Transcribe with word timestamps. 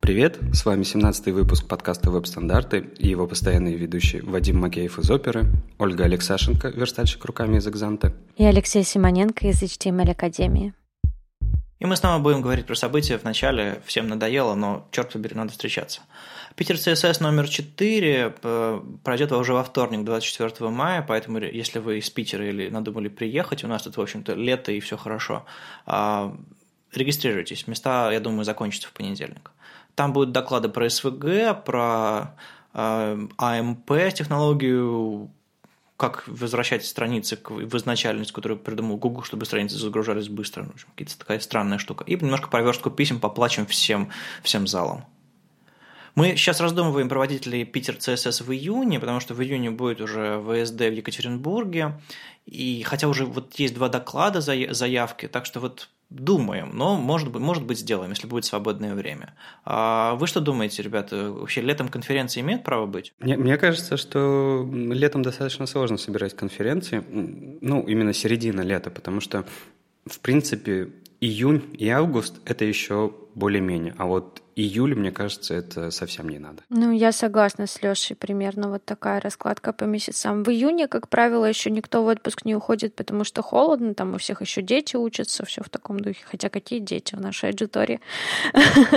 Привет, 0.00 0.38
с 0.54 0.64
вами 0.64 0.82
17-й 0.82 1.30
выпуск 1.30 1.68
подкаста 1.68 2.10
«Веб-стандарты» 2.10 2.78
и 2.98 3.08
его 3.08 3.26
постоянные 3.26 3.76
ведущие 3.76 4.22
Вадим 4.22 4.58
Макеев 4.58 4.98
из 4.98 5.10
«Оперы», 5.10 5.44
Ольга 5.78 6.04
Алексашенко, 6.04 6.68
верстальщик 6.68 7.22
руками 7.26 7.58
из 7.58 7.68
«Экзанта» 7.68 8.14
и 8.36 8.44
Алексей 8.44 8.82
Симоненко 8.82 9.46
из 9.46 9.62
HTML 9.62 10.10
Академии. 10.12 10.72
И 11.78 11.86
мы 11.86 11.96
снова 11.96 12.18
будем 12.18 12.40
говорить 12.40 12.66
про 12.66 12.74
события 12.74 13.18
в 13.18 13.24
начале. 13.24 13.82
Всем 13.84 14.08
надоело, 14.08 14.54
но, 14.54 14.88
черт 14.90 15.12
побери, 15.12 15.36
надо 15.36 15.52
встречаться. 15.52 16.00
Питер 16.56 16.78
ЦСС 16.78 17.20
номер 17.20 17.46
4 17.46 18.34
э, 18.42 18.80
пройдет 19.04 19.32
уже 19.32 19.52
во 19.52 19.62
вторник, 19.62 20.04
24 20.04 20.70
мая, 20.70 21.04
поэтому 21.06 21.38
если 21.38 21.78
вы 21.78 21.98
из 21.98 22.08
Питера 22.08 22.48
или 22.48 22.70
надумали 22.70 23.08
приехать, 23.08 23.64
у 23.64 23.68
нас 23.68 23.82
тут, 23.82 23.98
в 23.98 24.00
общем-то, 24.00 24.32
лето 24.32 24.72
и 24.72 24.80
все 24.80 24.96
хорошо, 24.96 25.44
а, 25.84 26.36
регистрируйтесь. 26.92 27.66
Места, 27.66 28.10
я 28.10 28.20
думаю, 28.20 28.44
закончатся 28.44 28.88
в 28.88 28.92
понедельник. 28.92 29.50
Там 29.94 30.12
будут 30.12 30.32
доклады 30.32 30.68
про 30.68 30.88
СВГ, 30.88 31.64
про 31.64 32.36
э, 32.74 33.28
АМП, 33.36 33.90
технологию 34.14 35.30
как 36.00 36.26
возвращать 36.26 36.86
страницы 36.86 37.38
в 37.44 37.76
изначальность, 37.76 38.32
которую 38.32 38.58
придумал 38.58 38.96
Google, 38.96 39.22
чтобы 39.22 39.44
страницы 39.44 39.76
загружались 39.76 40.30
быстро. 40.30 40.64
В 40.64 40.70
общем, 40.70 40.88
какая-то 40.96 41.18
такая 41.18 41.40
странная 41.40 41.76
штука. 41.76 42.04
И 42.04 42.16
немножко 42.16 42.48
про 42.48 42.62
верстку 42.62 42.88
писем 42.90 43.20
поплачем 43.20 43.66
всем, 43.66 44.08
всем 44.42 44.66
залом. 44.66 45.04
Мы 46.14 46.36
сейчас 46.36 46.58
раздумываем, 46.60 47.10
проводить 47.10 47.44
ли 47.44 47.66
Питер 47.66 47.96
ЦСС 47.96 48.40
в 48.40 48.50
июне, 48.50 48.98
потому 48.98 49.20
что 49.20 49.34
в 49.34 49.42
июне 49.42 49.70
будет 49.70 50.00
уже 50.00 50.42
ВСД 50.42 50.80
в 50.80 50.92
Екатеринбурге. 50.92 52.00
И 52.46 52.82
хотя 52.82 53.06
уже 53.06 53.26
вот 53.26 53.54
есть 53.56 53.74
два 53.74 53.90
доклада 53.90 54.40
заявки, 54.40 55.28
так 55.28 55.44
что 55.44 55.60
вот 55.60 55.90
Думаем, 56.10 56.72
но 56.74 56.96
может 56.96 57.30
быть, 57.30 57.40
может 57.40 57.64
быть 57.64 57.78
сделаем, 57.78 58.10
если 58.10 58.26
будет 58.26 58.44
свободное 58.44 58.96
время. 58.96 59.34
А 59.64 60.16
вы 60.16 60.26
что 60.26 60.40
думаете, 60.40 60.82
ребята? 60.82 61.30
Вообще 61.30 61.60
летом 61.60 61.88
конференции 61.88 62.40
имеют 62.40 62.64
право 62.64 62.86
быть? 62.86 63.14
Мне, 63.20 63.36
мне 63.36 63.56
кажется, 63.56 63.96
что 63.96 64.68
летом 64.72 65.22
достаточно 65.22 65.66
сложно 65.66 65.98
собирать 65.98 66.34
конференции. 66.34 67.04
Ну, 67.60 67.82
именно 67.82 68.12
середина 68.12 68.62
лета, 68.62 68.90
потому 68.90 69.20
что, 69.20 69.44
в 70.04 70.18
принципе, 70.18 70.88
июнь 71.20 71.62
и 71.78 71.88
август– 71.88 72.40
это 72.44 72.64
еще 72.64 73.12
более-менее. 73.34 73.94
А 73.98 74.06
вот 74.06 74.42
июль, 74.56 74.94
мне 74.94 75.10
кажется, 75.12 75.54
это 75.54 75.90
совсем 75.90 76.28
не 76.28 76.38
надо. 76.38 76.62
Ну, 76.68 76.92
я 76.92 77.12
согласна 77.12 77.66
с 77.66 77.82
Лешей. 77.82 78.16
Примерно 78.16 78.68
вот 78.68 78.84
такая 78.84 79.20
раскладка 79.20 79.72
по 79.72 79.84
месяцам. 79.84 80.42
В 80.42 80.50
июне, 80.50 80.88
как 80.88 81.08
правило, 81.08 81.44
еще 81.44 81.70
никто 81.70 82.02
в 82.02 82.06
отпуск 82.06 82.44
не 82.44 82.54
уходит, 82.54 82.94
потому 82.94 83.24
что 83.24 83.42
холодно, 83.42 83.94
там 83.94 84.14
у 84.14 84.18
всех 84.18 84.40
еще 84.40 84.62
дети 84.62 84.96
учатся, 84.96 85.44
все 85.44 85.62
в 85.62 85.68
таком 85.68 86.00
духе. 86.00 86.24
Хотя 86.24 86.48
какие 86.48 86.80
дети 86.80 87.14
в 87.14 87.20
нашей 87.20 87.50
аудитории? 87.50 88.00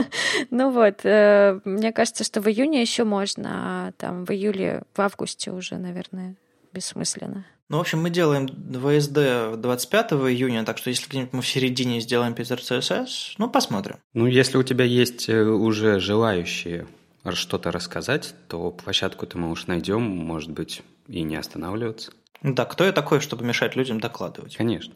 Ну 0.50 0.72
вот, 0.72 1.02
э, 1.04 1.60
мне 1.66 1.92
кажется, 1.92 2.24
что 2.24 2.42
в 2.42 2.48
июне 2.48 2.82
еще 2.82 3.04
можно, 3.04 3.50
а 3.54 3.92
там 3.98 4.26
в 4.26 4.32
июле, 4.32 4.84
в 4.94 5.00
августе 5.00 5.52
уже, 5.52 5.78
наверное, 5.78 6.36
бессмысленно. 6.74 7.46
Ну, 7.74 7.80
в 7.80 7.82
общем, 7.82 8.04
мы 8.04 8.12
делаем 8.12 8.48
ВСД 8.48 9.60
25 9.60 10.12
июня, 10.30 10.64
так 10.64 10.78
что 10.78 10.92
если 10.92 11.10
где-нибудь 11.10 11.34
мы 11.34 11.42
в 11.42 11.48
середине 11.48 12.02
сделаем 12.02 12.36
Питер 12.36 12.62
ЦСС, 12.62 13.34
ну, 13.40 13.50
посмотрим. 13.50 13.96
Ну, 14.14 14.28
если 14.28 14.60
у 14.60 14.64
тебя 14.64 14.86
есть 14.86 15.28
э, 15.28 15.42
уже 15.44 16.00
желающие 16.00 16.86
что-то 17.32 17.72
рассказать, 17.72 18.36
то 18.48 18.70
площадку-то 18.70 19.40
мы 19.40 19.50
уж 19.50 19.66
найдем, 19.66 20.04
может 20.04 20.52
быть, 20.52 20.84
и 21.08 21.24
не 21.24 21.36
останавливаться. 21.36 22.12
Да, 22.44 22.66
кто 22.66 22.84
я 22.84 22.92
такой, 22.92 23.22
чтобы 23.22 23.44
мешать 23.44 23.76
людям 23.76 24.00
докладывать? 24.00 24.56
Конечно. 24.56 24.94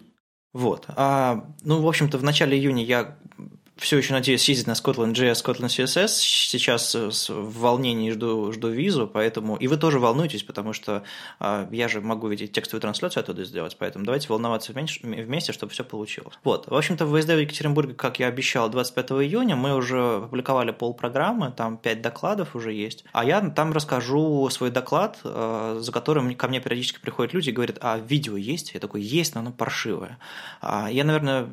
Вот. 0.53 0.85
А, 0.89 1.47
ну, 1.63 1.81
в 1.81 1.87
общем-то, 1.87 2.19
в 2.19 2.23
начале 2.23 2.59
июня 2.59 2.85
я 2.85 3.17
все 3.77 3.97
еще 3.97 4.13
надеюсь 4.13 4.43
съездить 4.43 4.67
на 4.67 4.71
Scotland.js, 4.71 5.33
Scotland 5.33 5.67
CSS. 5.67 6.07
Сейчас 6.07 6.95
в 6.95 7.59
волнении 7.59 8.11
жду, 8.11 8.51
жду 8.51 8.69
визу, 8.69 9.07
поэтому... 9.07 9.55
И 9.57 9.67
вы 9.67 9.77
тоже 9.77 9.99
волнуетесь, 9.99 10.43
потому 10.43 10.73
что 10.73 11.03
э, 11.39 11.67
я 11.71 11.87
же 11.87 12.01
могу 12.01 12.27
видеть 12.27 12.51
текстовую 12.51 12.81
трансляцию 12.81 13.21
оттуда 13.21 13.45
сделать, 13.45 13.75
поэтому 13.77 14.05
давайте 14.05 14.27
волноваться 14.29 14.73
вместе, 14.73 14.99
вместе 15.01 15.51
чтобы 15.53 15.71
все 15.71 15.83
получилось. 15.83 16.35
Вот. 16.43 16.67
В 16.67 16.75
общем-то, 16.75 17.05
в 17.05 17.19
ВСД 17.19 17.29
в 17.29 17.39
Екатеринбурге, 17.39 17.93
как 17.93 18.19
я 18.19 18.27
обещал, 18.27 18.69
25 18.69 19.11
июня 19.11 19.55
мы 19.55 19.75
уже 19.75 20.17
опубликовали 20.17 20.71
полпрограммы, 20.71 21.51
там 21.51 21.77
5 21.77 22.01
докладов 22.01 22.55
уже 22.55 22.73
есть. 22.73 23.05
А 23.13 23.25
я 23.25 23.41
там 23.41 23.73
расскажу 23.73 24.49
свой 24.49 24.71
доклад, 24.71 25.19
э, 25.23 25.77
за 25.79 25.91
которым 25.91 26.33
ко 26.35 26.47
мне 26.47 26.59
периодически 26.59 26.99
приходят 26.99 27.33
люди 27.33 27.49
и 27.49 27.53
говорят, 27.53 27.77
а 27.81 27.97
видео 27.97 28.37
есть? 28.37 28.73
Я 28.73 28.79
такой, 28.79 29.01
есть, 29.01 29.35
но 29.35 29.41
оно 29.41 29.51
паршивое. 29.51 30.17
А 30.61 30.89
я, 30.91 31.03
наверное, 31.03 31.47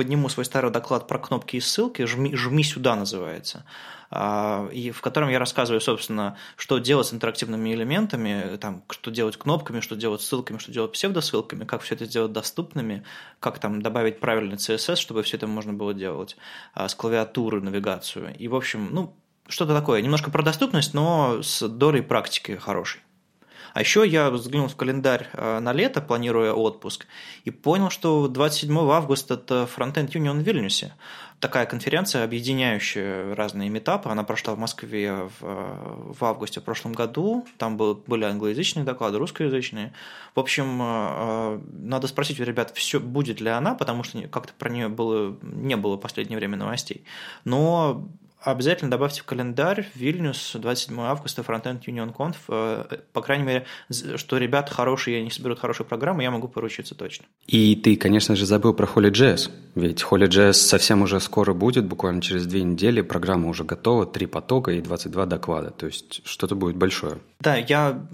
подниму 0.00 0.30
свой 0.30 0.46
старый 0.46 0.70
доклад 0.70 1.06
про 1.06 1.18
кнопки 1.18 1.56
и 1.56 1.60
ссылки, 1.60 2.06
жми, 2.06 2.34
жми 2.34 2.64
сюда 2.64 2.96
называется, 2.96 3.66
а, 4.10 4.66
и 4.72 4.92
в 4.92 5.02
котором 5.02 5.28
я 5.28 5.38
рассказываю, 5.38 5.82
собственно, 5.82 6.38
что 6.56 6.78
делать 6.78 7.08
с 7.08 7.12
интерактивными 7.12 7.74
элементами, 7.74 8.56
там, 8.56 8.82
что 8.88 9.10
делать 9.10 9.36
кнопками, 9.36 9.80
что 9.80 9.96
делать 9.96 10.22
ссылками, 10.22 10.56
что 10.56 10.72
делать 10.72 10.92
псевдосылками, 10.92 11.64
как 11.66 11.82
все 11.82 11.96
это 11.96 12.06
сделать 12.06 12.32
доступными, 12.32 13.04
как 13.40 13.58
там 13.58 13.82
добавить 13.82 14.20
правильный 14.20 14.56
CSS, 14.56 14.96
чтобы 14.96 15.22
все 15.22 15.36
это 15.36 15.46
можно 15.46 15.74
было 15.74 15.92
делать, 15.92 16.38
а, 16.72 16.88
с 16.88 16.94
клавиатуры 16.94 17.60
навигацию. 17.60 18.34
И, 18.38 18.48
в 18.48 18.54
общем, 18.54 18.88
ну, 18.90 19.14
что-то 19.48 19.74
такое. 19.74 20.00
Немножко 20.00 20.30
про 20.30 20.42
доступность, 20.42 20.94
но 20.94 21.42
с 21.42 21.68
долей 21.68 22.00
практики 22.00 22.56
хорошей. 22.56 23.02
А 23.74 23.80
еще 23.80 24.06
я 24.06 24.30
взглянул 24.30 24.68
в 24.68 24.76
календарь 24.76 25.28
э, 25.32 25.58
на 25.60 25.72
лето, 25.72 26.00
планируя 26.00 26.52
отпуск, 26.52 27.06
и 27.44 27.50
понял, 27.50 27.90
что 27.90 28.28
27 28.28 28.76
августа 28.90 29.34
это 29.34 29.68
Frontend 29.76 30.10
Union 30.12 30.40
в 30.40 30.42
Вильнюсе. 30.42 30.92
Такая 31.40 31.64
конференция, 31.64 32.22
объединяющая 32.24 33.34
разные 33.34 33.70
метапы. 33.70 34.10
Она 34.10 34.24
прошла 34.24 34.54
в 34.54 34.58
Москве 34.58 35.12
в, 35.14 35.42
э, 35.42 36.12
в 36.18 36.24
августе 36.24 36.60
в 36.60 36.64
прошлом 36.64 36.92
году. 36.92 37.46
Там 37.56 37.76
был, 37.76 37.94
были 38.06 38.24
англоязычные 38.24 38.84
доклады, 38.84 39.18
русскоязычные. 39.18 39.94
В 40.34 40.40
общем, 40.40 40.80
э, 40.82 41.60
надо 41.72 42.08
спросить 42.08 42.40
у 42.40 42.44
ребят, 42.44 42.72
все 42.74 43.00
будет 43.00 43.40
ли 43.40 43.48
она, 43.48 43.74
потому 43.74 44.02
что 44.02 44.20
как-то 44.28 44.52
про 44.58 44.68
нее 44.68 44.88
было, 44.88 45.36
не 45.42 45.76
было 45.76 45.96
в 45.96 46.00
последнее 46.00 46.38
время 46.38 46.58
новостей. 46.58 47.04
Но 47.44 48.06
Обязательно 48.42 48.90
добавьте 48.90 49.20
в 49.20 49.24
календарь 49.24 49.86
Вильнюс 49.94 50.52
27 50.54 50.98
августа 51.00 51.42
Frontend 51.42 51.82
Union 51.82 52.14
Conf. 52.14 52.36
Э, 52.48 52.98
по 53.12 53.20
крайней 53.20 53.44
мере, 53.44 53.66
что 54.16 54.38
ребята 54.38 54.72
хорошие, 54.72 55.18
они 55.18 55.30
соберут 55.30 55.60
хорошую 55.60 55.86
программу, 55.86 56.22
я 56.22 56.30
могу 56.30 56.48
поручиться 56.48 56.94
точно. 56.94 57.26
И 57.46 57.76
ты, 57.76 57.96
конечно 57.96 58.36
же, 58.36 58.46
забыл 58.46 58.72
про 58.72 58.86
HolyJS. 58.86 59.50
Ведь 59.74 60.02
HolyJS 60.02 60.54
совсем 60.54 61.02
уже 61.02 61.20
скоро 61.20 61.52
будет, 61.52 61.84
буквально 61.84 62.22
через 62.22 62.46
две 62.46 62.62
недели. 62.62 63.02
Программа 63.02 63.48
уже 63.48 63.64
готова, 63.64 64.06
три 64.06 64.24
потока 64.24 64.70
и 64.70 64.80
22 64.80 65.26
доклада. 65.26 65.70
То 65.70 65.86
есть 65.86 66.22
что-то 66.24 66.54
будет 66.54 66.76
большое. 66.76 67.18
Да, 67.40 67.56
я 67.56 68.06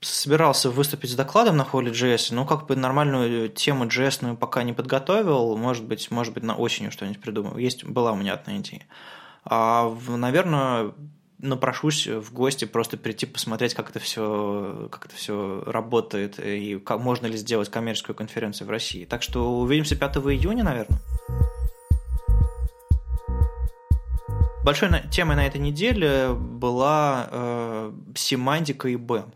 собирался 0.00 0.70
выступить 0.70 1.10
с 1.10 1.14
докладом 1.14 1.58
на 1.58 1.62
HolyJS, 1.70 2.34
но 2.34 2.46
как 2.46 2.66
бы 2.66 2.74
нормальную 2.74 3.50
тему 3.50 3.84
JS 3.84 4.36
пока 4.38 4.62
не 4.62 4.72
подготовил. 4.72 5.58
Может 5.58 5.84
быть, 5.84 6.10
может 6.10 6.32
быть, 6.32 6.42
на 6.42 6.56
осенью 6.56 6.90
что-нибудь 6.90 7.20
придумаю. 7.20 7.58
Есть, 7.58 7.84
была 7.84 8.12
у 8.12 8.16
меня 8.16 8.32
одна 8.32 8.56
идея. 8.56 8.86
А, 9.44 9.94
наверное, 10.08 10.92
напрошусь 11.38 12.06
в 12.06 12.32
гости 12.32 12.64
просто 12.64 12.96
прийти 12.96 13.26
посмотреть, 13.26 13.74
как 13.74 13.90
это 13.90 14.00
все, 14.00 14.88
как 14.90 15.06
это 15.06 15.14
все 15.14 15.62
работает 15.66 16.38
и 16.38 16.78
как 16.78 17.00
можно 17.00 17.26
ли 17.26 17.36
сделать 17.36 17.70
коммерческую 17.70 18.16
конференцию 18.16 18.66
в 18.66 18.70
России. 18.70 19.04
Так 19.04 19.22
что 19.22 19.60
увидимся 19.60 19.96
5 19.96 20.16
июня, 20.16 20.64
наверное. 20.64 20.98
Большой 24.64 24.88
темой 25.10 25.36
на 25.36 25.46
этой 25.46 25.60
неделе 25.60 26.32
была 26.32 27.28
э, 27.30 27.92
семантика 28.14 28.88
и 28.88 28.96
BEM 28.96 29.30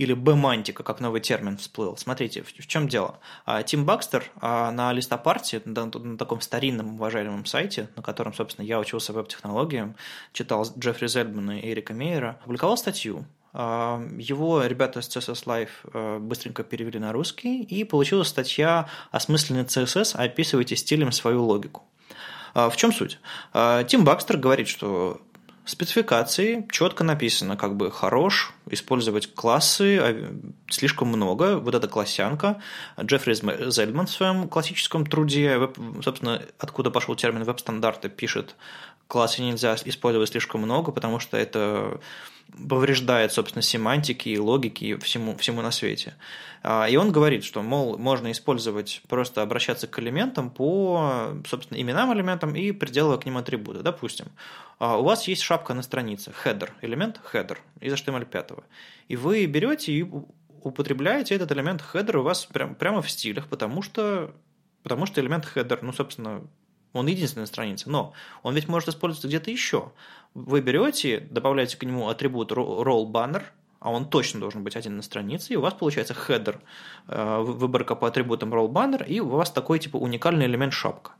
или 0.00 0.14
бемантика, 0.14 0.82
как 0.82 1.00
новый 1.00 1.20
термин 1.20 1.58
всплыл. 1.58 1.94
Смотрите, 1.98 2.42
в, 2.42 2.48
в 2.48 2.66
чем 2.66 2.88
дело. 2.88 3.20
А, 3.44 3.62
Тим 3.62 3.84
Бакстер 3.84 4.24
а, 4.40 4.70
на 4.70 4.94
листопарте, 4.94 5.60
на, 5.66 5.84
на 5.84 6.16
таком 6.16 6.40
старинном 6.40 6.94
уважаемом 6.94 7.44
сайте, 7.44 7.90
на 7.96 8.02
котором, 8.02 8.32
собственно, 8.32 8.64
я 8.64 8.80
учился 8.80 9.12
веб-технологиям, 9.12 9.96
читал 10.32 10.66
Джеффри 10.78 11.06
Зельдмана 11.06 11.60
и 11.60 11.70
Эрика 11.70 11.92
Мейера, 11.92 12.38
опубликовал 12.40 12.78
статью, 12.78 13.26
а, 13.52 14.02
его 14.16 14.64
ребята 14.64 15.02
с 15.02 15.14
CSS 15.14 15.44
Live 15.44 16.18
быстренько 16.20 16.64
перевели 16.64 16.98
на 16.98 17.12
русский, 17.12 17.62
и 17.62 17.84
получилась 17.84 18.28
статья 18.28 18.88
«Осмысленный 19.10 19.64
CSS. 19.64 20.16
Описывайте 20.16 20.76
стилем 20.76 21.12
свою 21.12 21.44
логику». 21.44 21.82
В 22.54 22.72
чем 22.74 22.92
суть? 22.92 23.20
Тим 23.86 24.04
Бакстер 24.04 24.36
говорит, 24.36 24.66
что 24.66 25.20
спецификации 25.70 26.66
четко 26.70 27.04
написано, 27.04 27.56
как 27.56 27.76
бы 27.76 27.90
хорош, 27.90 28.52
использовать 28.68 29.34
классы 29.34 29.98
а, 29.98 30.34
слишком 30.68 31.08
много, 31.08 31.58
вот 31.58 31.74
эта 31.74 31.88
классянка. 31.88 32.60
Джеффри 33.00 33.34
Зельман 33.70 34.06
в 34.06 34.10
своем 34.10 34.48
классическом 34.48 35.06
труде, 35.06 35.70
собственно, 36.02 36.42
откуда 36.58 36.90
пошел 36.90 37.14
термин 37.14 37.44
веб-стандарты, 37.44 38.08
пишет 38.08 38.56
классы 39.10 39.42
нельзя 39.42 39.76
использовать 39.84 40.30
слишком 40.30 40.62
много, 40.62 40.92
потому 40.92 41.18
что 41.18 41.36
это 41.36 42.00
повреждает, 42.68 43.32
собственно, 43.32 43.62
семантике 43.62 44.30
и 44.30 44.38
логике 44.38 44.86
и 44.86 44.94
всему, 44.96 45.36
всему 45.36 45.62
на 45.62 45.70
свете. 45.70 46.14
А, 46.62 46.86
и 46.88 46.96
он 46.96 47.12
говорит, 47.12 47.44
что, 47.44 47.62
мол, 47.62 47.96
можно 47.98 48.30
использовать, 48.32 49.02
просто 49.08 49.42
обращаться 49.42 49.86
к 49.86 49.98
элементам 49.98 50.50
по, 50.50 51.32
собственно, 51.48 51.80
именам 51.80 52.12
элементам 52.12 52.54
и 52.54 52.72
приделывая 52.72 53.18
к 53.18 53.26
ним 53.26 53.38
атрибуты. 53.38 53.80
Допустим, 53.80 54.26
а, 54.78 54.98
у 54.98 55.04
вас 55.04 55.26
есть 55.28 55.42
шапка 55.42 55.74
на 55.74 55.82
странице, 55.82 56.32
header, 56.44 56.70
элемент 56.82 57.20
header 57.32 57.58
из 57.80 57.92
HTML5. 57.94 58.62
И 59.08 59.16
вы 59.16 59.46
берете 59.46 59.92
и 59.92 60.06
употребляете 60.62 61.34
этот 61.34 61.50
элемент 61.52 61.82
header 61.92 62.18
у 62.18 62.22
вас 62.22 62.46
прям, 62.46 62.74
прямо 62.74 63.02
в 63.02 63.10
стилях, 63.10 63.46
потому 63.48 63.82
что, 63.82 64.34
потому 64.82 65.06
что 65.06 65.20
элемент 65.20 65.46
header, 65.54 65.78
ну, 65.82 65.92
собственно, 65.92 66.42
он 66.92 67.06
единственный 67.06 67.42
на 67.42 67.46
странице, 67.46 67.88
но 67.88 68.12
он 68.42 68.54
ведь 68.54 68.68
может 68.68 68.88
использоваться 68.88 69.28
где-то 69.28 69.50
еще. 69.50 69.92
Вы 70.34 70.60
берете, 70.60 71.26
добавляете 71.30 71.76
к 71.76 71.82
нему 71.84 72.08
атрибут 72.08 72.52
roll 72.52 73.10
banner, 73.10 73.42
а 73.80 73.90
он 73.90 74.08
точно 74.08 74.40
должен 74.40 74.62
быть 74.62 74.76
один 74.76 74.96
на 74.96 75.02
странице, 75.02 75.52
и 75.52 75.56
у 75.56 75.60
вас 75.60 75.74
получается 75.74 76.14
header, 76.14 76.60
э, 77.08 77.38
выборка 77.40 77.94
по 77.94 78.06
атрибутам 78.08 78.54
roll 78.54 78.68
banner, 78.68 79.06
и 79.06 79.20
у 79.20 79.28
вас 79.28 79.50
такой 79.50 79.78
типа 79.78 79.96
уникальный 79.96 80.46
элемент 80.46 80.72
шапка. 80.72 81.12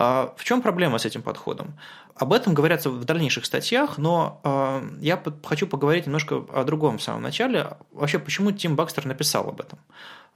А 0.00 0.32
в 0.36 0.44
чем 0.44 0.62
проблема 0.62 0.98
с 0.98 1.06
этим 1.06 1.22
подходом? 1.22 1.76
Об 2.14 2.32
этом 2.32 2.54
говорятся 2.54 2.88
в 2.88 3.04
дальнейших 3.04 3.44
статьях, 3.44 3.98
но 3.98 4.40
э, 4.44 4.90
я 5.00 5.20
хочу 5.42 5.66
поговорить 5.66 6.06
немножко 6.06 6.44
о 6.54 6.62
другом 6.62 6.98
в 6.98 7.02
самом 7.02 7.22
начале. 7.22 7.76
Вообще, 7.90 8.20
почему 8.20 8.52
Тим 8.52 8.76
Бакстер 8.76 9.06
написал 9.06 9.48
об 9.48 9.60
этом? 9.60 9.80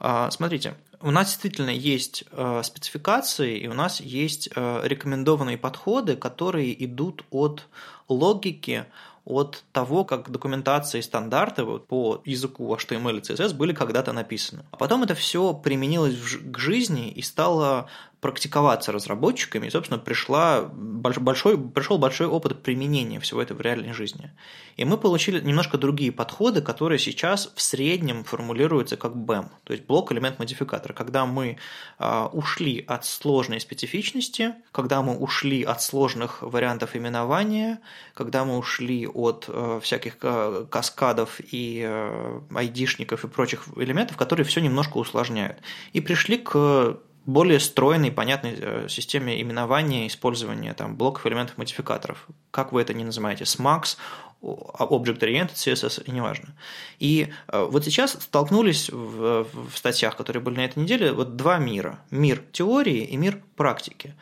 А, 0.00 0.32
смотрите, 0.32 0.75
у 1.00 1.12
нас 1.12 1.29
действительно 1.29 1.70
есть 1.70 2.25
спецификации, 2.64 3.56
и 3.56 3.69
у 3.69 3.73
нас 3.73 4.00
есть 4.00 4.49
рекомендованные 4.49 5.59
подходы, 5.59 6.17
которые 6.17 6.85
идут 6.85 7.25
от 7.31 7.69
логики, 8.09 8.87
от 9.25 9.62
того, 9.70 10.05
как 10.05 10.31
документация 10.31 10.99
и 10.99 11.03
стандарты 11.03 11.62
вот 11.62 11.87
по 11.87 12.20
языку 12.25 12.75
HTML 12.75 13.19
и 13.19 13.20
CSS 13.20 13.55
были 13.55 13.73
когда-то 13.73 14.12
написаны. 14.12 14.64
А 14.73 14.76
потом 14.76 15.05
это 15.05 15.14
все 15.14 15.55
применилось 15.55 16.17
к 16.17 16.59
жизни 16.59 17.09
и 17.11 17.23
стало 17.23 17.88
практиковаться 18.23 18.93
разработчиками, 18.93 19.67
и, 19.67 19.71
собственно, 19.71 19.99
пришла 19.99 20.63
большой, 20.63 21.59
пришел 21.59 21.99
большой 21.99 22.29
опыт 22.29 22.63
применения 22.63 23.19
всего 23.19 23.43
этого 23.43 23.59
в 23.59 23.61
реальной 23.63 23.93
жизни. 23.93 24.31
И 24.77 24.85
мы 24.85 24.97
получили 24.97 25.41
немножко 25.41 25.77
другие 25.77 26.13
подходы, 26.13 26.63
которые 26.63 27.01
сейчас 27.01 27.53
в 27.57 27.61
среднем 27.61 28.23
формулируются 28.23 28.97
как 28.97 29.15
BEM, 29.15 29.47
то 29.65 29.73
есть 29.73 29.85
блок-элемент-модификатор, 29.87 30.93
когда 30.93 31.27
мы 31.27 31.59
э, 31.99 32.29
ушли 32.33 32.85
от 32.87 33.05
сложной 33.05 33.59
специфичности, 33.59 34.55
когда 34.71 35.03
мы 35.03 35.19
ушли 35.19 35.65
от 35.65 35.83
сложных 35.83 36.43
вариантов 36.43 36.95
именования, 36.95 37.81
когда 38.15 38.45
мы 38.45 38.57
ушли 38.57 39.05
от 39.05 39.47
э, 39.49 39.81
всяких 39.83 40.19
э, 40.23 40.67
каскадов 40.71 41.41
и 41.41 41.83
э, 41.85 42.41
айдишников 42.55 43.25
и 43.25 43.29
прочих 43.29 43.65
элементов, 43.75 44.17
которые 44.17 44.47
все 44.47 44.61
немножко 44.61 44.99
усложняют, 44.99 45.59
и 45.93 46.01
пришли 46.01 46.39
к 46.39 47.01
более 47.27 47.61
стройной, 47.61 48.11
понятной 48.11 48.57
э, 48.59 48.87
системе 48.89 49.41
именования, 49.41 50.07
использования 50.07 50.75
там, 50.75 50.97
блоков, 50.97 51.27
элементов, 51.27 51.59
модификаторов. 51.59 52.27
Как 52.51 52.73
вы 52.73 52.83
это 52.83 52.95
не 52.95 53.05
называете? 53.05 53.45
SMAX, 53.45 53.97
Object-Oriented, 54.43 55.55
CSS, 55.55 56.05
и 56.05 56.11
неважно. 56.11 56.55
И 56.99 57.29
э, 57.49 57.69
вот 57.71 57.85
сейчас 57.85 58.13
столкнулись 58.13 58.91
в, 58.91 59.45
в 59.45 59.77
статьях, 59.77 60.17
которые 60.17 60.43
были 60.43 60.57
на 60.57 60.65
этой 60.65 60.83
неделе, 60.83 61.13
вот 61.13 61.37
два 61.37 61.59
мира. 61.59 62.01
Мир 62.11 62.43
теории 62.53 63.05
и 63.05 63.17
мир 63.17 63.41
практики. 63.57 64.15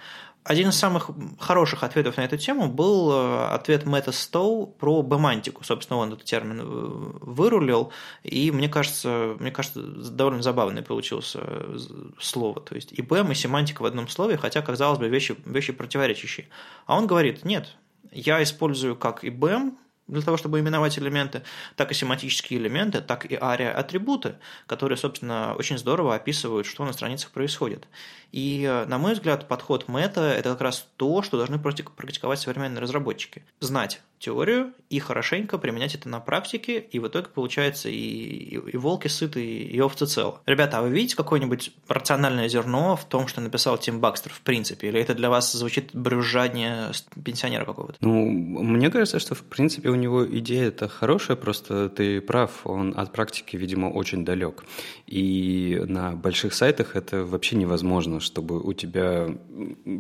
Один 0.51 0.71
из 0.71 0.77
самых 0.77 1.11
хороших 1.39 1.85
ответов 1.85 2.17
на 2.17 2.23
эту 2.23 2.37
тему 2.37 2.69
был 2.69 3.13
э, 3.13 3.47
ответ 3.55 3.87
Мэтта 3.87 4.11
Стоу 4.11 4.67
про 4.67 5.01
бемантику. 5.01 5.63
Собственно, 5.63 6.01
он 6.01 6.13
этот 6.13 6.25
термин 6.25 6.61
э, 6.61 6.65
вырулил, 6.65 7.93
и 8.25 8.51
мне 8.51 8.69
кажется, 8.69 9.37
мне 9.39 9.53
кажется, 9.53 9.81
довольно 9.81 10.43
забавный 10.43 10.83
получился 10.83 11.39
э, 11.41 11.79
слово. 12.19 12.61
То 12.63 12.75
есть 12.75 12.91
и 12.91 13.01
бэм, 13.01 13.31
и 13.31 13.37
семантика 13.37 13.83
в 13.83 13.85
одном 13.85 14.09
слове, 14.09 14.37
хотя, 14.39 14.61
казалось 14.61 14.99
бы, 14.99 15.09
вещи, 15.09 15.37
вещи 15.47 15.73
противоречащие. 15.73 16.49
А 16.87 16.99
он 16.99 17.07
говорит, 17.07 17.45
нет, 17.45 17.77
я 18.11 18.43
использую 18.43 18.97
как 18.97 19.23
и 19.23 19.31
бэм, 19.31 19.79
для 20.11 20.23
того, 20.23 20.37
чтобы 20.37 20.61
именовать 20.61 20.99
элементы, 20.99 21.43
так 21.77 21.91
и 21.91 21.95
семантические 21.95 22.61
элементы, 22.61 23.01
так 23.01 23.31
и 23.31 23.39
ария-атрибуты, 23.41 24.37
которые, 24.67 24.99
собственно, 24.99 25.55
очень 25.59 25.79
здорово 25.79 26.15
описывают, 26.15 26.67
что 26.67 26.85
на 26.85 26.93
страницах 26.93 27.31
происходит. 27.31 27.87
И, 28.33 28.67
на 28.87 28.99
мой 28.99 29.15
взгляд, 29.15 29.49
подход 29.49 29.89
мета– 29.89 30.33
это 30.39 30.51
как 30.51 30.61
раз 30.61 30.87
то, 30.97 31.23
что 31.23 31.37
должны 31.37 31.59
практиковать 31.59 32.39
современные 32.39 32.81
разработчики. 32.81 33.45
Знать 33.61 34.01
теорию 34.21 34.75
и 34.91 34.99
хорошенько 34.99 35.59
применять 35.59 35.95
это 35.95 36.09
на 36.09 36.21
практике, 36.21 36.79
и 36.79 36.99
в 36.99 37.09
итоге 37.09 37.29
получается 37.35 37.89
и, 37.89 37.95
и, 37.95 38.55
и 38.55 38.77
волки 38.77 39.09
сыты, 39.09 39.45
и, 39.45 39.65
и 39.65 39.81
овцы 39.81 40.07
целы. 40.07 40.35
Ребята, 40.47 40.79
а 40.79 40.83
вы 40.83 40.91
видите 40.91 41.17
какое-нибудь 41.17 41.73
рациональное 41.89 42.49
зерно 42.49 42.97
в 42.97 43.05
том, 43.07 43.27
что 43.27 43.41
написал 43.41 43.79
Тим 43.79 44.01
Бакстер 44.01 44.33
в 44.33 44.43
принципе? 44.43 44.89
Или 44.89 45.01
это 45.01 45.15
для 45.15 45.31
вас 45.31 45.53
звучит 45.53 45.91
брюзжание 45.95 46.93
пенсионера 47.25 47.65
какого-то? 47.65 47.97
Ну, 48.01 48.27
мне 48.27 48.91
кажется, 48.91 49.19
что 49.19 49.35
в 49.35 49.43
принципе 49.43 49.89
у 49.89 49.95
него 49.95 50.27
идея 50.27 50.69
это 50.69 50.87
хорошая, 50.87 51.37
просто 51.37 51.89
ты 51.89 52.21
прав, 52.21 52.67
он 52.67 52.95
от 52.97 53.13
практики, 53.13 53.57
видимо, 53.57 53.87
очень 53.87 54.25
далек. 54.25 54.65
И 55.07 55.81
на 55.87 56.13
больших 56.13 56.53
сайтах 56.53 56.95
это 56.95 57.25
вообще 57.25 57.57
невозможно, 57.57 58.21
чтобы 58.21 58.61
у 58.61 58.73
тебя 58.75 59.29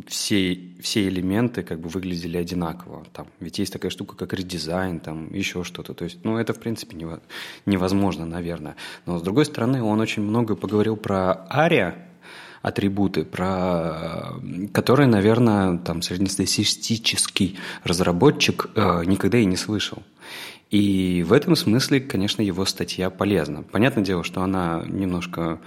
все, 0.06 0.60
все 0.80 1.08
элементы 1.08 1.62
как 1.62 1.80
бы 1.80 1.88
выглядели 1.88 2.36
одинаково. 2.36 3.06
Там, 3.12 3.28
ведь 3.40 3.58
есть 3.58 3.72
такая 3.72 3.90
штука, 3.90 4.09
как 4.16 4.32
редизайн, 4.34 5.00
там 5.00 5.32
еще 5.32 5.64
что-то. 5.64 5.94
То 5.94 6.04
есть, 6.04 6.18
ну, 6.24 6.38
это 6.38 6.52
в 6.52 6.60
принципе 6.60 6.96
невозможно, 7.66 8.26
наверное. 8.26 8.76
Но 9.06 9.18
с 9.18 9.22
другой 9.22 9.44
стороны, 9.44 9.82
он 9.82 10.00
очень 10.00 10.22
много 10.22 10.56
поговорил 10.56 10.96
про 10.96 11.46
ария, 11.50 12.06
атрибуты, 12.62 13.24
про 13.24 14.34
которые, 14.72 15.06
наверное, 15.06 15.78
там 15.78 16.02
среднестатистический 16.02 17.58
разработчик 17.84 18.66
э, 18.74 19.04
никогда 19.06 19.38
и 19.38 19.46
не 19.46 19.56
слышал. 19.56 20.02
И 20.70 21.24
в 21.26 21.32
этом 21.32 21.56
смысле, 21.56 22.00
конечно, 22.00 22.42
его 22.42 22.64
статья 22.64 23.10
полезна. 23.10 23.62
Понятное 23.62 24.04
дело, 24.04 24.22
что 24.22 24.42
она 24.42 24.84
немножко 24.86 25.58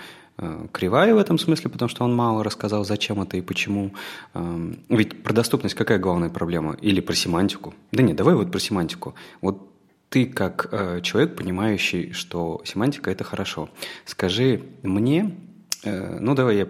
кривая 0.72 1.14
в 1.14 1.18
этом 1.18 1.38
смысле, 1.38 1.70
потому 1.70 1.90
что 1.90 2.04
он 2.04 2.16
мало 2.16 2.44
рассказал, 2.44 2.86
зачем 2.86 3.22
это 3.22 3.38
и 3.38 3.42
почему. 3.42 3.94
Эм, 4.34 4.80
ведь 4.90 5.24
про 5.24 5.34
доступность 5.34 5.76
какая 5.76 6.00
главная 6.00 6.30
проблема? 6.30 6.78
Или 6.82 7.02
про 7.02 7.14
семантику? 7.14 7.74
Да 7.92 8.04
нет, 8.04 8.16
давай 8.16 8.36
вот 8.36 8.52
про 8.52 8.60
семантику. 8.60 9.16
Вот 9.42 9.70
ты 10.10 10.26
как 10.26 10.70
э, 10.72 11.02
человек, 11.02 11.36
понимающий, 11.36 12.14
что 12.14 12.62
семантика– 12.66 13.10
это 13.12 13.24
хорошо, 13.24 13.70
скажи 14.06 14.62
мне, 14.84 15.36
э, 15.84 16.20
ну 16.20 16.36
давай 16.36 16.58
я 16.58 16.68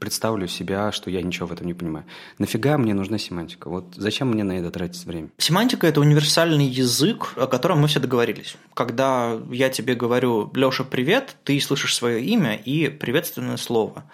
представлю 0.00 0.48
себя, 0.48 0.90
что 0.90 1.10
я 1.10 1.22
ничего 1.22 1.46
в 1.46 1.52
этом 1.52 1.66
не 1.66 1.74
понимаю. 1.74 2.04
Нафига 2.38 2.78
мне 2.78 2.94
нужна 2.94 3.18
семантика? 3.18 3.68
Вот 3.68 3.94
зачем 3.96 4.28
мне 4.28 4.42
на 4.42 4.58
это 4.58 4.70
тратить 4.70 5.04
время? 5.04 5.28
Семантика– 5.38 5.86
это 5.88 6.00
универсальный 6.00 6.66
язык, 6.66 7.34
о 7.36 7.46
котором 7.46 7.80
мы 7.80 7.86
все 7.86 8.00
договорились. 8.00 8.56
Когда 8.74 9.38
я 9.52 9.68
тебе 9.68 9.94
говорю 9.94 10.50
«Леша, 10.54 10.84
привет», 10.84 11.36
ты 11.44 11.60
слышишь 11.60 11.94
свое 11.94 12.24
имя 12.24 12.56
и 12.56 12.88
приветственное 12.88 13.58
слово. 13.58 14.04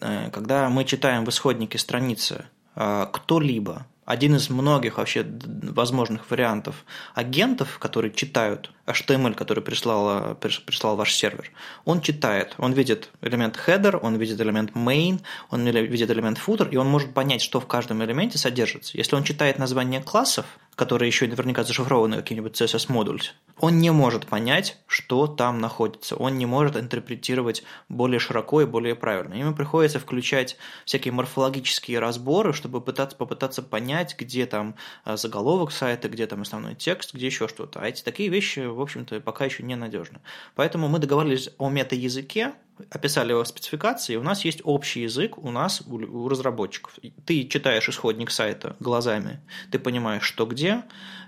Э, 0.00 0.30
когда 0.30 0.68
мы 0.68 0.84
читаем 0.84 1.24
в 1.24 1.30
исходнике 1.30 1.78
страницы 1.78 2.44
э, 2.76 3.06
«кто-либо», 3.12 3.86
один 4.04 4.34
из 4.34 4.50
многих 4.50 4.98
вообще 4.98 5.24
возможных 5.24 6.30
вариантов 6.30 6.84
агентов, 7.14 7.78
которые 7.78 8.12
читают 8.12 8.72
HTML, 8.86 9.34
который 9.34 9.62
прислал, 9.62 10.34
прислал 10.34 10.96
ваш 10.96 11.14
сервер, 11.14 11.50
он 11.84 12.00
читает, 12.00 12.54
он 12.58 12.72
видит 12.72 13.10
элемент 13.20 13.58
header, 13.66 13.96
он 13.96 14.16
видит 14.16 14.40
элемент 14.40 14.72
main, 14.72 15.20
он 15.50 15.66
видит 15.66 16.10
элемент 16.10 16.38
footer, 16.38 16.68
и 16.70 16.76
он 16.76 16.88
может 16.88 17.14
понять, 17.14 17.42
что 17.42 17.60
в 17.60 17.66
каждом 17.66 18.02
элементе 18.02 18.38
содержится. 18.38 18.96
Если 18.96 19.14
он 19.14 19.24
читает 19.24 19.58
название 19.58 20.02
классов, 20.02 20.46
которые 20.74 21.08
еще 21.08 21.26
наверняка 21.26 21.64
зашифрованы 21.64 22.16
каким-нибудь 22.16 22.60
CSS 22.60 22.90
модуль, 22.90 23.20
он 23.58 23.78
не 23.78 23.90
может 23.90 24.26
понять, 24.26 24.78
что 24.86 25.26
там 25.26 25.60
находится. 25.60 26.16
Он 26.16 26.38
не 26.38 26.46
может 26.46 26.76
интерпретировать 26.76 27.62
более 27.88 28.18
широко 28.18 28.62
и 28.62 28.66
более 28.66 28.94
правильно. 28.94 29.34
Ему 29.34 29.54
приходится 29.54 30.00
включать 30.00 30.56
всякие 30.84 31.12
морфологические 31.12 31.98
разборы, 31.98 32.52
чтобы 32.54 32.80
пытаться, 32.80 33.16
попытаться 33.16 33.62
понять, 33.62 34.16
где 34.18 34.46
там 34.46 34.74
э, 35.04 35.16
заголовок 35.16 35.70
сайта, 35.70 36.08
где 36.08 36.26
там 36.26 36.42
основной 36.42 36.74
текст, 36.74 37.14
где 37.14 37.26
еще 37.26 37.46
что-то. 37.46 37.80
А 37.80 37.86
эти 37.86 38.02
такие 38.02 38.30
вещи, 38.30 38.60
в 38.74 38.80
общем-то, 38.80 39.20
пока 39.20 39.44
еще 39.44 39.62
не 39.62 39.76
надежны. 39.76 40.20
Поэтому 40.54 40.88
мы 40.88 40.98
договорились 40.98 41.50
о 41.58 41.70
мета-языке, 41.70 42.52
описали 42.90 43.30
его 43.30 43.44
спецификации, 43.44 44.16
у 44.16 44.22
нас 44.22 44.44
есть 44.44 44.60
общий 44.64 45.02
язык 45.02 45.38
у 45.38 45.50
нас, 45.50 45.82
у, 45.86 46.28
разработчиков. 46.28 46.98
Ты 47.26 47.44
читаешь 47.46 47.88
исходник 47.88 48.30
сайта 48.30 48.76
глазами, 48.80 49.40
ты 49.70 49.78
понимаешь, 49.78 50.24
что 50.24 50.46
где, 50.46 50.82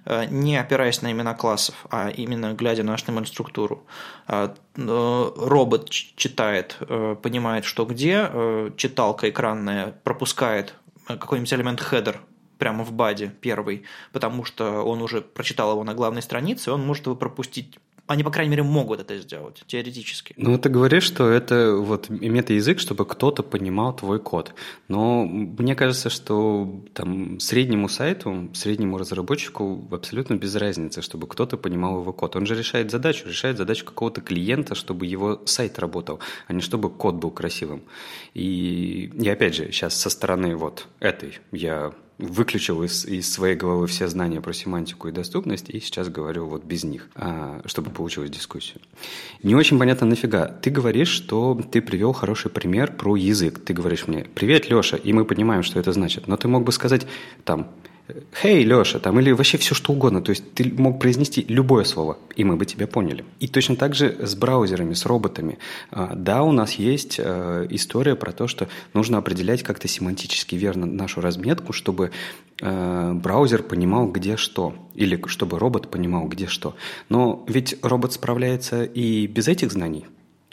э, 0.05 0.27
не 0.27 0.57
опираясь 0.57 1.03
на 1.03 1.13
имена 1.13 1.35
классов, 1.35 1.87
а 1.91 2.11
именно 2.11 2.55
глядя 2.55 2.83
на 2.83 2.95
HTML-структуру. 2.95 3.87
А, 4.27 4.55
робот 4.77 5.91
читает, 5.91 6.77
э, 6.81 7.17
понимает, 7.23 7.65
что 7.65 7.85
где, 7.85 8.29
э, 8.29 8.71
читалка 8.77 9.31
экранная 9.31 9.95
пропускает 10.03 10.75
какой-нибудь 11.07 11.53
элемент 11.53 11.81
header 11.81 12.17
прямо 12.59 12.85
в 12.85 12.93
баде 12.93 13.33
первый, 13.41 13.85
потому 14.13 14.45
что 14.45 14.83
он 14.83 15.03
уже 15.03 15.21
прочитал 15.21 15.73
его 15.73 15.85
на 15.85 15.95
главной 15.95 16.23
странице, 16.23 16.73
он 16.73 16.87
может 16.87 17.07
его 17.07 17.17
пропустить 17.17 17.79
они, 18.07 18.23
по 18.23 18.31
крайней 18.31 18.51
мере, 18.51 18.63
могут 18.63 19.01
это 19.01 19.19
сделать, 19.19 19.63
теоретически. 19.67 20.35
Ну, 20.37 20.59
ты 20.59 20.69
говоришь, 20.69 21.05
что 21.05 21.31
это 21.31 21.75
вот 21.75 22.11
мета-язык, 22.11 22.79
чтобы 22.79 23.07
кто-то 23.07 23.43
понимал 23.43 23.97
твой 23.97 24.21
код. 24.21 24.55
Но 24.89 25.25
мне 25.25 25.75
кажется, 25.75 26.11
что 26.11 26.83
там 26.93 27.41
среднему 27.41 27.89
сайту, 27.89 28.51
среднему 28.53 28.99
разработчику 28.99 29.89
абсолютно 29.91 30.35
без 30.35 30.55
разницы, 30.55 31.01
чтобы 31.01 31.27
кто-то 31.27 31.57
понимал 31.57 32.01
его 32.01 32.13
код. 32.13 32.37
Он 32.37 32.45
же 32.45 32.55
решает 32.55 32.91
задачу, 32.91 33.27
решает 33.27 33.57
задачу 33.57 33.87
какого-то 33.87 34.21
клиента, 34.21 34.75
чтобы 34.75 35.07
его 35.07 35.41
сайт 35.47 35.79
работал, 35.79 36.21
а 36.47 36.53
не 36.53 36.61
чтобы 36.61 36.91
код 36.91 37.15
был 37.15 37.31
красивым. 37.31 37.85
И, 38.35 39.11
и 39.19 39.29
опять 39.31 39.55
же, 39.55 39.73
сейчас 39.73 39.95
со 39.95 40.11
стороны 40.11 40.57
вот 40.57 40.89
этой 41.01 41.39
я 41.53 41.95
выключил 42.19 42.83
из, 42.83 43.05
из 43.05 43.33
своей 43.33 43.57
головы 43.57 43.87
все 43.87 44.09
знания 44.09 44.41
про 44.41 44.53
семантику 44.53 45.09
и 45.09 45.13
доступность, 45.13 45.71
и 45.71 45.81
сейчас 45.81 46.09
говорю 46.09 46.47
вот 46.47 46.65
без 46.65 46.85
них, 46.85 47.09
а, 47.15 47.61
чтобы 47.67 47.91
получилась 47.91 48.31
дискуссия. 48.31 48.77
Не 49.43 49.55
очень 49.55 49.79
понятно 49.79 50.07
нафига. 50.07 50.47
Ты 50.47 50.71
говоришь, 50.71 51.09
что 51.09 51.61
ты 51.71 51.81
привел 51.81 52.13
хороший 52.13 52.51
пример 52.51 52.93
про 52.93 53.17
язык. 53.17 53.65
Ты 53.65 53.73
говоришь 53.73 54.07
мне, 54.07 54.27
привет, 54.35 54.71
Леша, 54.71 54.97
и 54.97 55.13
мы 55.13 55.25
понимаем, 55.25 55.63
что 55.63 55.81
это 55.81 55.93
значит. 55.93 56.29
Но 56.29 56.37
ты 56.37 56.49
мог 56.49 56.65
бы 56.65 56.73
сказать 56.73 57.07
там, 57.45 57.71
«Хей, 58.35 58.65
Леша», 58.65 58.99
там, 58.99 59.19
или 59.19 59.33
вообще 59.33 59.57
все 59.57 59.75
что 59.75 59.93
угодно. 59.93 60.21
То 60.21 60.31
есть 60.31 60.53
ты 60.53 60.71
мог 60.77 61.01
произнести 61.01 61.45
любое 61.49 61.85
слово, 61.85 62.19
и 62.37 62.45
мы 62.45 62.57
бы 62.57 62.67
тебя 62.67 62.87
поняли. 62.87 63.25
И 63.41 63.49
точно 63.49 63.77
так 63.77 63.95
же 63.95 64.15
с 64.21 64.35
браузерами, 64.35 64.93
с 64.93 65.07
роботами. 65.07 65.59
А, 65.91 66.15
да, 66.15 66.43
у 66.43 66.53
нас 66.53 66.73
есть 66.73 67.17
э, 67.19 67.67
история 67.71 68.15
про 68.15 68.33
то, 68.33 68.47
что 68.47 68.69
нужно 68.93 69.19
определять 69.19 69.63
как-то 69.63 69.89
семантически 69.89 70.55
верно 70.55 70.85
нашу 70.85 71.23
разметку, 71.23 71.73
чтобы 71.73 72.11
э, 72.61 73.13
браузер 73.15 73.63
понимал, 73.63 74.09
где 74.09 74.37
что, 74.37 74.75
или 74.95 75.19
чтобы 75.27 75.59
робот 75.59 75.91
понимал, 75.91 76.29
где 76.29 76.47
что. 76.47 76.77
Но 77.09 77.43
ведь 77.49 77.77
робот 77.83 78.13
справляется 78.13 78.85
и 78.85 79.27
без 79.27 79.49
этих 79.49 79.73
знаний 79.73 80.05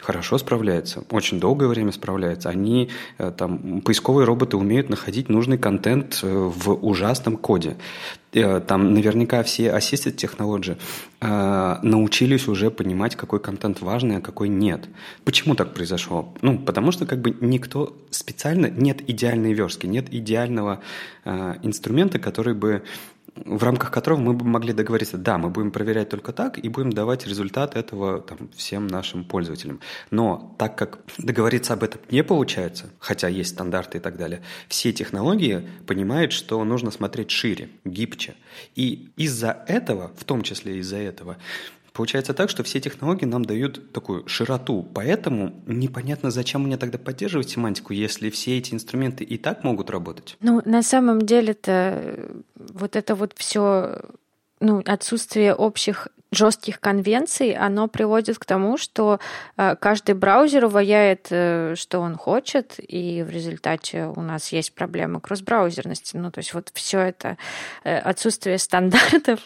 хорошо 0.02 0.38
справляется, 0.38 1.04
очень 1.12 1.40
долгое 1.40 1.68
время 1.68 1.92
справляется. 1.92 2.50
Они, 2.50 2.90
э, 3.18 3.32
там, 3.38 3.82
поисковые 3.82 4.26
роботы 4.26 4.58
умеют 4.58 4.90
находить 4.90 5.30
нужный 5.30 5.58
контент 5.58 6.20
э, 6.24 6.28
в 6.28 6.74
ужасном 6.74 7.38
коде. 7.38 7.78
Э, 8.34 8.60
там 8.60 8.94
наверняка 8.94 9.44
все 9.44 9.68
Assisted 9.68 10.16
Technology 10.16 10.78
научились 11.84 12.48
уже 12.48 12.72
понимать, 12.72 13.16
какой 13.16 13.40
контент 13.40 13.82
важный, 13.82 14.18
а 14.18 14.22
какой 14.22 14.50
нет. 14.50 14.90
Почему 15.24 15.54
так 15.54 15.72
произошло? 15.76 16.34
Ну, 16.42 16.58
потому 16.58 16.92
что 16.92 17.06
как 17.06 17.22
бы 17.22 17.38
никто 17.42 17.96
специально, 18.10 18.66
нет 18.66 19.08
идеальной 19.08 19.54
верстки, 19.54 19.86
нет 19.86 20.12
идеального 20.12 20.80
инструмента, 21.62 22.18
который 22.18 22.56
бы 22.56 22.82
в 23.36 23.64
рамках 23.64 23.92
которого 23.92 24.20
мы 24.20 24.34
бы 24.34 24.46
могли 24.46 24.74
договориться, 24.74 25.18
да, 25.18 25.38
мы 25.38 25.50
будем 25.50 25.72
проверять 25.72 26.10
только 26.10 26.34
так 26.34 26.58
и 26.58 26.68
будем 26.68 26.92
давать 26.92 27.26
результат 27.26 27.76
этого 27.76 28.22
там, 28.22 28.50
всем 28.56 28.88
нашим 28.88 29.24
пользователям. 29.24 29.80
Но 30.10 30.56
так 30.58 30.78
как 30.78 31.00
договориться 31.18 31.74
об 31.74 31.84
этом 31.84 32.02
не 32.10 32.24
получается, 32.24 32.90
хотя 33.00 33.30
есть 33.30 33.52
стандарты 33.52 34.00
и 34.00 34.02
так 34.02 34.18
далее, 34.18 34.42
все 34.68 34.92
технологии 34.92 35.68
понимают, 35.88 36.34
что 36.34 36.64
нужно 36.64 36.92
смотреть 36.92 37.32
шире, 37.32 37.70
гибче. 37.86 38.36
И 38.76 39.12
из-за 39.16 39.64
этого, 39.68 40.12
в 40.18 40.26
том 40.26 40.42
числе 40.42 40.78
из-за 40.78 40.98
этого, 40.98 41.38
Получается 41.94 42.34
так, 42.34 42.50
что 42.50 42.64
все 42.64 42.80
технологии 42.80 43.26
нам 43.26 43.44
дают 43.44 43.92
такую 43.92 44.28
широту, 44.28 44.88
поэтому 44.94 45.62
непонятно, 45.66 46.32
зачем 46.32 46.64
мне 46.64 46.78
тогда 46.78 46.98
поддерживать 46.98 47.50
семантику, 47.50 47.94
если 47.94 48.30
все 48.30 48.58
эти 48.58 48.74
инструменты 48.74 49.24
и 49.24 49.38
так 49.38 49.64
могут 49.64 49.90
работать. 49.90 50.38
Ну, 50.40 50.62
на 50.64 50.84
самом 50.84 51.22
деле-то 51.22 52.30
вот 52.56 52.96
это 52.96 53.16
вот 53.16 53.34
все 53.36 54.02
ну, 54.62 54.82
отсутствие 54.86 55.54
общих 55.54 56.08
жестких 56.32 56.80
конвенций, 56.80 57.54
оно 57.54 57.88
приводит 57.88 58.40
к 58.40 58.46
тому, 58.46 58.78
что 58.78 59.20
э, 59.58 59.76
каждый 59.76 60.16
браузер 60.16 60.68
ваяет, 60.68 61.28
э, 61.30 61.76
что 61.76 62.00
он 62.00 62.16
хочет, 62.16 62.76
и 62.78 63.24
в 63.24 63.30
результате 63.30 64.06
у 64.06 64.22
нас 64.22 64.52
есть 64.54 64.74
проблемы 64.74 65.20
кросс-браузерности. 65.20 66.16
Ну, 66.16 66.32
то 66.32 66.40
есть 66.40 66.54
вот 66.54 66.72
все 66.74 67.00
это 67.00 67.38
э, 67.84 67.98
отсутствие 67.98 68.58
стандартов 68.58 69.42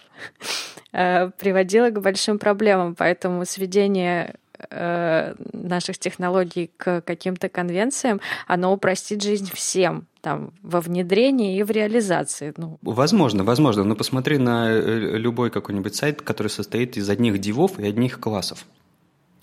приводило 0.91 1.89
к 1.89 1.99
большим 1.99 2.39
проблемам, 2.39 2.95
поэтому 2.95 3.45
сведение 3.45 4.35
наших 4.71 5.97
технологий 5.97 6.71
к 6.77 7.01
каким-то 7.01 7.49
конвенциям, 7.49 8.21
оно 8.47 8.73
упростит 8.73 9.21
жизнь 9.21 9.49
всем 9.53 10.07
там, 10.21 10.53
во 10.63 10.81
внедрении 10.81 11.57
и 11.57 11.63
в 11.63 11.69
реализации. 11.69 12.51
Ну. 12.57 12.79
Возможно, 12.81 13.43
возможно, 13.43 13.83
но 13.83 13.95
посмотри 13.95 14.39
на 14.39 14.71
э, 14.71 15.17
любой 15.17 15.51
какой-нибудь 15.51 15.95
сайт, 15.95 16.23
который 16.23 16.47
состоит 16.47 16.97
из 16.97 17.07
одних 17.09 17.37
дивов 17.37 17.79
и 17.79 17.85
одних 17.85 18.19
классов. 18.19 18.65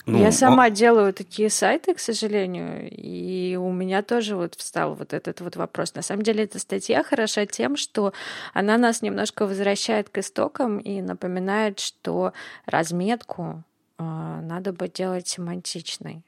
Ну, 0.07 0.19
я 0.19 0.33
сама 0.33 0.64
а... 0.64 0.71
делаю 0.71 1.12
такие 1.12 1.49
сайты, 1.49 1.95
к 1.95 2.00
сожалению, 2.00 2.91
и 2.91 3.57
у 3.57 3.71
меня 3.71 4.02
тоже 4.02 4.35
вот 4.35 4.57
встал 4.57 4.95
вот 4.95 5.12
этот 5.12 5.41
вот 5.41 5.55
вопрос. 5.55 5.95
На 5.95 6.02
самом 6.02 6.23
деле 6.23 6.45
эта 6.45 6.59
статья 6.59 7.05
хороша 7.05 7.47
тем, 7.47 7.76
что 7.76 8.12
она 8.52 8.79
нас 8.79 9.02
немножко 9.02 9.47
возвращает 9.47 10.09
к 10.09 10.19
истокам 10.19 10.79
и 10.79 11.00
напоминает, 11.00 11.79
что 11.79 12.33
разметку 12.67 13.43
э, 13.43 13.72
надо 14.42 14.73
бы 14.73 14.88
делать 14.88 15.28
семантичной. 15.28 16.23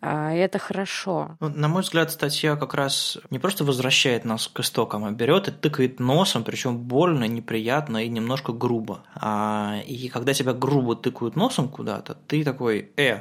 А, 0.00 0.32
это 0.32 0.58
хорошо. 0.58 1.36
Ну, 1.40 1.48
на 1.48 1.68
мой 1.68 1.82
взгляд, 1.82 2.10
статья 2.12 2.56
как 2.56 2.74
раз 2.74 3.18
не 3.30 3.38
просто 3.38 3.64
возвращает 3.64 4.24
нас 4.24 4.46
к 4.46 4.60
истокам, 4.60 5.04
а 5.04 5.10
берет 5.10 5.48
и 5.48 5.50
тыкает 5.50 6.00
носом, 6.00 6.44
причем 6.44 6.78
больно, 6.78 7.24
неприятно 7.24 8.04
и 8.04 8.08
немножко 8.08 8.52
грубо. 8.52 9.04
А, 9.14 9.80
и 9.86 10.08
когда 10.08 10.34
тебя 10.34 10.52
грубо 10.52 10.96
тыкают 10.96 11.34
носом 11.34 11.68
куда-то, 11.68 12.16
ты 12.26 12.44
такой, 12.44 12.90
э, 12.96 13.20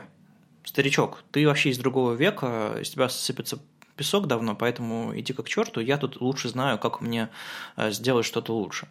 старичок, 0.63 1.23
ты 1.31 1.47
вообще 1.47 1.69
из 1.69 1.77
другого 1.77 2.13
века, 2.13 2.75
из 2.81 2.89
тебя 2.89 3.07
сыпется 3.09 3.59
песок 3.95 4.27
давно, 4.27 4.55
поэтому 4.55 5.17
иди 5.17 5.33
как 5.33 5.47
черту, 5.47 5.79
я 5.81 5.97
тут 5.97 6.21
лучше 6.21 6.49
знаю, 6.49 6.77
как 6.77 7.01
мне 7.01 7.29
э, 7.77 7.91
сделать 7.91 8.25
что-то 8.25 8.53
лучше. 8.53 8.87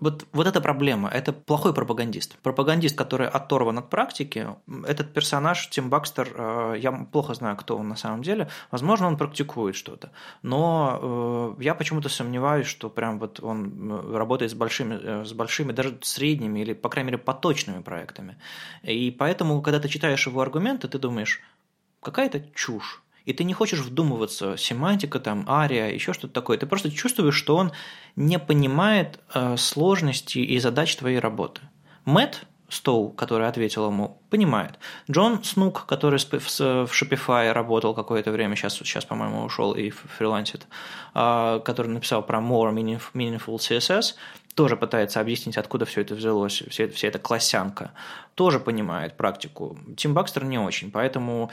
Вот, 0.00 0.26
вот 0.32 0.46
эта 0.46 0.60
проблема, 0.60 1.08
это 1.08 1.32
плохой 1.32 1.72
пропагандист. 1.72 2.36
Пропагандист, 2.38 2.96
который 2.96 3.28
оторван 3.28 3.78
от 3.78 3.90
практики, 3.90 4.48
этот 4.86 5.12
персонаж 5.12 5.68
Тим 5.70 5.90
Бакстер, 5.90 6.28
э, 6.34 6.74
я 6.78 6.92
плохо 6.92 7.34
знаю, 7.34 7.56
кто 7.56 7.76
он 7.76 7.88
на 7.88 7.96
самом 7.96 8.22
деле, 8.22 8.48
возможно, 8.70 9.06
он 9.06 9.16
практикует 9.16 9.76
что-то, 9.76 10.10
но 10.42 11.56
э, 11.58 11.62
я 11.62 11.74
почему-то 11.74 12.08
сомневаюсь, 12.08 12.66
что 12.66 12.90
прям 12.90 13.18
вот 13.18 13.40
он 13.40 14.14
работает 14.14 14.50
с 14.50 14.54
большими, 14.54 15.24
с 15.24 15.32
большими, 15.32 15.72
даже 15.72 15.98
средними 16.02 16.60
или, 16.60 16.72
по 16.72 16.88
крайней 16.88 17.12
мере, 17.12 17.18
поточными 17.18 17.82
проектами. 17.82 18.36
И 18.82 19.10
поэтому, 19.10 19.62
когда 19.62 19.80
ты 19.80 19.88
читаешь 19.88 20.26
его 20.26 20.40
аргументы, 20.40 20.88
ты 20.88 20.98
думаешь, 20.98 21.40
какая-то 22.00 22.40
чушь 22.54 23.02
и 23.28 23.34
ты 23.34 23.44
не 23.44 23.52
хочешь 23.52 23.80
вдумываться, 23.80 24.56
семантика, 24.56 25.20
там, 25.20 25.44
ария, 25.46 25.90
еще 25.90 26.14
что-то 26.14 26.32
такое. 26.32 26.56
Ты 26.56 26.64
просто 26.64 26.90
чувствуешь, 26.90 27.34
что 27.34 27.56
он 27.56 27.72
не 28.16 28.38
понимает 28.38 29.20
э, 29.34 29.58
сложности 29.58 30.38
и 30.38 30.58
задач 30.58 30.96
твоей 30.96 31.18
работы. 31.18 31.60
Мэтт 32.06 32.46
Стоу, 32.70 33.10
который 33.10 33.46
ответил 33.46 33.86
ему, 33.86 34.22
понимает. 34.30 34.78
Джон 35.10 35.44
Снук, 35.44 35.84
который 35.86 36.18
в 36.18 36.22
Shopify 36.22 37.52
работал 37.52 37.94
какое-то 37.94 38.30
время, 38.30 38.56
сейчас, 38.56 38.76
сейчас 38.76 39.04
по-моему, 39.04 39.44
ушел 39.44 39.72
и 39.74 39.90
фрилансит, 39.90 40.66
э, 41.14 41.60
который 41.66 41.88
написал 41.88 42.22
про 42.22 42.38
More 42.38 42.72
Meaningful 43.12 43.56
CSS, 43.56 44.14
тоже 44.54 44.76
пытается 44.76 45.20
объяснить, 45.20 45.58
откуда 45.58 45.84
все 45.84 46.00
это 46.00 46.14
взялось, 46.14 46.62
вся, 46.70 46.88
вся 46.88 47.08
эта 47.08 47.18
классянка, 47.18 47.92
тоже 48.34 48.58
понимает 48.58 49.18
практику. 49.18 49.78
Тим 49.98 50.14
Бакстер 50.14 50.44
не 50.44 50.58
очень, 50.58 50.90
поэтому 50.90 51.50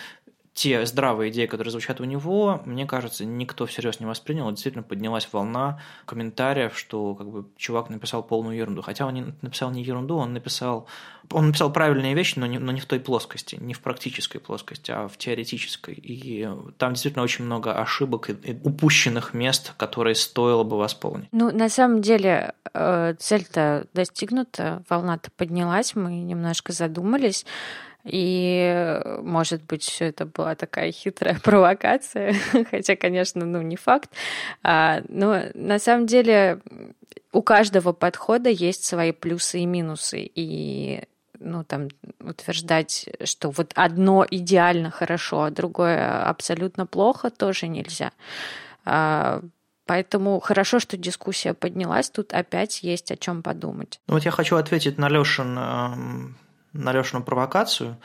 те 0.56 0.86
здравые 0.86 1.32
идеи, 1.32 1.48
которые 1.48 1.70
звучат 1.72 2.00
у 2.00 2.06
него, 2.06 2.62
мне 2.66 2.86
кажется, 2.86 3.26
никто 3.26 3.66
всерьез 3.66 4.00
не 4.00 4.06
воспринял. 4.06 4.50
Действительно 4.50 4.84
поднялась 4.84 5.28
волна 5.30 5.82
комментариев, 6.06 6.80
что 6.80 7.14
как 7.14 7.30
бы 7.30 7.46
чувак 7.58 7.90
написал 7.90 8.24
полную 8.24 8.56
ерунду. 8.56 8.82
Хотя 8.82 9.06
он 9.06 9.14
не 9.14 9.26
написал 9.42 9.70
не 9.72 9.84
ерунду, 9.84 10.16
он 10.16 10.32
написал, 10.32 10.88
он 11.30 11.48
написал 11.48 11.74
правильные 11.74 12.14
вещи, 12.14 12.40
но 12.40 12.46
не, 12.46 12.58
но 12.58 12.72
не 12.72 12.80
в 12.80 12.86
той 12.86 13.02
плоскости, 13.02 13.58
не 13.60 13.74
в 13.74 13.82
практической 13.82 14.40
плоскости, 14.40 14.92
а 14.92 15.10
в 15.10 15.18
теоретической. 15.18 15.94
И 15.96 16.48
там 16.78 16.94
действительно 16.94 17.26
очень 17.26 17.44
много 17.44 17.78
ошибок 17.78 18.30
и 18.30 18.58
упущенных 18.64 19.34
мест, 19.34 19.74
которые 19.76 20.16
стоило 20.16 20.64
бы 20.64 20.78
восполнить. 20.78 21.28
Ну, 21.34 21.52
на 21.52 21.68
самом 21.68 22.02
деле, 22.02 22.54
э, 22.74 23.14
цель-то 23.20 23.88
достигнута, 23.94 24.84
волна-то 24.88 25.32
поднялась, 25.32 25.96
мы 25.96 26.12
немножко 26.22 26.72
задумались. 26.72 27.46
И, 28.06 29.02
может 29.22 29.64
быть, 29.64 29.84
все 29.84 30.06
это 30.06 30.26
была 30.26 30.56
такая 30.56 30.92
хитрая 30.92 31.40
провокация, 31.44 32.36
хотя, 32.72 32.96
конечно, 32.96 33.46
ну, 33.46 33.62
не 33.62 33.76
факт. 33.76 34.12
А, 34.64 35.02
но 35.10 35.42
на 35.54 35.80
самом 35.80 36.06
деле 36.06 36.62
у 37.32 37.42
каждого 37.42 37.92
подхода 37.94 38.50
есть 38.50 38.86
свои 38.86 39.12
плюсы 39.12 39.60
и 39.60 39.66
минусы. 39.66 40.20
И 40.36 41.04
ну, 41.40 41.64
там, 41.64 41.90
утверждать, 42.20 43.10
что 43.24 43.50
вот 43.50 43.72
одно 43.76 44.26
идеально 44.30 44.92
хорошо, 44.92 45.44
а 45.44 45.52
другое 45.52 46.24
абсолютно 46.24 46.86
плохо, 46.86 47.30
тоже 47.30 47.68
нельзя. 47.68 48.12
А, 48.86 49.42
Поэтому 49.88 50.40
хорошо, 50.40 50.80
что 50.80 50.98
дискуссия 50.98 51.54
поднялась, 51.54 52.10
тут 52.10 52.34
опять 52.34 52.82
есть 52.82 53.12
о 53.12 53.18
чем 53.18 53.44
подумать. 53.44 54.00
Ну 54.08 54.16
вот 54.16 54.26
я 54.26 54.32
хочу 54.32 54.56
ответить 54.56 54.98
на 54.98 55.10
Лешин 55.10 55.58
эм, 55.58 56.36
на 56.76 56.92
Лешину 56.94 57.24
провокацию 57.24 57.98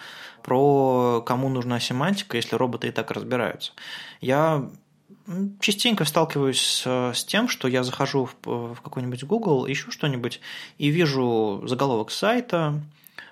про 0.42 1.22
кому 1.26 1.48
нужна 1.48 1.80
семантика, 1.80 2.36
если 2.36 2.56
роботы 2.56 2.88
и 2.88 2.90
так 2.92 3.10
разбираются. 3.10 3.72
Я 4.20 4.70
частенько 5.60 6.04
сталкиваюсь 6.04 6.82
с, 6.84 7.24
тем, 7.24 7.48
что 7.48 7.68
я 7.68 7.82
захожу 7.82 8.26
в, 8.42 8.74
в 8.74 8.80
какой-нибудь 8.80 9.24
Google, 9.24 9.66
ищу 9.68 9.90
что-нибудь 9.90 10.40
и 10.78 10.88
вижу 10.88 11.62
заголовок 11.66 12.10
сайта, 12.10 12.80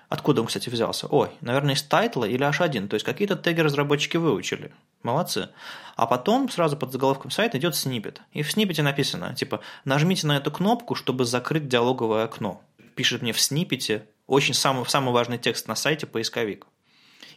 Откуда 0.09 0.41
он, 0.41 0.47
кстати, 0.47 0.69
взялся? 0.69 1.05
Ой, 1.05 1.29
наверное, 1.39 1.75
из 1.75 1.83
тайтла 1.83 2.25
или 2.25 2.43
H1, 2.43 2.87
то 2.87 2.95
есть 2.95 3.05
какие-то 3.05 3.35
теги 3.35 3.61
разработчики 3.61 4.17
выучили. 4.17 4.71
Молодцы. 5.03 5.49
А 5.95 6.07
потом 6.07 6.49
сразу 6.49 6.75
под 6.75 6.91
заголовком 6.91 7.29
сайта 7.29 7.59
идет 7.59 7.75
снипет. 7.75 8.21
И 8.33 8.41
в 8.41 8.51
снипете 8.51 8.81
написано, 8.81 9.35
типа, 9.35 9.61
нажмите 9.85 10.25
на 10.25 10.37
эту 10.37 10.51
кнопку, 10.51 10.95
чтобы 10.95 11.25
закрыть 11.25 11.67
диалоговое 11.67 12.23
окно. 12.23 12.63
Пишет 12.95 13.21
мне 13.21 13.33
в 13.33 13.39
снипете 13.39 14.07
очень 14.29 14.53
самый, 14.53 14.85
самый 14.87 15.11
важный 15.11 15.37
текст 15.37 15.67
на 15.67 15.75
сайте 15.75 16.05
поисковик. 16.05 16.65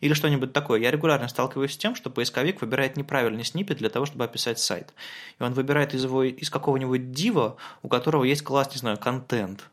Или 0.01 0.15
что-нибудь 0.15 0.53
такое. 0.53 0.81
Я 0.81 0.91
регулярно 0.91 1.29
сталкиваюсь 1.29 1.73
с 1.73 1.77
тем, 1.77 1.95
что 1.95 2.11
поисковик 2.11 2.61
выбирает 2.61 2.97
неправильный 2.97 3.45
снипет 3.45 3.79
для 3.79 3.89
того, 3.89 4.05
чтобы 4.05 4.25
описать 4.25 4.59
сайт. 4.59 4.93
И 5.39 5.43
он 5.43 5.53
выбирает 5.53 5.95
из, 5.95 6.05
его, 6.05 6.25
из 6.25 6.51
какого-нибудь 6.51 7.13
дива, 7.13 7.57
у 7.83 7.89
которого 7.89 8.25
есть 8.25 8.43
класс, 8.43 8.71
не 8.73 8.79
знаю, 8.79 8.99
контент. 8.99 9.71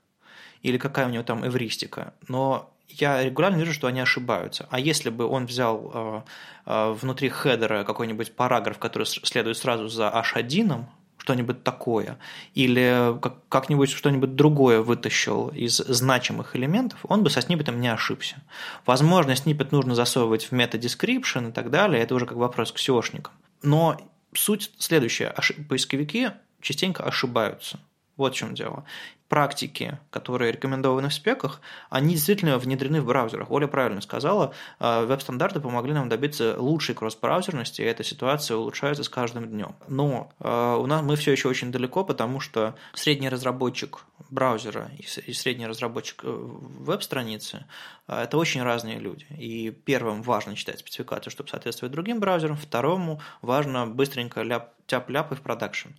Или 0.62 0.78
какая 0.78 1.08
у 1.08 1.10
него 1.10 1.24
там 1.24 1.46
эвристика. 1.46 2.14
Но 2.28 2.72
я 2.88 3.24
регулярно 3.24 3.58
вижу, 3.58 3.74
что 3.74 3.88
они 3.88 4.00
ошибаются. 4.00 4.68
А 4.70 4.80
если 4.80 5.10
бы 5.10 5.26
он 5.26 5.46
взял 5.46 5.92
э, 5.94 6.22
э, 6.68 6.92
внутри 6.92 7.30
хедера 7.30 7.84
какой-нибудь 7.84 8.36
параграф, 8.36 8.78
который 8.78 9.06
следует 9.06 9.58
сразу 9.58 9.88
за 9.88 10.10
H1, 10.10 10.86
что-нибудь 11.20 11.64
такое, 11.64 12.18
или 12.56 13.20
как-нибудь 13.50 13.92
что-нибудь 13.92 14.36
другое 14.36 14.82
вытащил 14.82 15.50
из 15.50 15.78
значимых 15.78 16.56
элементов, 16.56 17.00
он 17.04 17.24
бы 17.24 17.30
со 17.30 17.42
сниппетом 17.42 17.80
не 17.80 17.88
ошибся. 17.90 18.42
Возможно, 18.86 19.36
сниппет 19.36 19.72
нужно 19.72 19.94
засовывать 19.94 20.46
в 20.46 20.54
meta-description 20.54 21.50
и 21.50 21.52
так 21.52 21.70
далее, 21.70 22.02
это 22.02 22.16
уже 22.16 22.26
как 22.26 22.38
вопрос 22.38 22.72
к 22.72 22.78
SEOшникам. 22.78 23.32
Но 23.62 24.02
суть 24.34 24.72
следующая. 24.80 25.36
Поисковики 25.68 26.32
частенько 26.62 27.04
ошибаются. 27.04 27.80
Вот 28.18 28.34
в 28.34 28.38
чем 28.38 28.56
дело 28.56 28.86
практики, 29.30 30.00
которые 30.10 30.52
рекомендованы 30.52 31.10
в 31.10 31.14
спеках, 31.14 31.62
они 31.90 32.16
действительно 32.16 32.58
внедрены 32.58 33.00
в 33.00 33.06
браузерах. 33.06 33.52
Оля 33.52 33.68
правильно 33.68 34.02
сказала, 34.02 34.54
э, 34.80 35.06
веб-стандарты 35.06 35.62
помогли 35.62 35.94
нам 35.94 36.10
добиться 36.10 36.56
лучшей 36.60 36.96
кросс-браузерности, 36.96 37.82
и 37.82 37.86
эта 37.86 38.04
ситуация 38.04 38.58
улучшается 38.58 39.04
с 39.04 39.10
каждым 39.10 39.48
днем. 39.48 39.76
Но 39.88 40.32
э, 40.40 40.76
у 40.80 40.86
нас 40.88 41.04
мы 41.04 41.16
все 41.16 41.32
еще 41.32 41.48
очень 41.48 41.72
далеко, 41.72 42.04
потому 42.04 42.40
что 42.40 42.76
средний 42.94 43.30
разработчик 43.30 44.00
браузера 44.32 44.90
и 44.98 45.34
средний 45.34 45.68
разработчик 45.68 46.22
э, 46.24 46.28
веб-страницы– 46.28 47.66
это 48.08 48.38
очень 48.40 48.64
разные 48.64 48.98
люди. 48.98 49.28
И 49.38 49.70
первым 49.70 50.24
важно 50.24 50.56
читать 50.56 50.80
спецификацию, 50.80 51.32
чтобы 51.32 51.50
соответствовать 51.50 51.94
другим 51.94 52.20
браузерам, 52.20 52.58
второму 52.58 53.22
важно 53.44 53.86
быстренько 53.86 54.42
ляп, 54.42 54.74
тяп-ляп 54.88 55.32
и 55.32 55.36
в 55.36 55.42
продакшн. 55.42 55.90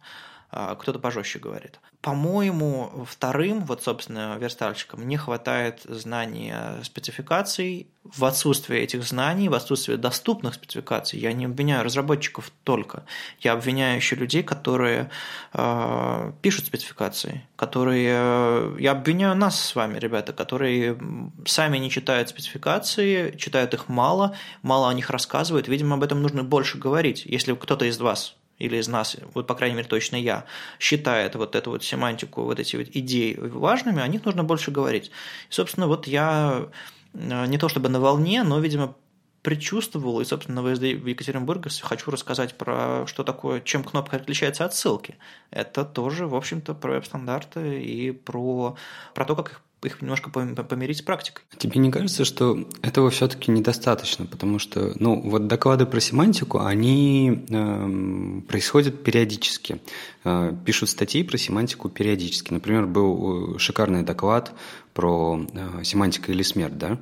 А, 0.53 0.75
кто-то 0.75 0.99
пожестче 0.99 1.39
говорит. 1.39 1.79
По-моему, 2.01 3.07
вторым, 3.09 3.65
вот, 3.65 3.85
собственно, 3.85 4.37
верстальщикам 4.37 5.07
не 5.07 5.17
хватает 5.17 5.83
знания 5.85 6.81
спецификаций. 6.83 7.87
В 8.03 8.25
отсутствие 8.25 8.83
этих 8.83 9.05
знаний, 9.05 9.49
в 9.49 9.55
отсутствие 9.55 9.99
доступных 9.99 10.55
спецификаций, 10.55 11.21
я 11.21 11.33
не 11.35 11.45
обвиняю 11.45 11.85
разработчиков 11.85 12.51
только, 12.65 13.05
я 13.41 13.53
обвиняю 13.53 13.97
еще 13.97 14.17
людей, 14.17 14.43
которые 14.43 15.11
э, 15.53 16.33
пишут 16.41 16.65
спецификации, 16.65 17.47
которые... 17.57 18.75
Я 18.81 18.93
обвиняю 18.93 19.37
нас 19.37 19.63
с 19.63 19.75
вами, 19.75 19.99
ребята, 19.99 20.33
которые 20.33 20.99
сами 21.45 21.77
не 21.77 21.91
читают 21.91 22.31
спецификации, 22.31 23.37
читают 23.37 23.75
их 23.75 23.89
мало, 23.89 24.35
мало 24.63 24.89
о 24.89 24.95
них 24.95 25.11
рассказывают. 25.11 25.69
Видимо, 25.69 25.97
об 25.97 26.03
этом 26.03 26.23
нужно 26.23 26.43
больше 26.43 26.79
говорить. 26.79 27.27
Если 27.27 27.53
кто-то 27.55 27.85
из 27.85 28.01
вас 28.01 28.35
или 28.61 28.77
из 28.77 28.87
нас, 28.87 29.17
вот 29.35 29.47
по 29.47 29.55
крайней 29.55 29.77
мере 29.77 29.89
точно 29.89 30.17
я, 30.17 30.45
считает 30.79 31.35
вот 31.35 31.57
эту 31.57 31.71
вот 31.71 31.83
семантику, 31.83 32.43
вот 32.43 32.61
эти 32.61 32.77
вот 32.77 32.87
идеи 32.93 33.35
важными, 33.41 34.01
о 34.01 34.07
них 34.07 34.25
нужно 34.25 34.45
больше 34.45 34.71
говорить. 34.71 35.11
И, 35.49 35.53
собственно, 35.53 35.89
вот 35.89 36.07
я 36.07 36.69
э, 37.15 37.47
не 37.47 37.59
то 37.59 37.69
чтобы 37.69 37.89
на 37.89 37.99
волне, 37.99 38.45
но, 38.45 38.61
видимо, 38.61 38.95
предчувствовал, 39.43 40.21
и, 40.21 40.25
собственно, 40.25 40.61
на 40.61 40.75
ВСД 40.75 40.83
в 40.83 41.07
Екатеринбурге 41.07 41.71
хочу 41.83 42.11
рассказать 42.11 42.57
про 42.59 43.07
что 43.07 43.25
такое, 43.25 43.61
чем 43.61 43.83
кнопка 43.83 44.17
отличается 44.17 44.65
от 44.65 44.75
ссылки. 44.75 45.17
Это 45.51 45.85
тоже, 45.85 46.27
в 46.27 46.35
общем-то, 46.35 46.75
про 46.75 46.93
веб-стандарты 46.93 47.83
и 47.83 48.11
про, 48.11 48.77
про 49.15 49.25
то, 49.25 49.35
как 49.35 49.53
их 49.53 49.63
их 49.83 50.03
немножко 50.03 50.31
помирить 50.31 50.99
с 50.99 51.03
практикой. 51.03 51.43
Тебе 51.57 51.81
не 51.81 51.91
кажется, 51.91 52.25
что 52.25 52.69
этого 52.83 53.11
все-таки 53.11 53.51
недостаточно, 53.51 54.27
потому 54.27 54.59
что, 54.59 54.93
ну, 54.99 55.21
вот 55.21 55.47
доклады 55.47 55.87
про 55.87 56.01
семантику, 56.01 56.61
они 56.61 57.45
э, 57.49 58.41
происходят 58.47 59.03
периодически. 59.03 59.81
Э, 60.25 60.53
пишут 60.65 60.91
статьи 60.91 61.23
про 61.23 61.39
семантику 61.39 61.89
периодически. 61.89 62.53
Например, 62.53 62.87
был 62.87 63.57
э, 63.57 63.59
шикарный 63.59 64.03
доклад 64.03 64.53
про 64.93 65.41
э, 65.53 65.85
семантика 65.85 66.33
или 66.33 66.43
смерть, 66.43 66.77
да? 66.77 66.99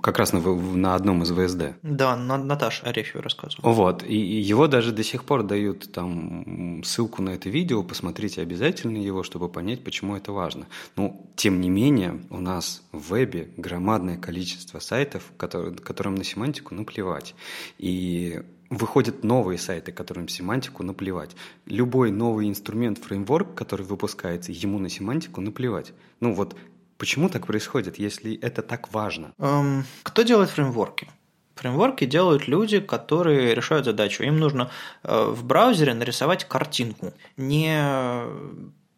Как 0.00 0.18
раз 0.18 0.32
на, 0.32 0.40
на 0.40 0.94
одном 0.94 1.22
из 1.22 1.30
ВСД. 1.30 1.76
Да, 1.82 2.16
Наташа 2.16 2.86
Арефьева 2.86 3.22
рассказывала. 3.22 3.72
Вот, 3.72 4.02
и 4.02 4.16
его 4.16 4.66
даже 4.66 4.92
до 4.92 5.04
сих 5.04 5.24
пор 5.24 5.44
дают 5.44 5.92
там 5.92 6.82
ссылку 6.84 7.22
на 7.22 7.30
это 7.30 7.48
видео, 7.48 7.82
посмотрите 7.82 8.42
обязательно 8.42 8.98
его, 8.98 9.22
чтобы 9.22 9.48
понять, 9.48 9.84
почему 9.84 10.16
это 10.16 10.32
важно. 10.32 10.66
Но, 10.96 11.24
тем 11.36 11.60
не 11.60 11.70
менее, 11.70 12.20
у 12.30 12.40
нас 12.40 12.82
в 12.90 13.12
вебе 13.12 13.48
громадное 13.56 14.16
количество 14.16 14.80
сайтов, 14.80 15.22
которые, 15.36 15.74
которым 15.74 16.16
на 16.16 16.24
семантику 16.24 16.74
наплевать. 16.74 17.34
И 17.78 18.42
выходят 18.70 19.24
новые 19.24 19.58
сайты, 19.58 19.92
которым 19.92 20.28
семантику 20.28 20.82
наплевать. 20.82 21.36
Любой 21.66 22.10
новый 22.10 22.48
инструмент, 22.48 22.98
фреймворк, 22.98 23.54
который 23.54 23.86
выпускается, 23.86 24.52
ему 24.52 24.78
на 24.78 24.88
семантику 24.88 25.40
наплевать. 25.40 25.92
Ну 26.20 26.34
вот 26.34 26.56
Почему 27.04 27.28
так 27.28 27.46
происходит, 27.46 27.98
если 27.98 28.34
это 28.40 28.62
так 28.62 28.90
важно? 28.94 29.34
Эм, 29.38 29.84
кто 30.02 30.22
делает 30.22 30.48
фреймворки? 30.48 31.10
Фреймворки 31.56 32.06
делают 32.06 32.48
люди, 32.48 32.80
которые 32.80 33.54
решают 33.54 33.84
задачу. 33.84 34.22
Им 34.22 34.38
нужно 34.38 34.70
э, 35.02 35.24
в 35.28 35.44
браузере 35.44 35.92
нарисовать 35.92 36.44
картинку. 36.48 37.12
Не 37.36 38.24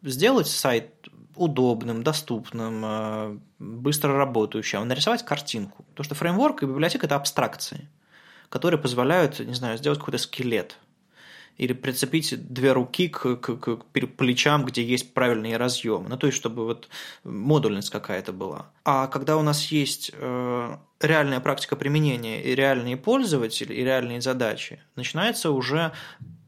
сделать 0.03 0.47
сайт 0.47 1.09
удобным, 1.35 2.01
доступным, 2.01 2.81
э, 2.85 3.39
быстро 3.59 4.15
работающим, 4.15 4.79
а 4.79 4.85
нарисовать 4.85 5.25
картинку. 5.25 5.83
Потому 5.89 6.05
что 6.05 6.15
фреймворк 6.15 6.63
и 6.63 6.65
библиотека– 6.65 7.05
это 7.07 7.17
абстракции, 7.17 7.89
которые 8.47 8.79
позволяют, 8.79 9.41
не 9.41 9.53
знаю, 9.53 9.77
сделать 9.77 9.99
какой-то 9.99 10.17
скелет 10.17 10.77
или 11.57 11.73
прицепить 11.73 12.51
две 12.51 12.71
руки 12.71 13.09
к, 13.09 13.35
к, 13.35 13.57
к 13.57 13.77
плечам, 14.17 14.65
где 14.65 14.83
есть 14.83 15.13
правильные 15.13 15.57
разъемы. 15.57 16.09
Ну, 16.09 16.17
то 16.17 16.27
есть, 16.27 16.37
чтобы 16.37 16.65
вот 16.65 16.89
модульность 17.23 17.89
какая-то 17.89 18.31
была. 18.31 18.71
А 18.83 19.07
когда 19.07 19.37
у 19.37 19.41
нас 19.41 19.65
есть 19.71 20.11
э, 20.13 20.77
реальная 20.99 21.39
практика 21.39 21.75
применения 21.75 22.41
и 22.41 22.55
реальные 22.55 22.97
пользователи, 22.97 23.73
и 23.73 23.83
реальные 23.83 24.21
задачи, 24.21 24.81
начинается 24.95 25.51
уже 25.51 25.91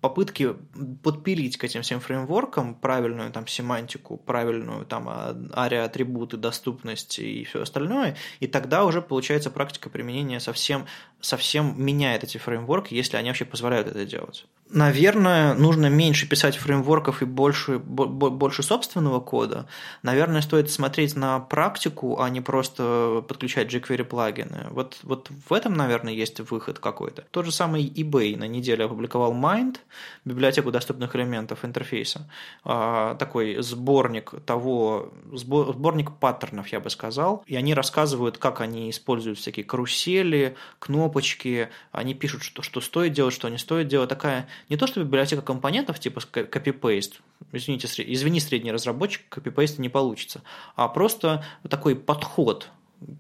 попытки 0.02 0.56
подпилить 1.04 1.58
к 1.58 1.64
этим 1.64 1.82
всем 1.82 2.00
фреймворкам 2.00 2.76
правильную 2.76 3.32
там 3.32 3.48
семантику, 3.48 4.18
правильную 4.18 4.86
там 4.86 5.10
ария 5.54 5.84
атрибуты, 5.84 6.38
доступность 6.38 7.20
и 7.20 7.44
все 7.44 7.64
остальное, 7.64 8.16
и 8.40 8.48
тогда 8.48 8.86
уже 8.86 9.02
получается 9.02 9.52
практика 9.52 9.90
применения 9.90 10.40
совсем, 10.40 10.86
совсем 11.20 11.76
меняет 11.78 12.24
эти 12.24 12.38
фреймворки, 12.38 12.94
если 12.94 13.18
они 13.18 13.30
вообще 13.30 13.46
позволяют 13.46 13.88
это 13.88 14.06
делать. 14.06 14.46
Наверное, 14.72 15.56
нужно 15.56 15.88
меньше 15.88 16.30
писать 16.30 16.56
фреймворков 16.58 17.24
и 17.24 17.26
больше, 17.26 17.80
больше 17.80 18.62
собственного 18.62 19.20
кода. 19.20 19.68
Наверное, 20.04 20.42
стоит 20.42 20.70
смотреть 20.70 21.16
на 21.16 21.40
практику, 21.40 22.22
а 22.22 22.30
не 22.30 22.40
просто 22.40 23.26
подключать 23.28 23.74
jQuery 23.74 24.04
плагины. 24.04 24.68
Вот, 24.70 25.00
вот 25.02 25.32
в 25.50 25.54
этом, 25.54 25.74
наверное, 25.74 26.14
есть 26.14 26.40
выход 26.40 26.78
какой-то. 26.78 27.24
Тот 27.32 27.46
же 27.46 27.52
самый 27.52 27.84
eBay 27.84 28.38
на 28.38 28.44
неделе 28.44 28.86
опубликовал 28.86 29.34
Mind, 29.34 29.78
библиотеку 30.24 30.70
доступных 30.70 31.16
элементов 31.16 31.66
интерфейса. 31.66 32.30
А, 32.64 33.16
такой 33.16 33.64
сборник 33.64 34.34
того, 34.46 35.12
сборник 35.32 36.12
паттернов, 36.12 36.68
я 36.68 36.80
бы 36.80 36.92
сказал. 36.92 37.44
И 37.48 37.56
они 37.56 37.74
рассказывают, 37.74 38.38
как 38.38 38.62
они 38.62 38.92
используют 38.92 39.40
всякие 39.40 39.66
карусели, 39.66 40.56
кнопочки. 40.78 41.70
Они 41.92 42.14
пишут, 42.14 42.44
что, 42.44 42.62
что 42.62 42.82
стоит 42.82 43.14
делать, 43.14 43.34
что 43.34 43.50
не 43.50 43.58
стоит 43.58 43.88
делать. 43.88 44.10
Такая 44.10 44.48
не 44.70 44.78
то, 44.78 44.88
что 44.88 45.04
библиотека 45.04 45.42
компонентов, 45.42 46.00
типа 46.00 46.20
copy-paste, 46.20 47.16
извините, 47.52 47.88
извини, 47.88 48.40
средний 48.40 48.72
разработчик, 48.72 49.22
copy-paste 49.30 49.80
не 49.82 49.90
получится, 49.90 50.42
а 50.76 50.88
просто 50.88 51.44
такой 51.70 51.96
подход 51.96 52.70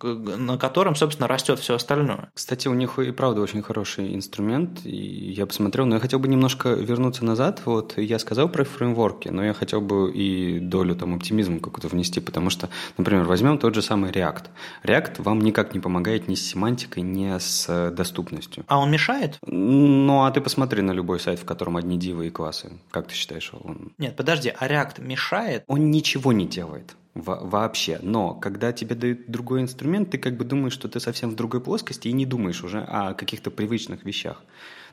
на 0.01 0.57
котором, 0.57 0.95
собственно, 0.95 1.27
растет 1.27 1.59
все 1.59 1.75
остальное. 1.75 2.29
Кстати, 2.33 2.67
у 2.67 2.73
них 2.73 2.99
и 2.99 3.11
правда 3.11 3.41
очень 3.41 3.61
хороший 3.61 4.15
инструмент, 4.15 4.85
и 4.85 5.31
я 5.31 5.45
посмотрел, 5.45 5.85
но 5.85 5.95
я 5.95 6.01
хотел 6.01 6.19
бы 6.19 6.27
немножко 6.27 6.69
вернуться 6.69 7.25
назад. 7.25 7.61
Вот 7.65 7.97
я 7.97 8.19
сказал 8.19 8.49
про 8.49 8.63
фреймворки, 8.63 9.29
но 9.29 9.43
я 9.43 9.53
хотел 9.53 9.81
бы 9.81 10.11
и 10.11 10.59
долю 10.59 10.95
там 10.95 11.15
оптимизма 11.15 11.59
какую-то 11.59 11.87
внести, 11.87 12.19
потому 12.19 12.49
что, 12.49 12.69
например, 12.97 13.23
возьмем 13.23 13.57
тот 13.57 13.75
же 13.75 13.81
самый 13.81 14.11
React. 14.11 14.45
React 14.83 15.21
вам 15.21 15.41
никак 15.41 15.73
не 15.73 15.79
помогает 15.79 16.27
ни 16.27 16.35
с 16.35 16.47
семантикой, 16.47 17.03
ни 17.03 17.37
с 17.37 17.91
доступностью. 17.91 18.63
А 18.67 18.79
он 18.79 18.91
мешает? 18.91 19.37
Ну, 19.45 20.23
а 20.23 20.31
ты 20.31 20.41
посмотри 20.41 20.81
на 20.81 20.91
любой 20.91 21.19
сайт, 21.19 21.39
в 21.39 21.45
котором 21.45 21.77
одни 21.77 21.97
дивы 21.97 22.27
и 22.27 22.29
классы. 22.29 22.71
Как 22.91 23.07
ты 23.07 23.13
считаешь, 23.13 23.51
он... 23.53 23.93
Нет, 23.97 24.15
подожди, 24.15 24.53
а 24.57 24.67
React 24.67 25.01
мешает? 25.01 25.63
Он 25.67 25.91
ничего 25.91 26.33
не 26.33 26.45
делает 26.45 26.95
вообще. 27.15 27.99
Но 28.01 28.33
когда 28.33 28.71
тебе 28.71 28.95
дают 28.95 29.27
другой 29.27 29.61
инструмент, 29.61 30.11
ты 30.11 30.17
как 30.17 30.37
бы 30.37 30.45
думаешь, 30.45 30.73
что 30.73 30.87
ты 30.87 30.99
совсем 30.99 31.31
в 31.31 31.35
другой 31.35 31.61
плоскости 31.61 32.07
и 32.07 32.13
не 32.13 32.25
думаешь 32.25 32.63
уже 32.63 32.81
о 32.81 33.13
каких-то 33.13 33.51
привычных 33.51 34.03
вещах. 34.03 34.43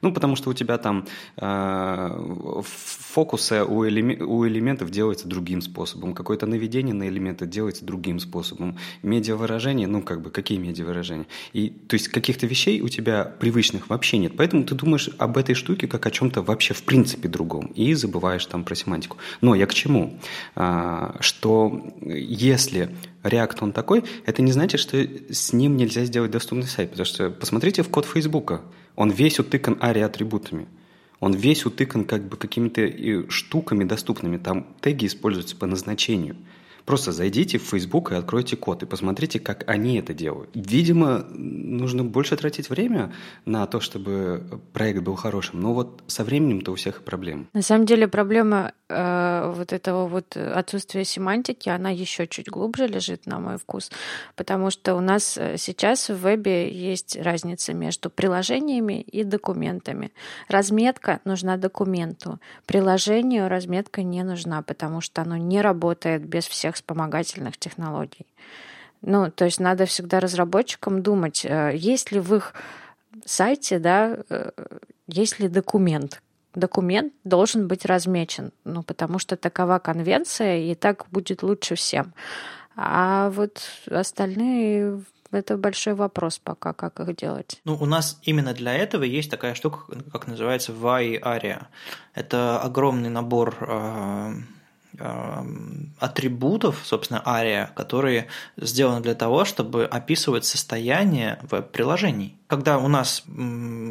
Ну, 0.06 0.12
потому 0.12 0.36
что 0.36 0.50
у 0.50 0.54
тебя 0.54 0.78
там 0.78 1.04
э, 1.36 2.62
фокусы 2.62 3.64
у, 3.64 3.84
элеме- 3.84 4.22
у 4.22 4.46
элементов 4.46 4.90
делается 4.90 5.26
другим 5.26 5.60
способом, 5.60 6.14
какое-то 6.14 6.46
наведение 6.46 6.94
на 6.94 7.08
элементы 7.08 7.44
делается 7.44 7.84
другим 7.84 8.20
способом, 8.20 8.78
медиавыражение, 9.02 9.88
ну, 9.88 10.02
как 10.02 10.22
бы, 10.22 10.30
какие 10.30 10.58
медиавыражения? 10.58 11.26
И, 11.52 11.70
то 11.70 11.94
есть, 11.94 12.06
каких-то 12.06 12.46
вещей 12.46 12.80
у 12.82 12.88
тебя 12.88 13.24
привычных 13.24 13.88
вообще 13.88 14.18
нет, 14.18 14.34
поэтому 14.36 14.62
ты 14.62 14.76
думаешь 14.76 15.10
об 15.18 15.38
этой 15.38 15.56
штуке 15.56 15.88
как 15.88 16.06
о 16.06 16.12
чем-то 16.12 16.40
вообще 16.42 16.72
в 16.72 16.84
принципе 16.84 17.26
другом 17.26 17.66
и 17.74 17.92
забываешь 17.94 18.46
там 18.46 18.62
про 18.62 18.76
семантику. 18.76 19.16
Но 19.40 19.56
я 19.56 19.66
к 19.66 19.74
чему? 19.74 20.20
А, 20.54 21.16
что 21.18 21.84
если 22.00 22.94
React 23.24 23.58
он 23.60 23.72
такой, 23.72 24.04
это 24.24 24.40
не 24.40 24.52
значит, 24.52 24.78
что 24.78 24.96
с 24.98 25.52
ним 25.52 25.76
нельзя 25.76 26.04
сделать 26.04 26.30
доступный 26.30 26.68
сайт, 26.68 26.90
потому 26.90 27.06
что 27.06 27.30
посмотрите 27.30 27.82
в 27.82 27.88
код 27.88 28.06
Фейсбука, 28.06 28.60
он 28.96 29.10
весь 29.10 29.38
утыкан 29.38 29.78
ARIA-атрибутами. 29.80 30.66
Он 31.20 31.32
весь 31.32 31.64
утыкан 31.64 32.04
как 32.04 32.26
бы 32.28 32.36
какими-то 32.36 33.30
штуками 33.30 33.84
доступными. 33.84 34.38
Там 34.38 34.66
теги 34.80 35.06
используются 35.06 35.56
по 35.56 35.66
назначению. 35.66 36.36
Просто 36.86 37.10
зайдите 37.10 37.58
в 37.58 37.62
Facebook 37.62 38.12
и 38.12 38.14
откройте 38.14 38.56
код 38.56 38.84
и 38.84 38.86
посмотрите, 38.86 39.40
как 39.40 39.68
они 39.68 39.98
это 39.98 40.14
делают. 40.14 40.50
Видимо, 40.54 41.24
нужно 41.30 42.04
больше 42.04 42.36
тратить 42.36 42.70
время 42.70 43.12
на 43.44 43.66
то, 43.66 43.80
чтобы 43.80 44.60
проект 44.72 45.02
был 45.02 45.16
хорошим. 45.16 45.60
Но 45.60 45.74
вот 45.74 46.04
со 46.06 46.22
временем-то 46.22 46.70
у 46.70 46.74
всех 46.76 47.02
проблем. 47.02 47.48
На 47.52 47.62
самом 47.62 47.86
деле 47.86 48.06
проблема 48.06 48.72
э, 48.88 49.52
вот 49.56 49.72
этого 49.72 50.06
вот 50.06 50.36
отсутствия 50.36 51.04
семантики, 51.04 51.68
она 51.68 51.90
еще 51.90 52.28
чуть 52.28 52.48
глубже 52.48 52.86
лежит, 52.86 53.26
на 53.26 53.40
мой 53.40 53.58
вкус. 53.58 53.90
Потому 54.36 54.70
что 54.70 54.94
у 54.94 55.00
нас 55.00 55.36
э, 55.36 55.56
сейчас 55.58 56.08
в 56.08 56.14
вебе 56.14 56.72
есть 56.72 57.16
разница 57.20 57.74
между 57.74 58.10
приложениями 58.10 59.00
и 59.00 59.24
документами. 59.24 60.12
Разметка 60.48 61.20
нужна 61.24 61.56
документу. 61.56 62.38
Приложению 62.64 63.48
разметка 63.48 64.04
не 64.04 64.22
нужна, 64.22 64.62
потому 64.62 65.00
что 65.00 65.22
оно 65.22 65.36
не 65.36 65.60
работает 65.60 66.24
без 66.24 66.46
всех 66.46 66.75
вспомогательных 66.76 67.56
технологий. 67.58 68.26
Ну, 69.02 69.30
то 69.30 69.44
есть 69.44 69.60
надо 69.60 69.86
всегда 69.86 70.20
разработчикам 70.20 71.02
думать, 71.02 71.44
э, 71.44 71.72
есть 71.74 72.12
ли 72.12 72.20
в 72.20 72.34
их 72.34 72.54
сайте, 73.24 73.78
да, 73.78 74.18
э, 74.28 74.50
есть 75.06 75.40
ли 75.40 75.48
документ. 75.48 76.22
Документ 76.54 77.12
должен 77.24 77.68
быть 77.68 77.84
размечен, 77.84 78.50
ну, 78.64 78.82
потому 78.82 79.18
что 79.18 79.36
такова 79.36 79.78
конвенция, 79.78 80.58
и 80.58 80.74
так 80.74 81.06
будет 81.10 81.42
лучше 81.42 81.74
всем. 81.74 82.14
А 82.76 83.30
вот 83.30 83.60
остальные 83.90 85.02
это 85.30 85.56
большой 85.56 85.94
вопрос 85.94 86.38
пока, 86.38 86.72
как 86.72 87.00
их 87.00 87.16
делать. 87.16 87.60
Ну, 87.64 87.76
у 87.78 87.86
нас 87.86 88.18
именно 88.22 88.54
для 88.54 88.74
этого 88.74 89.02
есть 89.02 89.30
такая 89.30 89.54
штука, 89.54 89.80
как 90.12 90.26
называется 90.26 90.72
VAI 90.72 91.20
ARIA. 91.20 91.66
Это 92.14 92.60
огромный 92.60 93.10
набор 93.10 93.56
э, 93.60 94.34
атрибутов, 95.98 96.80
собственно, 96.84 97.22
ARIA, 97.24 97.68
которые 97.74 98.28
сделаны 98.56 99.00
для 99.02 99.14
того, 99.14 99.44
чтобы 99.44 99.84
описывать 99.84 100.44
состояние 100.44 101.38
веб-приложений. 101.50 102.36
Когда 102.46 102.78
у 102.78 102.88
нас 102.88 103.24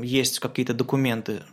есть 0.04 0.39
какие-то 0.39 0.74
документы, 0.74 1.44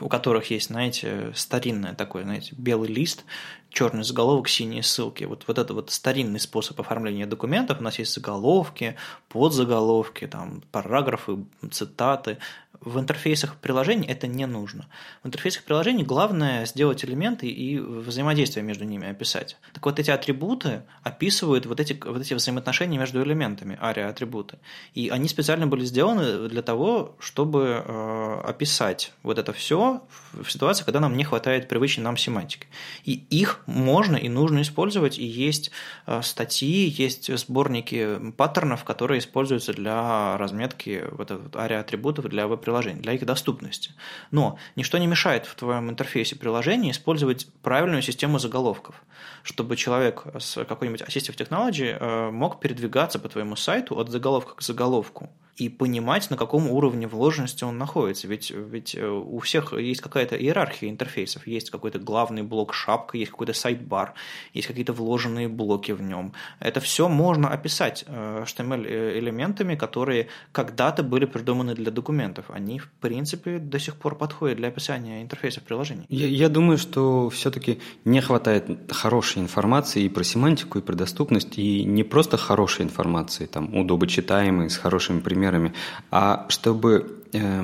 у 0.00 0.08
которых 0.08 0.50
есть, 0.50 0.68
знаете, 0.68 1.32
старинный 1.34 1.94
такой, 1.94 2.22
знаете, 2.22 2.54
белый 2.56 2.88
лист, 2.88 3.24
черный 3.68 4.02
заголовок, 4.02 4.48
синие 4.48 4.82
ссылки. 4.82 5.24
Вот, 5.24 5.44
вот 5.46 5.58
это 5.58 5.74
вот 5.74 5.90
старинный 5.90 6.40
способ 6.40 6.80
оформления 6.80 7.26
документов. 7.26 7.80
У 7.80 7.82
нас 7.82 7.98
есть 7.98 8.14
заголовки, 8.14 8.96
подзаголовки, 9.28 10.26
там, 10.26 10.62
параграфы, 10.72 11.44
цитаты 11.70 12.38
в 12.80 12.98
интерфейсах 12.98 13.56
приложений 13.56 14.06
это 14.08 14.26
не 14.26 14.46
нужно. 14.46 14.86
В 15.22 15.26
интерфейсах 15.26 15.64
приложений 15.64 16.04
главное 16.04 16.64
сделать 16.64 17.04
элементы 17.04 17.46
и 17.46 17.78
взаимодействие 17.78 18.64
между 18.64 18.84
ними 18.84 19.08
описать. 19.08 19.58
Так 19.74 19.84
вот, 19.84 19.98
эти 19.98 20.10
атрибуты 20.10 20.82
описывают 21.02 21.66
вот 21.66 21.78
эти, 21.78 21.98
вот 22.02 22.22
эти 22.22 22.32
взаимоотношения 22.32 22.98
между 22.98 23.22
элементами, 23.22 23.78
ария-атрибуты. 23.80 24.58
И 24.94 25.10
они 25.10 25.28
специально 25.28 25.66
были 25.66 25.84
сделаны 25.84 26.48
для 26.48 26.62
того, 26.62 27.16
чтобы 27.18 27.84
э, 27.84 28.40
описать 28.44 29.12
вот 29.22 29.38
это 29.38 29.52
все 29.52 30.02
в 30.32 30.50
ситуации, 30.50 30.84
когда 30.84 31.00
нам 31.00 31.16
не 31.16 31.24
хватает 31.24 31.68
привычной 31.68 32.04
нам 32.04 32.16
семантики. 32.16 32.66
И 33.04 33.12
их 33.28 33.60
можно 33.66 34.16
и 34.16 34.28
нужно 34.28 34.62
использовать, 34.62 35.18
и 35.18 35.24
есть 35.24 35.70
э, 36.06 36.22
статьи, 36.22 36.88
есть 36.88 37.36
сборники 37.36 38.32
паттернов, 38.38 38.84
которые 38.84 39.18
используются 39.18 39.74
для 39.74 40.38
разметки 40.38 41.04
вот 41.10 41.30
ария-атрибутов 41.54 42.28
для 42.28 42.46
веб 42.46 42.69
приложений, 42.70 43.00
для 43.02 43.14
их 43.14 43.26
доступности. 43.26 43.90
Но 44.30 44.56
ничто 44.76 44.98
не 44.98 45.06
мешает 45.08 45.46
в 45.46 45.54
твоем 45.56 45.90
интерфейсе 45.90 46.36
приложения 46.36 46.92
использовать 46.92 47.48
правильную 47.62 48.02
систему 48.02 48.38
заголовков, 48.38 49.02
чтобы 49.42 49.76
человек 49.76 50.24
с 50.38 50.64
какой-нибудь 50.64 51.02
Assistive 51.02 51.36
Technology 51.36 51.96
э, 51.98 52.30
мог 52.30 52.60
передвигаться 52.60 53.18
по 53.18 53.28
твоему 53.28 53.56
сайту 53.56 53.98
от 53.98 54.08
заголовка 54.08 54.54
к 54.54 54.62
заголовку 54.62 55.28
и 55.60 55.68
понимать, 55.68 56.30
на 56.30 56.36
каком 56.36 56.70
уровне 56.70 57.06
вложенности 57.06 57.64
он 57.64 57.76
находится. 57.76 58.26
Ведь, 58.26 58.50
ведь 58.50 58.94
э, 58.94 59.06
у 59.06 59.38
всех 59.40 59.74
есть 59.74 60.00
какая-то 60.00 60.34
иерархия 60.36 60.88
интерфейсов. 60.88 61.46
Есть 61.46 61.70
какой-то 61.70 61.98
главный 61.98 62.42
блок 62.42 62.72
шапка, 62.72 63.18
есть 63.18 63.30
какой-то 63.30 63.52
сайт-бар, 63.52 64.14
есть 64.54 64.66
какие-то 64.66 64.94
вложенные 64.94 65.48
блоки 65.48 65.92
в 65.92 66.00
нем. 66.00 66.32
Это 66.60 66.80
все 66.80 67.08
можно 67.08 67.48
описать 67.48 68.04
HTML-элементами, 68.08 69.74
э, 69.74 69.76
которые 69.76 70.28
когда-то 70.52 71.02
были 71.02 71.26
придуманы 71.26 71.74
для 71.74 71.90
документов. 71.90 72.46
Они, 72.48 72.78
в 72.78 72.88
принципе, 73.00 73.58
до 73.58 73.78
сих 73.78 73.96
пор 73.96 74.16
подходят 74.16 74.56
для 74.56 74.68
описания 74.68 75.22
интерфейсов 75.22 75.64
приложений. 75.64 76.06
Я, 76.08 76.26
я 76.26 76.48
думаю, 76.48 76.78
что 76.78 77.28
все-таки 77.28 77.80
не 78.06 78.22
хватает 78.22 78.66
хорошей 78.90 79.42
информации 79.42 80.04
и 80.04 80.08
про 80.08 80.24
семантику, 80.24 80.78
и 80.78 80.82
про 80.82 80.94
доступность, 80.96 81.58
и 81.58 81.84
не 81.84 82.02
просто 82.02 82.38
хорошей 82.38 82.84
информации, 82.84 83.44
там, 83.46 83.76
удобочитаемой, 83.76 84.70
с 84.70 84.78
хорошими 84.78 85.20
примерами, 85.20 85.49
примерами, 85.50 85.72
а 86.10 86.46
чтобы, 86.48 87.24
э, 87.32 87.62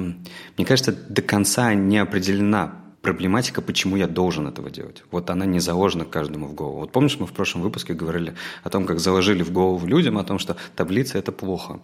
мне 0.57 0.67
кажется, 0.67 0.93
до 0.93 1.23
конца 1.23 1.75
не 1.75 1.99
определена 1.99 2.73
проблематика, 3.07 3.63
почему 3.63 3.97
я 3.97 4.09
должен 4.09 4.49
этого 4.49 4.69
делать. 4.69 5.05
Вот 5.13 5.31
она 5.31 5.47
не 5.47 5.61
заложена 5.61 6.05
каждому 6.05 6.47
в 6.47 6.55
голову. 6.55 6.79
Вот 6.81 6.91
помнишь, 6.91 7.21
мы 7.21 7.27
в 7.27 7.33
прошлом 7.33 7.63
выпуске 7.63 7.95
говорили 7.95 8.35
о 8.65 8.69
том, 8.69 8.85
как 8.85 8.99
заложили 8.99 9.45
в 9.45 9.53
голову 9.53 9.87
людям, 9.87 10.19
о 10.19 10.25
том, 10.25 10.41
что 10.41 10.57
таблица– 10.75 11.19
это 11.23 11.31
плохо. 11.31 11.79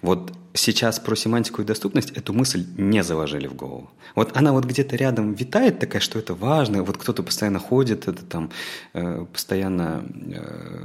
Вот 0.00 0.32
сейчас 0.54 1.00
про 1.00 1.16
семантику 1.16 1.62
и 1.62 1.64
доступность 1.64 2.10
эту 2.10 2.32
мысль 2.32 2.64
не 2.78 3.02
заложили 3.02 3.48
в 3.48 3.54
голову. 3.54 3.90
Вот 4.14 4.36
она 4.36 4.52
вот 4.52 4.64
где-то 4.64 4.94
рядом 4.94 5.34
витает 5.34 5.80
такая, 5.80 6.00
что 6.00 6.20
это 6.20 6.34
важно, 6.34 6.84
вот 6.84 6.96
кто-то 6.96 7.24
постоянно 7.24 7.58
ходит, 7.58 8.06
это 8.06 8.24
там 8.24 8.50
э, 8.94 9.26
постоянно 9.32 10.04
э, 10.34 10.84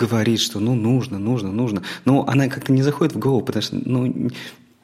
говорит, 0.00 0.40
что 0.40 0.60
ну 0.60 0.74
нужно, 0.74 1.18
нужно, 1.18 1.50
нужно, 1.50 1.82
но 2.04 2.24
она 2.28 2.48
как-то 2.48 2.72
не 2.72 2.82
заходит 2.82 3.16
в 3.16 3.18
голову, 3.18 3.44
потому 3.44 3.62
что 3.62 3.76
ну 3.84 4.30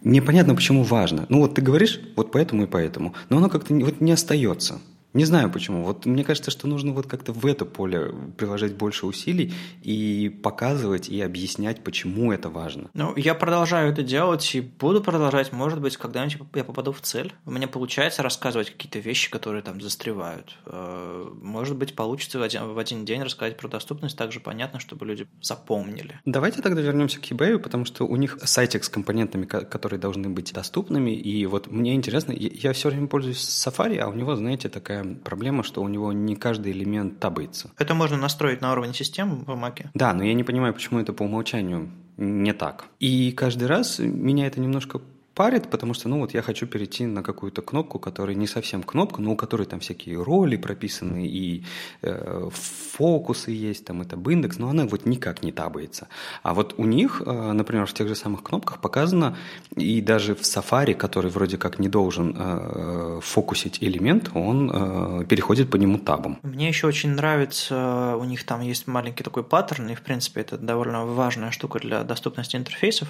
непонятно, 0.04 0.54
почему 0.54 0.82
важно. 0.82 1.26
Ну 1.28 1.40
вот 1.40 1.54
ты 1.54 1.62
говоришь, 1.62 2.00
вот 2.16 2.30
поэтому 2.30 2.64
и 2.64 2.66
поэтому, 2.66 3.14
но 3.28 3.38
оно 3.38 3.48
как-то 3.48 3.74
вот 3.74 4.00
не 4.00 4.12
остается. 4.12 4.80
Не 5.14 5.24
знаю 5.24 5.48
почему. 5.48 5.84
Вот 5.84 6.06
мне 6.06 6.24
кажется, 6.24 6.50
что 6.50 6.66
нужно 6.66 6.92
вот 6.92 7.06
как-то 7.06 7.32
в 7.32 7.46
это 7.46 7.64
поле 7.64 8.12
приложить 8.36 8.74
больше 8.74 9.06
усилий 9.06 9.54
и 9.82 10.28
показывать 10.42 11.08
и 11.08 11.20
объяснять, 11.20 11.84
почему 11.84 12.32
это 12.32 12.50
важно. 12.50 12.90
Ну, 12.94 13.14
я 13.16 13.36
продолжаю 13.36 13.92
это 13.92 14.02
делать 14.02 14.54
и 14.56 14.60
буду 14.60 15.00
продолжать. 15.00 15.52
Может 15.52 15.80
быть, 15.80 15.96
когда-нибудь 15.96 16.48
я 16.54 16.64
попаду 16.64 16.90
в 16.90 17.00
цель. 17.00 17.32
У 17.46 17.52
меня 17.52 17.68
получается 17.68 18.24
рассказывать 18.24 18.70
какие-то 18.70 18.98
вещи, 18.98 19.30
которые 19.30 19.62
там 19.62 19.80
застревают. 19.80 20.58
Э, 20.66 21.30
может 21.40 21.76
быть, 21.76 21.94
получится 21.94 22.40
в 22.40 22.42
один, 22.42 22.72
в 22.72 22.78
один 22.78 23.04
день 23.04 23.22
рассказать 23.22 23.56
про 23.56 23.68
доступность 23.68 24.18
так 24.18 24.32
же 24.32 24.40
понятно, 24.40 24.80
чтобы 24.80 25.06
люди 25.06 25.28
запомнили. 25.40 26.20
Давайте 26.24 26.60
тогда 26.60 26.80
вернемся 26.80 27.20
к 27.20 27.30
eBay, 27.30 27.58
потому 27.60 27.84
что 27.84 28.04
у 28.04 28.16
них 28.16 28.38
сайтик 28.42 28.82
с 28.82 28.88
компонентами, 28.88 29.44
которые 29.44 30.00
должны 30.00 30.28
быть 30.28 30.52
доступными. 30.52 31.12
И 31.12 31.46
вот 31.46 31.70
мне 31.70 31.94
интересно, 31.94 32.32
я 32.32 32.72
все 32.72 32.88
время 32.88 33.06
пользуюсь 33.06 33.38
Safari, 33.38 33.98
а 33.98 34.08
у 34.08 34.14
него, 34.14 34.34
знаете, 34.34 34.68
такая 34.68 35.03
проблема, 35.24 35.62
что 35.62 35.82
у 35.82 35.88
него 35.88 36.12
не 36.12 36.36
каждый 36.36 36.72
элемент 36.72 37.20
табается. 37.20 37.70
Это 37.78 37.94
можно 37.94 38.16
настроить 38.16 38.60
на 38.60 38.72
уровне 38.72 38.94
системы 38.94 39.36
в 39.36 39.50
Mac? 39.50 39.86
Да, 39.94 40.12
но 40.12 40.24
я 40.24 40.34
не 40.34 40.44
понимаю, 40.44 40.74
почему 40.74 41.00
это 41.00 41.12
по 41.12 41.22
умолчанию 41.22 41.90
не 42.16 42.52
так. 42.52 42.86
И 43.00 43.32
каждый 43.32 43.66
раз 43.66 43.98
меня 43.98 44.46
это 44.46 44.60
немножко 44.60 45.00
парит, 45.34 45.68
потому 45.68 45.94
что, 45.94 46.08
ну, 46.08 46.20
вот 46.20 46.34
я 46.34 46.42
хочу 46.42 46.66
перейти 46.66 47.06
на 47.06 47.22
какую-то 47.22 47.62
кнопку, 47.62 47.98
которая 47.98 48.36
не 48.36 48.46
совсем 48.46 48.82
кнопка, 48.82 49.20
но 49.20 49.32
у 49.32 49.36
которой 49.36 49.66
там 49.66 49.80
всякие 49.80 50.22
роли 50.22 50.56
прописаны 50.56 51.26
и 51.26 51.64
э, 52.02 52.48
фокусы 52.52 53.50
есть, 53.50 53.84
там 53.84 54.02
это 54.02 54.16
индекс, 54.30 54.58
но 54.58 54.68
она 54.68 54.86
вот 54.86 55.06
никак 55.06 55.42
не 55.42 55.52
табается. 55.52 56.08
А 56.42 56.54
вот 56.54 56.74
у 56.78 56.84
них, 56.84 57.22
э, 57.26 57.52
например, 57.52 57.86
в 57.86 57.92
тех 57.92 58.08
же 58.08 58.14
самых 58.14 58.42
кнопках 58.42 58.80
показано, 58.80 59.36
и 59.76 60.00
даже 60.00 60.34
в 60.34 60.42
Safari, 60.42 60.94
который 60.94 61.30
вроде 61.30 61.58
как 61.58 61.78
не 61.78 61.88
должен 61.88 62.34
э, 62.38 63.20
фокусить 63.22 63.78
элемент, 63.82 64.30
он 64.34 64.70
э, 64.72 65.24
переходит 65.24 65.70
по 65.70 65.76
нему 65.76 65.98
табом. 65.98 66.38
Мне 66.42 66.68
еще 66.68 66.86
очень 66.86 67.10
нравится, 67.10 68.16
у 68.16 68.24
них 68.24 68.44
там 68.44 68.60
есть 68.60 68.86
маленький 68.86 69.24
такой 69.24 69.42
паттерн, 69.42 69.90
и 69.90 69.94
в 69.94 70.02
принципе 70.02 70.42
это 70.42 70.58
довольно 70.58 71.04
важная 71.04 71.50
штука 71.50 71.80
для 71.80 72.04
доступности 72.04 72.56
интерфейсов, 72.56 73.08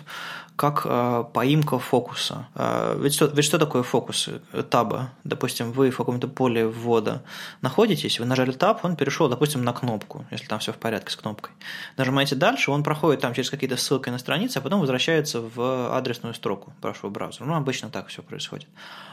как 0.56 0.86
э, 0.86 1.24
поимка 1.32 1.78
фокуса 1.78 2.13
фокуса. 2.14 2.48
А, 2.54 2.96
ведь 2.98 3.14
что, 3.14 3.26
ведь 3.26 3.44
что 3.44 3.58
такое 3.58 3.82
фокусы? 3.82 4.40
Таба. 4.70 5.10
Допустим, 5.24 5.72
вы 5.72 5.90
в 5.90 5.96
каком-то 5.96 6.28
поле 6.28 6.66
ввода 6.66 7.22
находитесь, 7.62 8.20
вы 8.20 8.26
нажали 8.26 8.52
таб, 8.52 8.84
он 8.84 8.96
перешел, 8.96 9.28
допустим, 9.28 9.64
на 9.64 9.72
кнопку, 9.72 10.24
если 10.30 10.46
там 10.46 10.58
все 10.58 10.72
в 10.72 10.76
порядке 10.76 11.10
с 11.10 11.16
кнопкой. 11.16 11.52
Нажимаете 11.96 12.36
дальше, 12.36 12.70
он 12.70 12.82
проходит 12.82 13.20
там 13.20 13.34
через 13.34 13.50
какие-то 13.50 13.76
ссылки 13.76 14.10
на 14.10 14.18
страницы, 14.18 14.58
а 14.58 14.60
потом 14.60 14.80
возвращается 14.80 15.40
в 15.40 15.96
адресную 15.96 16.34
строку 16.34 16.72
вашего 16.82 17.10
браузера. 17.10 17.44
Ну, 17.46 17.54
обычно 17.54 17.90
так 17.90 18.08
все 18.08 18.22
происходит. 18.22 18.68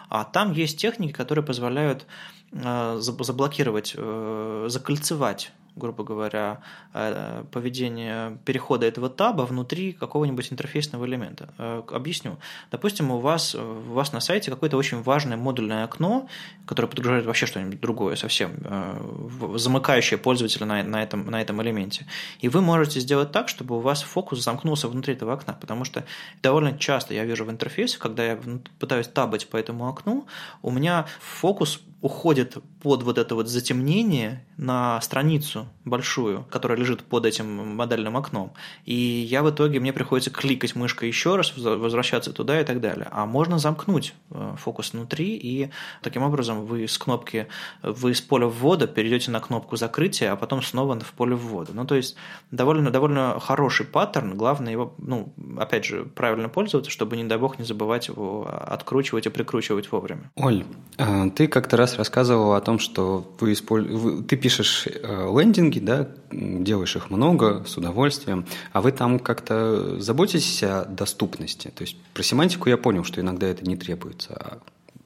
А 0.09 0.23
там 0.23 0.51
есть 0.51 0.77
техники, 0.77 1.13
которые 1.13 1.43
позволяют 1.45 2.05
а, 2.53 2.97
заблокировать, 2.99 3.93
э, 3.97 4.65
закольцевать 4.69 5.51
грубо 5.75 6.03
говоря, 6.03 6.61
э, 6.93 7.43
поведение 7.51 8.37
перехода 8.45 8.85
этого 8.85 9.09
таба 9.09 9.45
внутри 9.45 9.93
какого-нибудь 9.93 10.51
интерфейсного 10.51 11.05
элемента. 11.05 11.53
Э, 11.57 11.81
объясню. 11.91 12.37
Допустим, 12.71 13.11
у 13.11 13.19
вас, 13.19 13.55
у 13.55 13.93
вас 13.93 14.11
на 14.11 14.19
сайте 14.19 14.51
какое-то 14.51 14.77
очень 14.77 15.01
важное 15.01 15.37
модульное 15.37 15.83
окно, 15.83 16.27
которое 16.65 16.87
подгружает 16.87 17.25
вообще 17.25 17.45
что-нибудь 17.45 17.79
другое 17.79 18.15
совсем, 18.15 18.51
э, 18.63 19.57
замыкающее 19.57 20.17
пользователя 20.17 20.65
на, 20.65 20.83
на, 20.83 21.03
этом, 21.03 21.25
на 21.25 21.41
этом 21.41 21.61
элементе. 21.61 22.05
И 22.39 22.49
вы 22.49 22.61
можете 22.61 22.99
сделать 22.99 23.31
так, 23.31 23.47
чтобы 23.47 23.77
у 23.77 23.79
вас 23.79 24.01
фокус 24.01 24.43
замкнулся 24.43 24.87
внутри 24.87 25.13
этого 25.13 25.33
окна, 25.33 25.53
потому 25.53 25.85
что 25.85 26.03
довольно 26.43 26.77
часто 26.77 27.13
я 27.13 27.23
вижу 27.23 27.45
в 27.45 27.49
интерфейсе, 27.49 27.97
когда 27.97 28.25
я 28.25 28.39
пытаюсь 28.79 29.07
табать 29.07 29.47
по 29.47 29.57
этому 29.57 29.87
окну, 29.87 30.27
у 30.61 30.71
меня 30.71 31.05
фокус 31.19 31.81
уходит 32.01 32.57
под 32.81 33.03
вот 33.03 33.17
это 33.17 33.35
вот 33.35 33.47
затемнение 33.47 34.45
на 34.57 34.99
страницу 35.01 35.67
большую, 35.85 36.45
которая 36.49 36.77
лежит 36.77 37.03
под 37.03 37.25
этим 37.25 37.75
модельным 37.75 38.17
окном. 38.17 38.53
И 38.85 38.95
я 38.95 39.43
в 39.43 39.49
итоге, 39.49 39.79
мне 39.79 39.93
приходится 39.93 40.31
кликать 40.31 40.75
мышкой 40.75 41.09
еще 41.09 41.35
раз, 41.35 41.55
возвращаться 41.55 42.33
туда 42.33 42.59
и 42.59 42.63
так 42.63 42.81
далее. 42.81 43.07
А 43.11 43.25
можно 43.25 43.59
замкнуть 43.59 44.13
э, 44.31 44.55
фокус 44.57 44.93
внутри, 44.93 45.35
и 45.35 45.69
таким 46.01 46.23
образом 46.23 46.65
вы 46.65 46.87
с 46.87 46.97
кнопки, 46.97 47.47
вы 47.83 48.15
с 48.15 48.21
поля 48.21 48.47
ввода 48.47 48.87
перейдете 48.87 49.31
на 49.31 49.39
кнопку 49.39 49.75
закрытия, 49.75 50.31
а 50.31 50.35
потом 50.35 50.61
снова 50.61 50.99
в 50.99 51.13
поле 51.13 51.35
ввода. 51.35 51.71
Ну, 51.73 51.85
то 51.85 51.95
есть 51.95 52.15
довольно, 52.49 52.91
довольно 52.91 53.39
хороший 53.39 53.85
паттерн, 53.85 54.35
главное 54.35 54.71
его, 54.71 54.95
ну, 54.97 55.33
опять 55.57 55.85
же, 55.85 56.05
правильно 56.05 56.49
пользоваться, 56.49 56.91
чтобы, 56.91 57.17
не 57.17 57.23
дай 57.23 57.37
бог, 57.37 57.59
не 57.59 57.65
забывать 57.65 58.07
его 58.07 58.47
откручивать 58.67 59.25
и 59.25 59.29
прикручивать 59.29 59.91
вовремя. 59.91 60.31
Оль, 60.35 60.65
а, 60.97 61.29
ты 61.29 61.47
как-то 61.47 61.77
раз 61.77 61.90
рассказывал 61.95 62.53
о 62.53 62.61
том, 62.61 62.79
что 62.79 63.25
вы 63.39 63.53
использ... 63.53 63.87
ты 64.27 64.37
пишешь 64.37 64.87
э, 64.87 65.29
лендинги, 65.37 65.79
да, 65.79 66.09
делаешь 66.31 66.95
их 66.95 67.09
много, 67.09 67.63
с 67.65 67.77
удовольствием, 67.77 68.45
а 68.71 68.81
вы 68.81 68.91
там 68.91 69.19
как-то 69.19 69.99
заботитесь 69.99 70.63
о 70.63 70.85
доступности? 70.85 71.69
То 71.69 71.83
есть 71.83 71.97
про 72.13 72.23
семантику 72.23 72.69
я 72.69 72.77
понял, 72.77 73.03
что 73.03 73.21
иногда 73.21 73.47
это 73.47 73.65
не 73.65 73.75
требуется, 73.75 74.33
а 74.33 74.59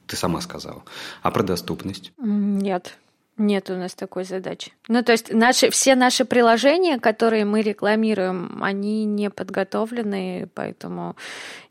ты 0.06 0.16
сама 0.16 0.40
сказала. 0.40 0.82
А 1.22 1.30
про 1.30 1.42
доступность? 1.42 2.12
Нет. 2.18 2.96
Нет 3.38 3.68
у 3.68 3.74
нас 3.74 3.94
такой 3.94 4.24
задачи. 4.24 4.72
Ну, 4.88 5.02
то 5.02 5.12
есть 5.12 5.32
наши, 5.32 5.68
все 5.68 5.94
наши 5.94 6.24
приложения, 6.24 6.98
которые 6.98 7.44
мы 7.44 7.60
рекламируем, 7.60 8.62
они 8.62 9.04
не 9.04 9.28
подготовлены, 9.28 10.48
поэтому 10.54 11.16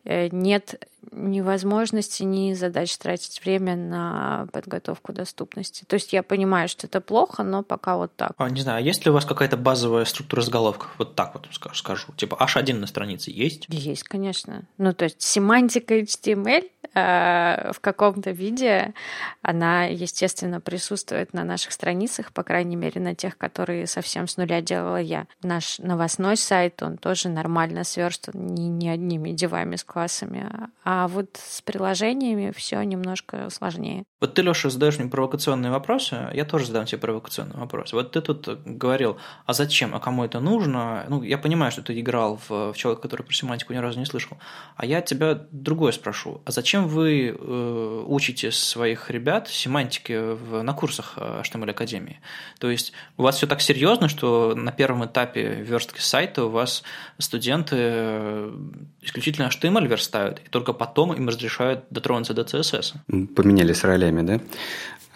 э, 0.04 0.28
нет 0.32 0.88
ни 1.12 1.42
возможности, 1.42 2.24
ни 2.24 2.54
задач 2.54 2.96
тратить 2.98 3.44
время 3.44 3.76
на 3.76 4.48
подготовку 4.52 5.14
доступности. 5.14 5.84
То 5.86 5.96
есть 5.96 6.14
я 6.14 6.24
понимаю, 6.24 6.68
что 6.68 6.88
это 6.88 7.02
плохо, 7.02 7.44
но 7.44 7.64
пока 7.64 7.98
вот 7.98 8.16
так. 8.16 8.32
А, 8.38 8.50
не 8.50 8.62
знаю, 8.62 8.78
а 8.80 8.82
есть 8.82 9.06
ли 9.06 9.12
у 9.12 9.14
вас 9.14 9.26
какая-то 9.26 9.58
базовая 9.58 10.06
структура 10.06 10.42
заголовков? 10.42 10.94
Вот 10.98 11.16
так 11.16 11.34
вот 11.34 11.48
скажу. 11.74 12.14
Типа 12.14 12.36
H1 12.36 12.74
на 12.74 12.88
странице 12.88 13.32
есть? 13.32 13.66
Есть, 13.70 14.04
конечно. 14.04 14.64
Ну, 14.78 14.94
то 14.94 15.06
есть 15.06 15.22
семантика 15.22 15.98
HTML 16.00 16.70
э, 16.94 17.72
в 17.74 17.80
каком-то 17.80 18.32
виде, 18.32 18.94
она, 19.42 19.86
естественно, 19.86 20.62
присутствует 20.62 21.34
на 21.34 21.44
наших 21.44 21.72
страницах, 21.72 22.32
по 22.32 22.44
крайней 22.44 22.76
мере, 22.76 23.02
на 23.02 23.16
тех, 23.16 23.38
которые 23.38 23.88
совсем 23.88 24.28
с 24.28 24.38
нуля 24.38 24.62
делала 24.62 25.02
я. 25.02 25.28
Наш 25.44 25.80
новостной 25.80 26.38
сайт, 26.38 26.82
он 26.82 26.98
тоже 26.98 27.30
нормально 27.30 27.84
сверстан 27.84 28.34
не, 28.36 28.68
не 28.68 28.90
одними 28.90 29.32
девами 29.32 29.76
с 29.76 29.84
классами, 29.84 30.50
а 30.84 30.95
а 30.96 31.08
вот 31.10 31.38
с 31.38 31.62
приложениями 31.62 32.54
все 32.56 32.82
немножко 32.84 33.50
сложнее. 33.50 34.06
Вот 34.22 34.34
ты, 34.34 34.42
Леша, 34.42 34.70
задаешь 34.70 34.98
мне 34.98 35.10
провокационные 35.10 35.72
вопросы, 35.72 36.30
я 36.34 36.46
тоже 36.46 36.68
задам 36.68 36.86
тебе 36.86 37.00
провокационный 37.00 37.58
вопрос. 37.58 37.92
Вот 37.92 38.14
ты 38.14 38.22
тут 38.22 38.48
говорил, 38.66 39.18
а 39.46 39.52
зачем, 39.54 39.94
а 39.94 40.00
кому 40.00 40.24
это 40.24 40.40
нужно? 40.40 41.06
Ну, 41.10 41.22
я 41.22 41.38
понимаю, 41.38 41.74
что 41.74 41.82
ты 41.82 42.00
играл 42.00 42.40
в, 42.48 42.72
в 42.72 42.78
человека, 42.78 43.02
который 43.02 43.24
про 43.24 43.34
семантику 43.34 43.74
ни 43.74 43.78
разу 43.78 44.00
не 44.00 44.06
слышал. 44.06 44.38
А 44.78 44.86
я 44.86 45.02
тебя 45.02 45.48
другое 45.52 45.92
спрошу. 45.92 46.42
А 46.46 46.52
зачем 46.52 46.88
вы 46.88 47.28
э, 47.38 48.04
учите 48.08 48.52
своих 48.52 49.12
ребят 49.12 49.50
семантике 49.50 50.22
в, 50.22 50.62
на 50.62 50.74
курсах 50.74 51.18
HTML 51.18 51.72
Академии? 51.72 52.22
То 52.60 52.72
есть 52.72 52.94
у 53.18 53.24
вас 53.24 53.36
все 53.36 53.48
так 53.48 53.60
серьезно, 53.60 54.08
что 54.08 54.56
на 54.56 54.72
первом 54.72 55.06
этапе 55.06 55.56
верстки 55.56 56.00
сайта 56.00 56.46
у 56.46 56.50
вас 56.50 56.84
студенты 57.18 57.76
э, 57.78 58.58
исключительно 59.02 59.50
HTML 59.50 59.88
верстают, 59.88 60.40
и 60.40 60.48
только 60.48 60.72
потом 60.86 61.14
им 61.14 61.28
разрешают 61.28 61.80
дотронуться 61.90 62.34
до 62.34 62.42
CSS. 62.42 62.94
Поменялись 63.36 63.84
ролями, 63.84 64.22
да? 64.22 64.40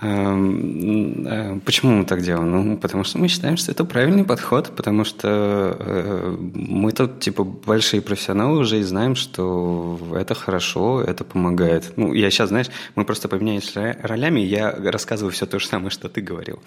Эм, 0.01 1.27
э, 1.27 1.59
почему 1.65 1.91
мы 1.91 2.05
так 2.05 2.21
делаем? 2.21 2.51
Ну, 2.51 2.77
потому 2.77 3.03
что 3.03 3.17
мы 3.19 3.27
считаем, 3.27 3.57
что 3.57 3.71
это 3.71 3.83
правильный 3.83 4.23
подход, 4.23 4.71
потому 4.75 5.03
что 5.03 5.27
э, 5.77 6.37
мы 6.39 6.91
тут, 6.93 7.19
типа, 7.19 7.43
большие 7.43 8.01
профессионалы 8.01 8.59
уже 8.59 8.79
и 8.79 8.83
знаем, 8.83 9.15
что 9.15 9.99
это 10.15 10.35
хорошо, 10.35 11.01
это 11.01 11.25
помогает. 11.25 11.93
Ну, 11.97 12.13
я 12.13 12.29
сейчас, 12.29 12.49
знаешь, 12.49 12.69
мы 12.95 13.03
просто 13.03 13.27
поменялись 13.27 13.75
ролями, 13.75 14.39
я 14.39 14.71
рассказываю 14.71 15.33
все 15.33 15.45
то 15.45 15.59
же 15.59 15.67
самое, 15.67 15.89
что 15.89 16.07
ты 16.07 16.21
говорил. 16.21 16.59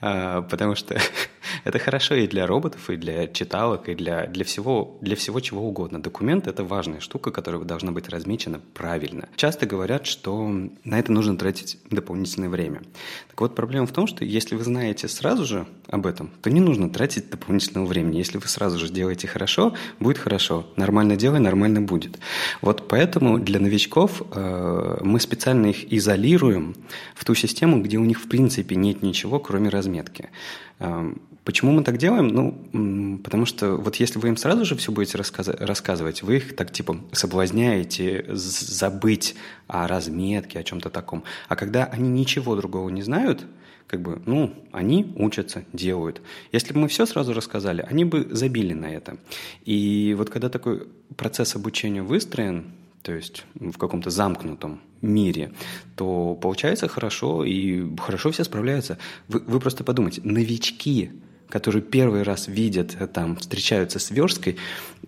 Э, 0.00 0.42
потому 0.48 0.76
что 0.76 0.94
это 1.64 1.78
хорошо 1.78 2.14
и 2.14 2.26
для 2.26 2.46
роботов, 2.46 2.90
и 2.90 2.96
для 2.96 3.26
читалок, 3.28 3.88
и 3.88 3.94
для, 3.94 4.26
для, 4.26 4.44
всего, 4.44 4.98
для 5.00 5.16
всего 5.16 5.40
чего 5.40 5.66
угодно. 5.66 6.02
Документ– 6.02 6.46
это 6.48 6.64
важная 6.64 7.00
штука, 7.00 7.30
которая 7.30 7.62
должна 7.62 7.92
быть 7.92 8.08
размечена 8.08 8.60
правильно. 8.74 9.28
Часто 9.36 9.66
говорят, 9.66 10.06
что 10.06 10.48
на 10.84 10.98
это 10.98 11.12
нужно 11.12 11.36
тратить 11.36 11.78
дополнительное 11.90 12.48
время. 12.48 12.82
Так 13.28 13.40
вот, 13.40 13.54
проблема 13.54 13.86
в 13.86 13.92
том, 13.92 14.06
что 14.06 14.24
если 14.24 14.54
вы 14.54 14.64
знаете 14.64 15.08
сразу 15.08 15.44
же 15.44 15.66
об 15.88 16.06
этом, 16.06 16.30
то 16.42 16.50
не 16.50 16.60
нужно 16.60 16.90
тратить 16.90 17.30
дополнительного 17.30 17.86
времени. 17.86 18.18
Если 18.18 18.38
вы 18.38 18.46
сразу 18.48 18.78
же 18.78 18.88
сделаете 18.88 19.26
хорошо, 19.26 19.74
будет 20.00 20.18
хорошо. 20.18 20.66
Нормально 20.76 21.16
делай, 21.16 21.40
нормально 21.40 21.80
будет. 21.80 22.18
Вот 22.60 22.88
поэтому 22.88 23.38
для 23.38 23.60
новичков 23.60 24.22
э, 24.32 24.98
мы 25.02 25.20
специально 25.20 25.66
их 25.66 25.92
изолируем 25.92 26.74
в 27.14 27.24
ту 27.24 27.34
систему, 27.34 27.82
где 27.82 27.98
у 27.98 28.04
них 28.04 28.20
в 28.20 28.28
принципе 28.28 28.76
нет 28.76 29.02
ничего, 29.02 29.38
кроме 29.38 29.68
разметки. 29.68 30.30
Э, 30.78 31.12
Почему 31.48 31.72
мы 31.72 31.82
так 31.82 31.96
делаем? 31.96 32.28
Ну, 32.28 33.18
потому 33.24 33.46
что 33.46 33.76
вот 33.78 33.96
если 33.96 34.18
вы 34.18 34.28
им 34.28 34.36
сразу 34.36 34.66
же 34.66 34.76
все 34.76 34.92
будете 34.92 35.16
рассказ- 35.16 35.48
рассказывать, 35.48 36.22
вы 36.22 36.36
их 36.36 36.54
так 36.54 36.70
типа 36.70 36.98
соблазняете 37.12 38.26
забыть 38.28 39.34
о 39.66 39.88
разметке, 39.88 40.58
о 40.58 40.62
чем-то 40.62 40.90
таком. 40.90 41.24
А 41.48 41.56
когда 41.56 41.86
они 41.86 42.10
ничего 42.10 42.54
другого 42.54 42.90
не 42.90 43.00
знают, 43.00 43.46
как 43.86 44.02
бы, 44.02 44.20
ну, 44.26 44.52
они 44.72 45.10
учатся, 45.16 45.64
делают. 45.72 46.20
Если 46.52 46.74
бы 46.74 46.80
мы 46.80 46.88
все 46.88 47.06
сразу 47.06 47.32
рассказали, 47.32 47.82
они 47.88 48.04
бы 48.04 48.28
забили 48.30 48.74
на 48.74 48.92
это. 48.92 49.16
И 49.64 50.14
вот 50.18 50.28
когда 50.28 50.50
такой 50.50 50.86
процесс 51.16 51.56
обучения 51.56 52.02
выстроен, 52.02 52.66
то 53.08 53.14
есть 53.14 53.46
в 53.54 53.78
каком-то 53.78 54.10
замкнутом 54.10 54.82
мире, 55.00 55.54
то 55.96 56.34
получается 56.34 56.88
хорошо, 56.88 57.42
и 57.42 57.96
хорошо 57.96 58.30
все 58.32 58.44
справляются. 58.44 58.98
Вы, 59.28 59.40
вы 59.46 59.60
просто 59.60 59.82
подумайте, 59.82 60.20
новички 60.24 61.12
которые 61.48 61.82
первый 61.82 62.22
раз 62.22 62.48
видят, 62.48 62.96
э, 62.98 63.06
там, 63.06 63.36
встречаются 63.36 63.98
с 63.98 64.10
версткой, 64.10 64.56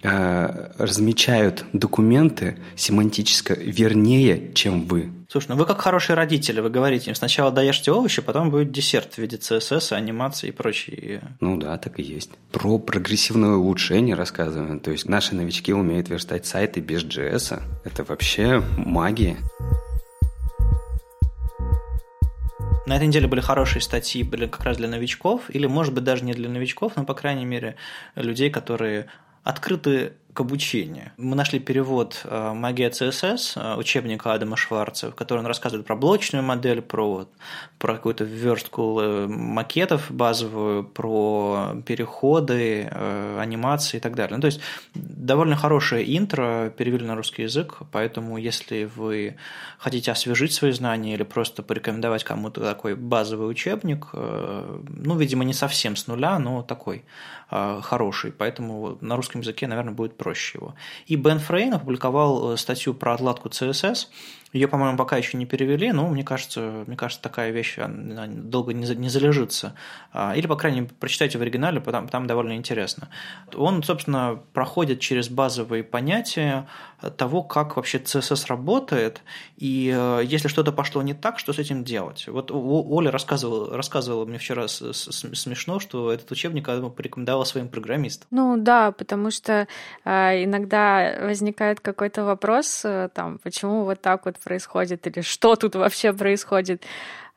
э, 0.02 0.70
размечают 0.78 1.64
документы 1.72 2.58
семантически 2.76 3.54
вернее, 3.58 4.52
чем 4.54 4.86
вы. 4.86 5.10
Слушай, 5.28 5.50
ну 5.50 5.56
вы 5.56 5.66
как 5.66 5.80
хорошие 5.80 6.16
родители, 6.16 6.60
вы 6.60 6.70
говорите 6.70 7.10
им, 7.10 7.14
сначала 7.14 7.52
доешьте 7.52 7.92
овощи, 7.92 8.20
потом 8.20 8.50
будет 8.50 8.72
десерт 8.72 9.14
в 9.14 9.18
виде 9.18 9.36
CSS, 9.36 9.92
анимации 9.92 10.48
и 10.48 10.52
прочие. 10.52 11.22
Ну 11.40 11.56
да, 11.56 11.76
так 11.78 12.00
и 12.00 12.02
есть. 12.02 12.30
Про 12.50 12.78
прогрессивное 12.78 13.54
улучшение 13.54 14.16
рассказываем. 14.16 14.80
То 14.80 14.90
есть 14.90 15.08
наши 15.08 15.34
новички 15.34 15.72
умеют 15.72 16.08
верстать 16.08 16.46
сайты 16.46 16.80
без 16.80 17.04
JS. 17.04 17.62
Это 17.84 18.02
вообще 18.02 18.62
магия. 18.76 19.36
На 22.86 22.96
этой 22.96 23.06
неделе 23.06 23.28
были 23.28 23.40
хорошие 23.40 23.82
статьи, 23.82 24.22
были 24.22 24.46
как 24.46 24.64
раз 24.64 24.76
для 24.76 24.88
новичков, 24.88 25.50
или, 25.50 25.66
может 25.66 25.94
быть, 25.94 26.04
даже 26.04 26.24
не 26.24 26.32
для 26.32 26.48
новичков, 26.48 26.96
но, 26.96 27.04
по 27.04 27.14
крайней 27.14 27.44
мере, 27.44 27.76
людей, 28.14 28.50
которые 28.50 29.06
открыты 29.44 30.14
к 30.40 30.42
обучению. 30.42 31.12
Мы 31.18 31.36
нашли 31.36 31.58
перевод 31.58 32.22
э, 32.24 32.52
«Магия 32.54 32.88
CSS», 32.88 33.52
э, 33.56 33.76
учебника 33.76 34.32
Адама 34.32 34.56
Шварца, 34.56 35.10
в 35.10 35.14
котором 35.14 35.40
он 35.40 35.46
рассказывает 35.46 35.86
про 35.86 35.96
блочную 35.96 36.42
модель, 36.42 36.80
про, 36.80 37.26
про 37.78 37.94
какую-то 37.96 38.24
верстку 38.24 39.00
э, 39.00 39.26
макетов 39.26 40.10
базовую, 40.10 40.84
про 40.84 41.76
переходы, 41.86 42.88
анимации 43.38 43.98
и 43.98 44.00
так 44.00 44.14
далее. 44.16 44.36
Ну, 44.36 44.40
то 44.40 44.46
есть 44.46 44.60
довольно 44.94 45.56
хорошее 45.56 46.16
интро 46.16 46.72
перевели 46.74 47.04
на 47.04 47.16
русский 47.16 47.42
язык, 47.42 47.78
поэтому 47.92 48.38
если 48.38 48.84
вы 48.96 49.36
хотите 49.78 50.10
освежить 50.10 50.54
свои 50.54 50.72
знания 50.72 51.14
или 51.14 51.22
просто 51.22 51.62
порекомендовать 51.62 52.24
кому-то 52.24 52.60
такой 52.62 52.94
базовый 52.94 53.50
учебник, 53.50 54.06
ну, 54.12 55.16
видимо, 55.16 55.44
не 55.44 55.52
совсем 55.52 55.96
с 55.96 56.06
нуля, 56.06 56.38
но 56.38 56.62
такой 56.62 57.04
хороший, 57.50 58.30
поэтому 58.30 58.98
на 59.00 59.16
русском 59.16 59.40
языке, 59.40 59.66
наверное, 59.66 59.92
будет 59.92 60.16
проще 60.16 60.29
его. 60.54 60.74
И 61.06 61.16
Бен 61.16 61.38
Фрейн 61.38 61.74
опубликовал 61.74 62.52
э, 62.52 62.56
статью 62.56 62.94
про 62.94 63.14
отладку 63.14 63.48
CSS, 63.48 64.08
ее, 64.52 64.68
по-моему, 64.68 64.96
пока 64.96 65.16
еще 65.16 65.36
не 65.36 65.46
перевели, 65.46 65.92
но 65.92 66.08
мне 66.08 66.24
кажется, 66.24 66.84
мне 66.86 66.96
кажется, 66.96 67.22
такая 67.22 67.50
вещь 67.50 67.78
она 67.78 68.26
долго 68.26 68.72
не, 68.72 68.86
не 68.96 69.08
залежится. 69.08 69.74
А, 70.12 70.34
или, 70.34 70.46
по 70.46 70.56
крайней 70.56 70.80
мере, 70.80 70.92
прочитайте 70.98 71.38
в 71.38 71.42
оригинале, 71.42 71.80
там, 71.80 72.08
там 72.08 72.26
довольно 72.26 72.54
интересно. 72.54 73.08
Он, 73.54 73.82
собственно, 73.82 74.40
проходит 74.52 75.00
через 75.00 75.28
базовые 75.28 75.84
понятия 75.84 76.66
того, 77.16 77.42
как 77.42 77.76
вообще 77.76 77.98
CSS 77.98 78.46
работает, 78.48 79.22
и 79.56 79.92
э, 79.96 80.22
если 80.24 80.48
что-то 80.48 80.72
пошло 80.72 81.02
не 81.02 81.14
так, 81.14 81.38
что 81.38 81.52
с 81.52 81.58
этим 81.58 81.82
делать. 81.82 82.26
Вот 82.28 82.50
Оля 82.50 83.10
рассказывала, 83.10 83.76
рассказывала 83.76 84.26
мне 84.26 84.38
вчера 84.38 84.68
смешно, 84.68 85.80
что 85.80 86.12
этот 86.12 86.30
учебник 86.30 86.68
она 86.68 86.88
порекомендовала 86.90 87.44
своим 87.44 87.68
программистам. 87.68 88.26
Ну 88.30 88.56
да, 88.58 88.92
потому 88.92 89.30
что 89.30 89.66
э, 90.04 90.44
иногда 90.44 91.16
возникает 91.22 91.80
какой-то 91.80 92.24
вопрос, 92.24 92.82
э, 92.84 93.08
там, 93.14 93.38
почему 93.38 93.84
вот 93.84 94.00
так 94.02 94.26
вот 94.26 94.36
происходит 94.40 95.06
или 95.06 95.20
что 95.20 95.56
тут 95.56 95.74
вообще 95.74 96.12
происходит. 96.12 96.84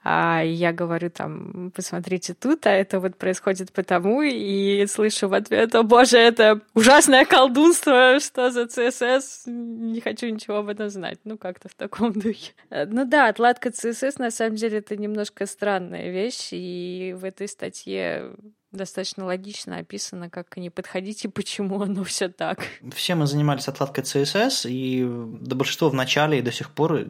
А 0.06 0.42
я 0.44 0.74
говорю 0.74 1.10
там, 1.10 1.72
посмотрите 1.74 2.34
тут, 2.34 2.68
а 2.68 2.72
это 2.72 3.00
вот 3.00 3.16
происходит 3.16 3.72
потому, 3.72 4.22
и 4.22 4.86
слышу 4.88 5.30
в 5.30 5.34
ответ, 5.34 5.74
о 5.76 5.84
боже, 5.84 6.18
это 6.18 6.60
ужасное 6.74 7.24
колдунство, 7.24 8.20
что 8.20 8.52
за 8.52 8.64
CSS, 8.64 9.50
не 9.50 10.02
хочу 10.02 10.28
ничего 10.28 10.58
об 10.58 10.68
этом 10.68 10.90
знать. 10.90 11.20
Ну, 11.24 11.38
как-то 11.38 11.70
в 11.70 11.76
таком 11.76 12.12
духе. 12.20 12.52
Ну 12.70 13.06
да, 13.06 13.30
отладка 13.30 13.70
CSS, 13.70 14.16
на 14.18 14.30
самом 14.30 14.56
деле, 14.56 14.80
это 14.80 14.98
немножко 14.98 15.46
странная 15.46 16.12
вещь, 16.12 16.50
и 16.52 17.16
в 17.18 17.24
этой 17.24 17.48
статье 17.48 18.34
достаточно 18.78 19.26
логично 19.26 19.78
описано, 19.78 20.30
как 20.30 20.58
не 20.58 20.70
подходить 20.70 21.26
и 21.26 21.28
почему 21.28 21.82
оно 21.82 22.04
все 22.04 22.28
так. 22.28 22.60
Все 22.94 23.16
мы 23.16 23.28
занимались 23.28 23.68
отладкой 23.68 24.04
CSS, 24.04 24.70
и 24.70 25.06
да, 25.42 25.56
большинство 25.56 25.90
в 25.90 25.94
начале 25.94 26.40
и 26.40 26.42
до 26.42 26.52
сих 26.52 26.72
пор 26.72 26.96
э, 26.96 27.06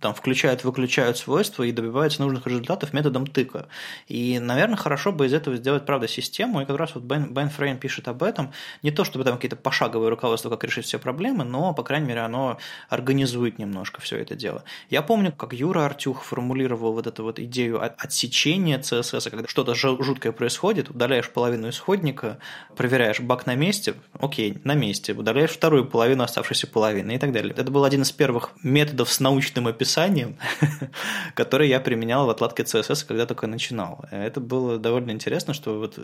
там 0.00 0.14
включают, 0.14 0.64
выключают 0.64 1.18
свойства 1.18 1.62
и 1.62 1.72
добиваются 1.72 2.22
нужных 2.22 2.46
результатов 2.46 2.92
методом 2.92 3.26
тыка. 3.26 3.68
И, 4.08 4.38
наверное, 4.38 4.76
хорошо 4.76 5.12
бы 5.12 5.26
из 5.26 5.32
этого 5.32 5.56
сделать, 5.56 5.86
правда, 5.86 6.08
систему, 6.08 6.60
и 6.60 6.64
как 6.64 6.76
раз 6.76 6.94
вот 6.94 7.04
Бен, 7.04 7.32
Бен 7.32 7.48
Фрейн 7.48 7.78
пишет 7.78 8.08
об 8.08 8.22
этом. 8.22 8.52
Не 8.82 8.90
то, 8.90 9.04
чтобы 9.04 9.24
там 9.24 9.36
какие-то 9.36 9.56
пошаговые 9.56 10.10
руководства, 10.10 10.50
как 10.50 10.64
решить 10.64 10.84
все 10.84 10.98
проблемы, 10.98 11.44
но, 11.44 11.72
по 11.72 11.82
крайней 11.82 12.08
мере, 12.08 12.20
оно 12.20 12.58
организует 12.88 13.58
немножко 13.58 14.00
все 14.00 14.18
это 14.18 14.34
дело. 14.34 14.64
Я 14.90 15.02
помню, 15.02 15.32
как 15.32 15.52
Юра 15.52 15.86
Артюх 15.86 16.24
формулировал 16.24 16.92
вот 16.92 17.06
эту 17.06 17.22
вот 17.22 17.38
идею 17.38 17.82
отсечения 17.82 18.78
CSS, 18.78 19.30
когда 19.30 19.48
что-то 19.48 19.74
жуткое 19.74 20.32
происходит, 20.32 20.88
удаляешь 21.06 21.30
половину 21.30 21.68
исходника, 21.68 22.38
проверяешь 22.76 23.20
баг 23.20 23.46
на 23.46 23.54
месте, 23.54 23.94
окей, 24.18 24.58
на 24.64 24.74
месте, 24.74 25.12
удаляешь 25.12 25.50
вторую 25.50 25.86
половину 25.86 26.24
оставшейся 26.24 26.66
половины 26.66 27.14
и 27.14 27.18
так 27.18 27.32
далее. 27.32 27.54
Это 27.56 27.70
был 27.70 27.84
один 27.84 28.02
из 28.02 28.12
первых 28.12 28.50
методов 28.62 29.10
с 29.10 29.20
научным 29.20 29.68
описанием, 29.68 30.36
который 31.34 31.68
я 31.68 31.80
применял 31.80 32.26
в 32.26 32.30
отладке 32.30 32.64
CSS, 32.64 33.06
когда 33.06 33.24
только 33.26 33.46
начинал. 33.46 34.04
Это 34.10 34.40
было 34.40 34.78
довольно 34.78 35.12
интересно, 35.12 35.54
что 35.54 35.78
вот 35.78 35.98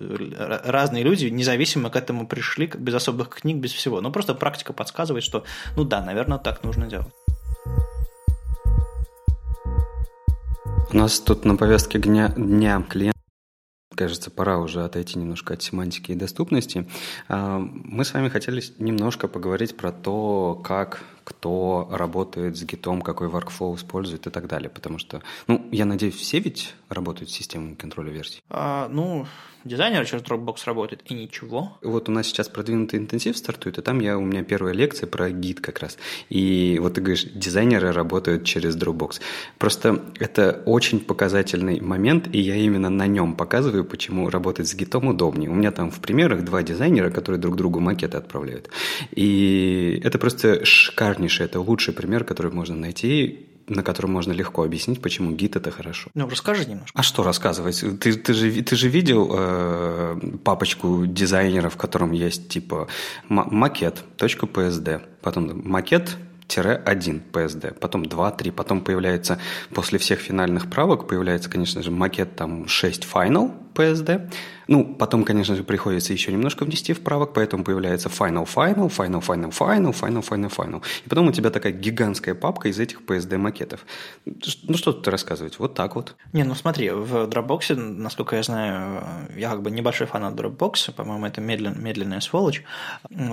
разные 0.64 1.02
люди 1.02 1.26
независимо 1.26 1.90
к 1.90 1.96
этому 1.96 2.26
пришли, 2.26 2.70
без 2.78 2.94
особых 2.94 3.28
книг, 3.30 3.56
без 3.56 3.72
всего. 3.72 4.00
Но 4.00 4.12
просто 4.12 4.34
практика 4.34 4.72
подсказывает, 4.72 5.24
что, 5.24 5.44
ну 5.76 5.84
да, 5.84 6.00
наверное, 6.00 6.38
так 6.38 6.62
нужно 6.62 6.86
делать. 6.86 7.12
У 10.92 10.96
нас 10.96 11.18
тут 11.20 11.44
на 11.44 11.56
повестке 11.56 11.98
дня, 11.98 12.28
дня 12.36 12.82
клиент 12.88 13.21
Кажется, 14.02 14.32
пора 14.32 14.58
уже 14.58 14.84
отойти 14.84 15.16
немножко 15.16 15.54
от 15.54 15.62
семантики 15.62 16.10
и 16.10 16.16
доступности. 16.16 16.88
А, 17.28 17.60
мы 17.60 18.04
с 18.04 18.12
вами 18.12 18.28
хотели 18.30 18.60
немножко 18.78 19.28
поговорить 19.28 19.76
про 19.76 19.92
то, 19.92 20.60
как 20.64 21.04
кто 21.24 21.88
работает 21.90 22.56
с 22.56 22.64
гитом, 22.64 23.02
какой 23.02 23.28
workflow 23.28 23.76
использует 23.76 24.26
и 24.26 24.30
так 24.30 24.46
далее. 24.46 24.70
Потому 24.70 24.98
что, 24.98 25.22
ну, 25.46 25.66
я 25.70 25.84
надеюсь, 25.84 26.16
все 26.16 26.40
ведь 26.40 26.74
работают 26.88 27.30
с 27.30 27.34
системой 27.34 27.74
контроля 27.74 28.10
версий. 28.10 28.42
А, 28.50 28.88
ну, 28.88 29.26
дизайнер 29.64 30.04
через 30.06 30.22
Dropbox 30.22 30.56
работает, 30.66 31.02
и 31.10 31.14
ничего. 31.14 31.78
Вот 31.82 32.08
у 32.08 32.12
нас 32.12 32.26
сейчас 32.26 32.48
продвинутый 32.48 32.98
интенсив 32.98 33.36
стартует, 33.36 33.78
и 33.78 33.82
там 33.82 34.00
я, 34.00 34.18
у 34.18 34.22
меня 34.22 34.42
первая 34.42 34.74
лекция 34.74 35.06
про 35.06 35.30
гид 35.30 35.60
как 35.60 35.80
раз. 35.80 35.98
И 36.28 36.78
вот 36.80 36.94
ты 36.94 37.00
говоришь, 37.00 37.24
дизайнеры 37.24 37.92
работают 37.92 38.44
через 38.44 38.76
Dropbox. 38.76 39.20
Просто 39.58 40.02
это 40.18 40.62
очень 40.66 41.00
показательный 41.00 41.80
момент, 41.80 42.28
и 42.34 42.40
я 42.40 42.56
именно 42.56 42.90
на 42.90 43.06
нем 43.06 43.34
показываю, 43.34 43.84
почему 43.84 44.30
работать 44.30 44.68
с 44.68 44.74
гитом 44.74 45.06
удобнее. 45.06 45.50
У 45.50 45.54
меня 45.54 45.72
там 45.72 45.90
в 45.90 46.00
примерах 46.00 46.44
два 46.44 46.62
дизайнера, 46.62 47.10
которые 47.10 47.40
друг 47.40 47.56
другу 47.56 47.80
макеты 47.80 48.16
отправляют. 48.16 48.68
И 49.10 50.00
это 50.04 50.18
просто 50.18 50.64
шикарнейший, 51.12 51.46
это 51.46 51.60
лучший 51.60 51.94
пример, 51.94 52.24
который 52.24 52.52
можно 52.52 52.76
найти 52.76 53.48
на 53.68 53.84
котором 53.84 54.10
можно 54.10 54.32
легко 54.32 54.64
объяснить, 54.64 55.00
почему 55.00 55.30
гид 55.30 55.54
это 55.54 55.70
хорошо. 55.70 56.10
Ну, 56.14 56.28
расскажи 56.28 56.64
немножко. 56.66 56.98
А 56.98 57.02
что 57.02 57.22
рассказывать? 57.22 57.80
Ты, 58.00 58.14
ты, 58.14 58.34
же, 58.34 58.62
ты 58.62 58.76
же 58.76 58.88
видел 58.88 59.30
э, 59.32 60.20
папочку 60.44 61.06
дизайнера, 61.06 61.68
в 61.68 61.76
котором 61.76 62.10
есть 62.12 62.48
типа 62.48 62.88
макет.psd, 63.28 65.00
потом 65.22 65.62
макет 65.64 66.16
1 66.56 67.22
PSD, 67.32 67.74
потом 67.74 68.04
2, 68.06 68.30
3, 68.32 68.50
потом 68.50 68.80
появляется, 68.80 69.38
после 69.72 69.98
всех 69.98 70.18
финальных 70.18 70.68
правок, 70.68 71.06
появляется, 71.06 71.48
конечно 71.48 71.82
же, 71.82 71.90
макет 71.90 72.34
там 72.36 72.66
6 72.68 73.06
Final 73.14 73.52
PSD, 73.74 74.28
ну, 74.68 74.94
потом, 74.94 75.24
конечно 75.24 75.56
же, 75.56 75.64
приходится 75.64 76.12
еще 76.12 76.32
немножко 76.32 76.64
внести 76.64 76.92
вправок, 76.92 77.32
поэтому 77.34 77.64
появляется 77.64 78.08
final, 78.08 78.46
final, 78.46 78.88
final, 78.88 79.20
final, 79.20 79.50
final, 79.50 79.92
final, 79.92 80.22
final, 80.22 80.50
final. 80.50 80.82
И 81.04 81.08
потом 81.08 81.28
у 81.28 81.32
тебя 81.32 81.50
такая 81.50 81.72
гигантская 81.72 82.34
папка 82.34 82.68
из 82.68 82.78
этих 82.78 83.02
PSD-макетов. 83.02 83.80
Ну, 84.24 84.76
что 84.76 84.92
тут 84.92 85.08
рассказывать? 85.08 85.58
Вот 85.58 85.74
так 85.74 85.96
вот. 85.96 86.16
Не, 86.32 86.44
ну 86.44 86.54
смотри, 86.54 86.90
в 86.90 87.28
Dropbox, 87.28 87.74
насколько 87.74 88.36
я 88.36 88.42
знаю, 88.42 89.04
я 89.36 89.50
как 89.50 89.62
бы 89.62 89.70
небольшой 89.70 90.06
фанат 90.06 90.34
Dropbox, 90.34 90.92
по-моему, 90.92 91.26
это 91.26 91.40
медлен, 91.40 91.74
медленная 91.82 92.20
сволочь. 92.20 92.62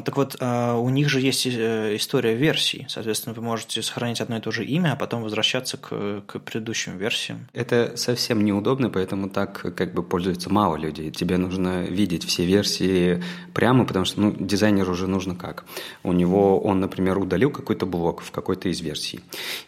Так 0.06 0.18
вот, 0.18 0.38
а, 0.40 0.76
у 0.76 0.90
них 0.90 1.10
же 1.10 1.20
есть 1.20 1.46
э, 1.46 1.96
история 1.96 2.36
версий. 2.36 2.86
Соответственно, 2.90 3.34
вы 3.34 3.42
можете 3.42 3.82
сохранить 3.82 4.22
одно 4.22 4.38
и 4.38 4.42
то 4.42 4.52
же 4.52 4.66
имя, 4.66 4.94
а 4.94 4.96
потом 4.96 5.24
возвращаться 5.24 5.78
к, 5.78 6.24
к 6.26 6.40
предыдущим 6.40 6.98
версиям. 6.98 7.48
Это 7.54 7.96
совсем 7.96 8.44
неудобно, 8.44 8.90
поэтому 8.90 9.30
так 9.30 9.76
как 9.76 9.94
бы 9.94 10.04
пользуется 10.04 10.52
мало 10.52 10.76
людей 10.76 11.12
тебе 11.20 11.38
нужно 11.38 11.84
видеть 11.84 12.24
все 12.24 12.46
версии 12.46 13.22
прямо, 13.54 13.86
потому 13.86 14.06
что 14.06 14.22
ну, 14.22 14.36
дизайнеру 14.40 14.94
уже 14.94 15.08
нужно 15.08 15.36
как. 15.36 15.66
У 16.04 16.14
него 16.14 16.60
он, 16.60 16.80
например, 16.80 17.18
удалил 17.18 17.52
какой-то 17.52 17.86
блок 17.86 18.22
в 18.22 18.32
какой-то 18.32 18.70
из 18.70 18.80
версий. 18.82 19.20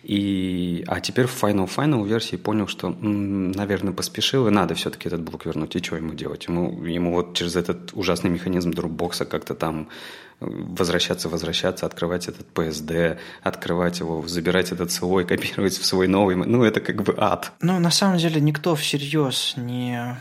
И, 0.03 0.83
а 0.87 1.01
теперь 1.01 1.25
в 1.25 1.43
Final 1.43 1.69
Final 1.75 2.07
версии 2.07 2.37
понял, 2.37 2.67
что, 2.67 2.89
наверное, 2.89 3.93
поспешил, 3.93 4.47
и 4.47 4.51
надо 4.51 4.75
все-таки 4.75 5.09
этот 5.09 5.21
блок 5.21 5.45
вернуть. 5.45 5.75
И 5.75 5.83
что 5.83 5.97
ему 5.97 6.13
делать? 6.13 6.47
Ему, 6.47 6.85
ему 6.85 7.11
вот 7.13 7.33
через 7.33 7.55
этот 7.55 7.91
ужасный 7.93 8.29
механизм 8.29 8.71
дропбокса 8.71 9.25
как-то 9.25 9.53
там 9.53 9.87
возвращаться, 10.41 11.29
возвращаться, 11.29 11.85
открывать 11.85 12.27
этот 12.27 12.47
PSD, 12.55 13.17
открывать 13.43 13.99
его, 13.99 14.27
забирать 14.27 14.71
этот 14.71 14.91
свой, 14.91 15.25
копировать 15.31 15.77
в 15.77 15.85
свой 15.85 16.07
новый. 16.07 16.35
Ну, 16.35 16.63
это 16.63 16.79
как 16.79 17.03
бы 17.03 17.13
ад. 17.17 17.51
Ну, 17.61 17.79
на 17.79 17.91
самом 17.91 18.17
деле, 18.17 18.41
никто 18.41 18.75
всерьез 18.75 19.53
не 19.57 20.17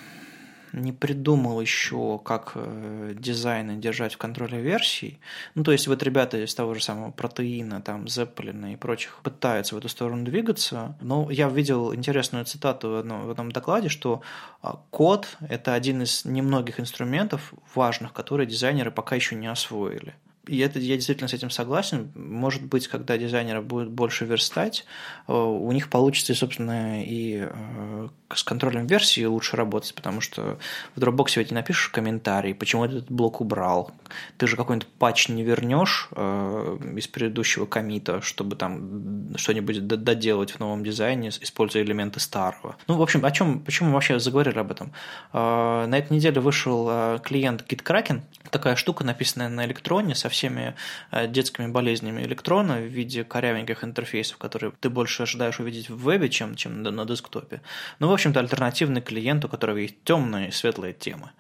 не 0.73 0.93
придумал 0.93 1.61
еще, 1.61 2.19
как 2.25 2.53
э, 2.55 3.15
дизайны 3.17 3.77
держать 3.77 4.15
в 4.15 4.19
контроле 4.19 4.61
версий. 4.61 5.19
Ну, 5.55 5.65
то 5.65 5.73
есть 5.73 5.87
вот 5.89 6.03
ребята 6.03 6.43
из 6.43 6.55
того 6.55 6.75
же 6.75 6.83
самого 6.83 7.11
протеина, 7.11 7.81
там, 7.81 8.09
Зеппелина 8.09 8.73
и 8.73 8.77
прочих 8.77 9.21
пытаются 9.23 9.75
в 9.75 9.79
эту 9.79 9.89
сторону 9.89 10.25
двигаться. 10.25 10.97
Но 11.01 11.31
я 11.31 11.49
видел 11.49 11.95
интересную 11.95 12.45
цитату 12.45 12.91
в 12.91 12.95
одном, 12.97 13.27
в 13.27 13.31
одном 13.31 13.53
докладе, 13.53 13.89
что 13.89 14.23
а, 14.63 14.81
код– 14.91 15.37
это 15.49 15.75
один 15.75 16.03
из 16.03 16.25
немногих 16.25 16.81
инструментов 16.81 17.53
важных, 17.75 18.13
которые 18.13 18.47
дизайнеры 18.47 18.91
пока 18.91 19.17
еще 19.17 19.35
не 19.35 19.47
освоили. 19.47 20.15
И 20.47 20.59
это, 20.59 20.79
я 20.79 20.97
действительно 20.97 21.29
с 21.29 21.35
этим 21.35 21.51
согласен. 21.51 22.11
Может 22.15 22.63
быть, 22.63 22.89
когда 22.89 23.19
дизайнеры 23.19 23.61
будут 23.61 23.91
больше 23.91 24.25
верстать, 24.25 24.87
э, 25.29 25.33
у 25.33 25.71
них 25.71 25.91
получится, 25.91 26.35
собственно, 26.35 27.05
и 27.05 27.47
э, 27.47 28.09
с 28.33 28.43
контролем 28.43 28.87
версии 28.87 29.25
лучше 29.25 29.57
работать, 29.57 29.95
потому 29.95 30.23
что 30.23 30.59
в 30.97 31.01
Dropbox 31.01 31.33
ведь 31.37 31.51
напишешь 31.51 31.91
комментарий, 31.91 32.55
почему 32.55 32.87
этот 32.87 33.11
блок 33.11 33.43
убрал. 33.43 33.93
Ты 34.39 34.47
же 34.47 34.57
какой-нибудь 34.57 34.89
патч 34.89 35.29
не 35.29 35.45
вернешь 35.45 36.09
э, 36.13 36.79
из 36.97 37.07
предыдущего 37.07 37.67
комита, 37.67 38.23
чтобы 38.23 38.57
там 38.57 39.37
что-нибудь 39.37 39.87
доделать 39.87 40.53
в 40.53 40.59
новом 40.59 40.83
дизайне, 40.83 41.29
используя 41.29 41.83
элементы 41.83 42.19
старого. 42.19 42.77
Ну, 42.89 42.97
в 42.97 43.03
общем, 43.03 43.27
о 43.27 43.31
чем, 43.31 43.61
почему 43.61 43.91
мы 43.91 43.95
вообще 43.95 44.19
заговорили 44.19 44.59
об 44.59 44.71
этом? 44.71 44.93
На 45.33 45.91
этой 45.93 46.15
неделе 46.15 46.41
вышел 46.41 47.19
клиент 47.21 47.71
GitKraken, 47.71 48.23
такая 48.51 48.75
штука, 48.77 49.05
написанная 49.05 49.49
на 49.49 49.67
электроне, 49.67 50.15
со 50.15 50.30
всеми 50.31 50.75
э, 51.11 51.27
детскими 51.27 51.67
болезнями 51.67 52.23
электрона 52.23 52.79
в 52.79 52.87
виде 52.87 53.25
корявеньких 53.25 53.85
интерфейсов, 53.85 54.39
которые 54.39 54.73
ты 54.81 54.89
больше 54.89 55.25
ожидаешь 55.25 55.61
увидеть 55.61 55.91
в 55.91 55.99
вебе, 56.03 56.29
чем, 56.29 56.55
чем 56.55 56.83
на 56.83 57.05
десктопе. 57.05 57.61
Ну, 57.99 58.09
в 58.09 58.13
общем-то, 58.13 58.41
альтернативный 58.41 59.03
клиент, 59.03 59.45
у 59.45 59.49
которого 59.49 59.77
есть 59.77 60.03
темные 60.05 60.49
и 60.49 60.53
светлые 60.53 60.93
темы. 60.93 61.31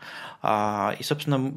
А, 0.42 0.94
и, 0.98 1.02
собственно, 1.02 1.52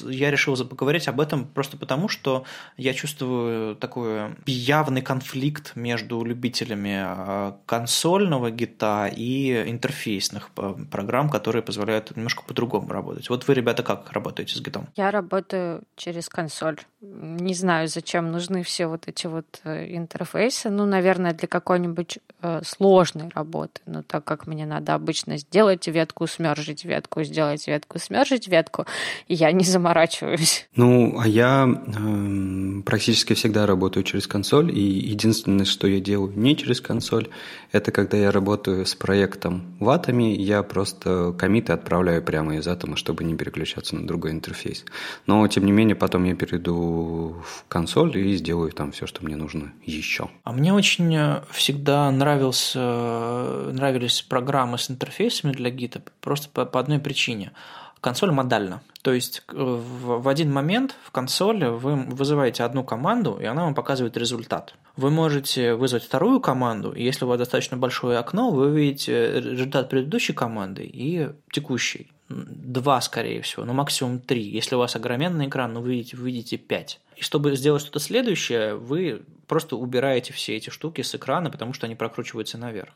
я 0.00 0.30
решил 0.30 0.56
поговорить 0.64 1.08
об 1.08 1.20
этом 1.20 1.46
просто 1.46 1.76
потому, 1.76 2.08
что 2.08 2.44
я 2.76 2.92
чувствую 2.92 3.74
такой 3.76 4.36
явный 4.46 5.02
конфликт 5.02 5.72
между 5.76 6.22
любителями 6.24 6.96
а, 6.98 7.58
консольного 7.66 8.50
гита 8.50 9.10
и 9.14 9.64
интерфейсных 9.70 10.50
программ, 10.90 11.30
которые 11.30 11.62
позволяют 11.62 12.14
немножко 12.16 12.42
по-другому 12.42 12.88
работать. 12.88 13.30
Вот 13.30 13.48
вы, 13.48 13.54
ребята, 13.54 13.82
как 13.82 14.12
работаете 14.12 14.54
с 14.54 14.60
гитом? 14.60 14.88
Я 14.96 15.10
работаю 15.10 15.82
через 15.96 16.28
консоль. 16.36 16.76
Не 17.14 17.54
знаю, 17.54 17.88
зачем 17.88 18.32
нужны 18.32 18.62
все 18.62 18.86
вот 18.86 19.06
эти 19.06 19.26
вот 19.26 19.46
э, 19.64 19.94
интерфейсы. 19.96 20.70
Ну, 20.70 20.86
наверное, 20.86 21.32
для 21.32 21.46
какой-нибудь 21.46 22.18
э, 22.42 22.60
сложной 22.64 23.30
работы. 23.34 23.80
Но 23.86 24.02
так 24.02 24.24
как 24.24 24.46
мне 24.46 24.66
надо 24.66 24.94
обычно 24.94 25.38
сделать 25.38 25.86
ветку, 25.86 26.26
смержить 26.26 26.84
ветку, 26.84 27.22
сделать 27.22 27.66
ветку, 27.68 27.98
смержить 28.00 28.48
ветку, 28.48 28.86
я 29.28 29.52
не 29.52 29.64
заморачиваюсь. 29.64 30.68
Ну, 30.76 31.18
а 31.18 31.26
я 31.26 31.66
э, 31.66 32.82
практически 32.82 33.32
всегда 33.34 33.66
работаю 33.66 34.04
через 34.04 34.26
консоль, 34.26 34.70
и 34.76 34.80
единственное, 34.80 35.64
что 35.64 35.86
я 35.86 36.00
делаю 36.00 36.32
не 36.36 36.54
через 36.56 36.80
консоль, 36.80 37.28
это 37.72 37.92
когда 37.92 38.16
я 38.16 38.30
работаю 38.30 38.84
с 38.84 38.94
проектом 38.94 39.76
в 39.80 39.88
Атоме, 39.88 40.34
я 40.34 40.62
просто 40.62 41.32
комиты 41.38 41.72
отправляю 41.72 42.22
прямо 42.22 42.56
из 42.56 42.68
Атома, 42.68 42.96
чтобы 42.96 43.24
не 43.24 43.34
переключаться 43.34 43.96
на 43.96 44.06
другой 44.06 44.32
интерфейс. 44.32 44.84
Но, 45.26 45.46
тем 45.48 45.64
не 45.64 45.72
менее, 45.72 45.96
потом 45.96 46.24
я 46.24 46.34
перейду 46.34 46.95
в 47.02 47.64
консоль 47.68 48.16
и 48.16 48.36
сделаю 48.36 48.72
там 48.72 48.92
все, 48.92 49.06
что 49.06 49.24
мне 49.24 49.36
нужно 49.36 49.72
еще. 49.84 50.28
А 50.44 50.52
мне 50.52 50.72
очень 50.72 51.14
э, 51.14 51.42
всегда 51.50 52.10
нравился, 52.10 52.78
э, 52.80 53.70
нравились 53.72 54.22
программы 54.22 54.78
с 54.78 54.90
интерфейсами 54.90 55.52
для 55.52 55.70
гита 55.70 56.02
просто 56.20 56.48
по, 56.48 56.64
по 56.64 56.80
одной 56.80 56.98
причине– 56.98 57.52
консоль 58.06 58.30
модальна. 58.30 58.82
То 59.02 59.12
есть 59.12 59.42
э, 59.48 59.54
в 59.56 60.28
один 60.28 60.52
момент 60.52 60.94
в 61.02 61.10
консоли 61.10 61.66
вы 61.66 61.96
вызываете 61.96 62.62
одну 62.62 62.84
команду, 62.84 63.36
и 63.40 63.44
она 63.44 63.64
вам 63.64 63.74
показывает 63.74 64.16
результат. 64.16 64.74
Вы 64.96 65.10
можете 65.10 65.74
вызвать 65.74 66.04
вторую 66.04 66.40
команду, 66.40 66.92
и 66.92 67.02
если 67.02 67.24
у 67.24 67.28
вас 67.28 67.38
достаточно 67.38 67.76
большое 67.76 68.18
окно, 68.18 68.50
вы 68.50 68.66
увидите 68.68 69.40
результат 69.40 69.90
предыдущей 69.90 70.34
команды 70.34 70.84
и 70.84 71.30
текущей. 71.50 72.12
Два, 72.28 73.00
скорее 73.00 73.42
всего, 73.42 73.64
но 73.64 73.72
максимум 73.72 74.18
три. 74.18 74.42
Если 74.42 74.74
у 74.74 74.78
вас 74.78 74.96
огроменный 74.96 75.46
экран, 75.46 75.72
ну, 75.72 75.80
вы 75.80 75.90
видите, 75.90 76.16
вы 76.16 76.26
видите 76.26 76.56
пять. 76.56 77.00
И 77.16 77.22
чтобы 77.22 77.54
сделать 77.56 77.82
что-то 77.82 78.00
следующее, 78.00 78.74
вы 78.74 79.22
просто 79.46 79.76
убираете 79.76 80.32
все 80.32 80.56
эти 80.56 80.70
штуки 80.70 81.02
с 81.02 81.14
экрана, 81.14 81.50
потому 81.50 81.72
что 81.72 81.86
они 81.86 81.94
прокручиваются 81.94 82.58
наверх 82.58 82.92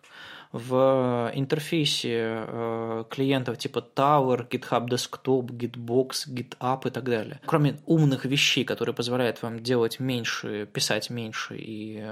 в 0.53 1.31
интерфейсе 1.35 2.45
э, 2.47 3.05
клиентов 3.09 3.57
типа 3.59 3.87
Tower, 3.95 4.49
GitHub 4.49 4.89
Desktop, 4.89 5.47
Gitbox, 5.47 6.29
GitHub 6.29 6.89
и 6.89 6.91
так 6.91 7.05
далее. 7.05 7.41
Кроме 7.47 7.79
умных 7.87 8.25
вещей, 8.25 8.65
которые 8.65 8.93
позволяют 8.93 9.43
вам 9.43 9.61
делать 9.61 10.01
меньше, 10.01 10.67
писать 10.67 11.09
меньше 11.09 11.57
и 11.57 12.05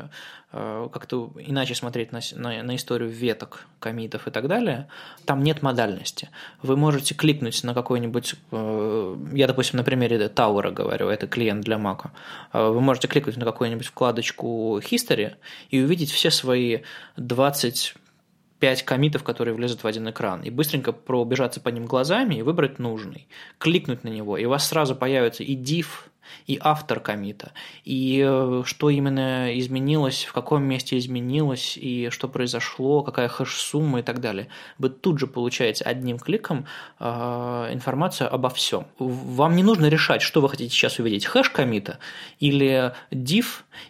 э, 0.52 0.88
как-то 0.92 1.32
иначе 1.36 1.74
смотреть 1.74 2.12
на, 2.12 2.20
на, 2.36 2.62
на 2.62 2.76
историю 2.76 3.10
веток, 3.10 3.66
комитов 3.80 4.28
и 4.28 4.30
так 4.30 4.46
далее, 4.46 4.86
там 5.24 5.42
нет 5.42 5.62
модальности. 5.62 6.30
Вы 6.62 6.76
можете 6.76 7.16
кликнуть 7.16 7.64
на 7.64 7.74
какой-нибудь, 7.74 8.36
э, 8.52 9.16
я, 9.32 9.48
допустим, 9.48 9.78
на 9.78 9.84
примере 9.84 10.16
Tower 10.26 10.70
говорю, 10.70 11.08
это 11.08 11.26
клиент 11.26 11.64
для 11.64 11.76
Mac, 11.76 12.10
вы 12.52 12.80
можете 12.80 13.08
кликнуть 13.08 13.36
на 13.36 13.44
какую-нибудь 13.44 13.86
вкладочку 13.86 14.78
History 14.78 15.34
и 15.70 15.82
увидеть 15.82 16.12
все 16.12 16.30
свои 16.30 16.82
20 17.16 17.96
пять 18.58 18.82
комитов, 18.82 19.22
которые 19.22 19.54
влезут 19.54 19.82
в 19.82 19.86
один 19.86 20.08
экран, 20.10 20.42
и 20.42 20.50
быстренько 20.50 20.92
пробежаться 20.92 21.60
по 21.60 21.68
ним 21.68 21.86
глазами 21.86 22.36
и 22.36 22.42
выбрать 22.42 22.78
нужный, 22.78 23.28
кликнуть 23.58 24.04
на 24.04 24.08
него, 24.08 24.36
и 24.36 24.44
у 24.44 24.50
вас 24.50 24.66
сразу 24.66 24.94
появится 24.94 25.42
и 25.42 25.56
div, 25.56 25.86
и 26.46 26.58
автор 26.60 27.00
комита, 27.00 27.52
и 27.84 28.24
э, 28.26 28.62
что 28.64 28.90
именно 28.90 29.58
изменилось, 29.58 30.24
в 30.24 30.32
каком 30.32 30.64
месте 30.64 30.98
изменилось, 30.98 31.76
и 31.76 32.10
что 32.10 32.28
произошло, 32.28 33.02
какая 33.02 33.28
хэш-сумма 33.28 34.00
и 34.00 34.02
так 34.02 34.20
далее. 34.20 34.48
Вы 34.78 34.90
тут 34.90 35.18
же 35.18 35.26
получаете 35.26 35.84
одним 35.84 36.18
кликом 36.18 36.66
э, 36.98 37.04
информацию 37.72 38.32
обо 38.32 38.48
всем. 38.50 38.86
Вам 38.98 39.56
не 39.56 39.62
нужно 39.62 39.86
решать, 39.86 40.22
что 40.22 40.40
вы 40.40 40.48
хотите 40.48 40.72
сейчас 40.74 40.98
увидеть, 40.98 41.26
хэш 41.26 41.50
комита 41.50 41.98
или 42.40 42.92
div, 43.10 43.46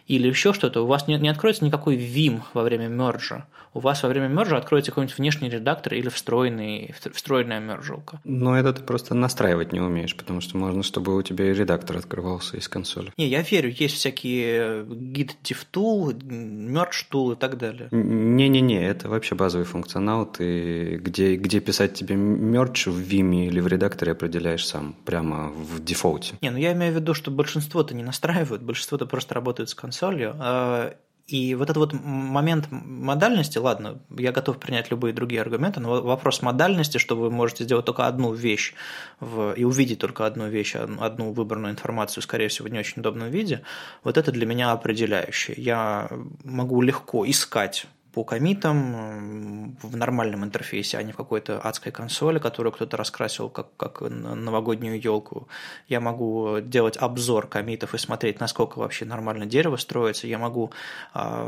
или 0.07 0.27
еще 0.27 0.53
что-то. 0.53 0.83
У 0.83 0.87
вас 0.87 1.07
не, 1.07 1.17
не 1.17 1.29
откроется 1.29 1.65
никакой 1.65 1.97
vim 1.97 2.41
во 2.53 2.63
время 2.63 2.87
мерджа. 2.87 3.45
У 3.73 3.79
вас 3.79 4.01
во 4.01 4.09
время 4.09 4.27
мержа 4.27 4.57
откроется 4.57 4.91
какой-нибудь 4.91 5.17
внешний 5.17 5.49
редактор 5.49 5.93
или 5.93 6.09
встроенный, 6.09 6.93
встроенная 7.13 7.59
мержилка. 7.59 8.19
Но 8.23 8.57
это 8.57 8.73
ты 8.73 8.81
просто 8.81 9.13
настраивать 9.13 9.71
не 9.73 9.79
умеешь, 9.79 10.15
потому 10.15 10.41
что 10.41 10.57
можно, 10.57 10.81
чтобы 10.81 11.15
у 11.15 11.21
тебя 11.21 11.51
и 11.51 11.53
редактор 11.53 11.97
открывал 11.97 12.28
открывался 12.29 12.57
из 12.57 12.67
консоли. 12.67 13.11
Не, 13.17 13.27
я 13.27 13.41
верю, 13.41 13.69
есть 13.69 13.95
всякие 13.95 14.83
git 14.83 15.31
div 15.43 15.65
tool, 15.71 16.13
merge 16.13 17.05
tool 17.11 17.33
и 17.33 17.35
так 17.35 17.57
далее. 17.57 17.89
Не-не-не, 17.91 18.85
это 18.85 19.09
вообще 19.09 19.35
базовый 19.35 19.65
функционал. 19.65 20.25
Ты 20.25 20.97
где, 20.97 21.35
где 21.35 21.59
писать 21.59 21.93
тебе 21.93 22.15
merge 22.15 22.89
в 22.89 22.99
Vim 22.99 23.47
или 23.47 23.59
в 23.59 23.67
редакторе 23.67 24.11
определяешь 24.11 24.65
сам, 24.65 24.95
прямо 25.05 25.49
в 25.49 25.83
дефолте. 25.83 26.35
Не, 26.41 26.51
ну 26.51 26.57
я 26.57 26.73
имею 26.73 26.93
в 26.93 26.95
виду, 26.95 27.13
что 27.13 27.31
большинство-то 27.31 27.95
не 27.95 28.03
настраивают, 28.03 28.61
большинство-то 28.61 29.05
просто 29.05 29.33
работают 29.33 29.69
с 29.69 29.75
консолью. 29.75 30.35
И 31.29 31.53
вот 31.53 31.69
этот 31.69 31.77
вот 31.77 31.93
момент 31.93 32.67
модальности, 32.71 33.59
ладно, 33.59 33.99
я 34.17 34.31
готов 34.31 34.57
принять 34.57 34.89
любые 34.89 35.13
другие 35.13 35.41
аргументы, 35.41 35.79
но 35.79 36.01
вопрос 36.01 36.41
модальности, 36.41 36.97
что 36.97 37.15
вы 37.15 37.29
можете 37.29 37.65
сделать 37.65 37.85
только 37.85 38.07
одну 38.07 38.33
вещь 38.33 38.73
в, 39.19 39.53
и 39.53 39.63
увидеть 39.63 39.99
только 39.99 40.25
одну 40.25 40.47
вещь, 40.49 40.75
одну 40.75 41.31
выбранную 41.31 41.73
информацию, 41.73 42.23
скорее 42.23 42.47
всего, 42.47 42.67
в 42.67 42.71
не 42.71 42.79
очень 42.79 43.01
удобном 43.01 43.29
виде, 43.29 43.61
вот 44.03 44.17
это 44.17 44.31
для 44.31 44.47
меня 44.47 44.71
определяющее. 44.71 45.55
Я 45.57 46.09
могу 46.43 46.81
легко 46.81 47.29
искать 47.29 47.85
по 48.13 48.23
комитам 48.23 49.77
в 49.81 49.95
нормальном 49.95 50.43
интерфейсе, 50.43 50.97
а 50.97 51.03
не 51.03 51.11
в 51.11 51.15
какой-то 51.15 51.59
адской 51.59 51.91
консоли, 51.91 52.39
которую 52.39 52.73
кто-то 52.73 52.97
раскрасил 52.97 53.49
как, 53.49 53.67
как 53.77 54.01
новогоднюю 54.01 54.99
елку. 54.99 55.47
Я 55.87 55.99
могу 55.99 56.59
делать 56.61 56.97
обзор 56.97 57.47
комитов 57.47 57.93
и 57.93 57.97
смотреть, 57.97 58.39
насколько 58.39 58.79
вообще 58.79 59.05
нормально 59.05 59.45
дерево 59.45 59.77
строится. 59.77 60.27
Я 60.27 60.37
могу... 60.39 60.71
А, 61.13 61.45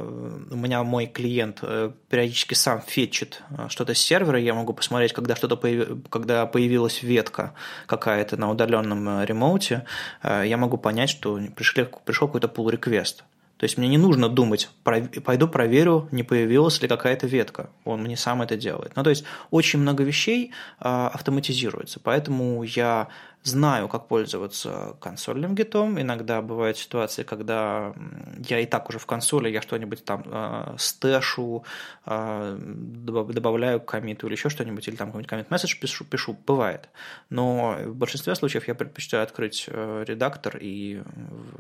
у 0.51 0.55
меня 0.55 0.83
мой 0.83 1.07
клиент 1.07 1.59
э, 1.61 1.91
периодически 2.09 2.53
сам 2.53 2.81
фетчит 2.81 3.41
э, 3.49 3.67
что-то 3.69 3.93
с 3.93 3.99
сервера, 3.99 4.39
я 4.39 4.53
могу 4.53 4.73
посмотреть, 4.73 5.13
когда 5.13 5.35
что-то 5.35 5.57
появ... 5.57 5.87
когда 6.09 6.45
появилась 6.45 7.01
ветка 7.01 7.53
какая-то 7.87 8.37
на 8.37 8.49
удаленном 8.51 9.21
э, 9.21 9.25
ремоуте, 9.25 9.85
я 10.23 10.57
могу 10.57 10.77
понять, 10.77 11.09
что 11.09 11.39
пришли, 11.55 11.87
пришел 12.05 12.27
какой-то 12.27 12.47
pull 12.47 12.71
request 12.71 13.23
то 13.61 13.65
есть 13.65 13.77
мне 13.77 13.87
не 13.87 13.99
нужно 13.99 14.27
думать, 14.27 14.71
пойду 14.83 15.47
проверю, 15.47 16.07
не 16.09 16.23
появилась 16.23 16.81
ли 16.81 16.87
какая-то 16.87 17.27
ветка. 17.27 17.69
Он 17.85 18.01
мне 18.01 18.17
сам 18.17 18.41
это 18.41 18.57
делает. 18.57 18.93
Ну, 18.95 19.03
то 19.03 19.11
есть 19.11 19.23
очень 19.51 19.77
много 19.77 20.03
вещей 20.03 20.51
а, 20.79 21.09
автоматизируется. 21.09 21.99
Поэтому 22.03 22.63
я 22.63 23.09
знаю, 23.43 23.87
как 23.87 24.07
пользоваться 24.07 24.95
консольным 24.99 25.55
гитом. 25.55 25.99
Иногда 25.99 26.41
бывают 26.41 26.77
ситуации, 26.77 27.23
когда 27.23 27.93
я 28.47 28.59
и 28.59 28.65
так 28.65 28.89
уже 28.89 28.99
в 28.99 29.05
консоли, 29.05 29.49
я 29.49 29.61
что-нибудь 29.61 30.05
там 30.05 30.23
э, 30.25 30.75
стэшу, 30.77 31.63
э, 32.05 32.57
добавляю 32.59 33.81
к 33.81 33.85
комиту 33.85 34.27
или 34.27 34.33
еще 34.33 34.49
что-нибудь, 34.49 34.87
или 34.87 34.95
там 34.95 35.07
какой-нибудь 35.07 35.29
коммент-месседж 35.29 35.79
пишу, 35.79 36.05
пишу, 36.05 36.37
бывает. 36.45 36.89
Но 37.29 37.77
в 37.85 37.95
большинстве 37.95 38.35
случаев 38.35 38.67
я 38.67 38.75
предпочитаю 38.75 39.23
открыть 39.23 39.65
э, 39.67 40.03
редактор 40.07 40.57
и, 40.61 41.01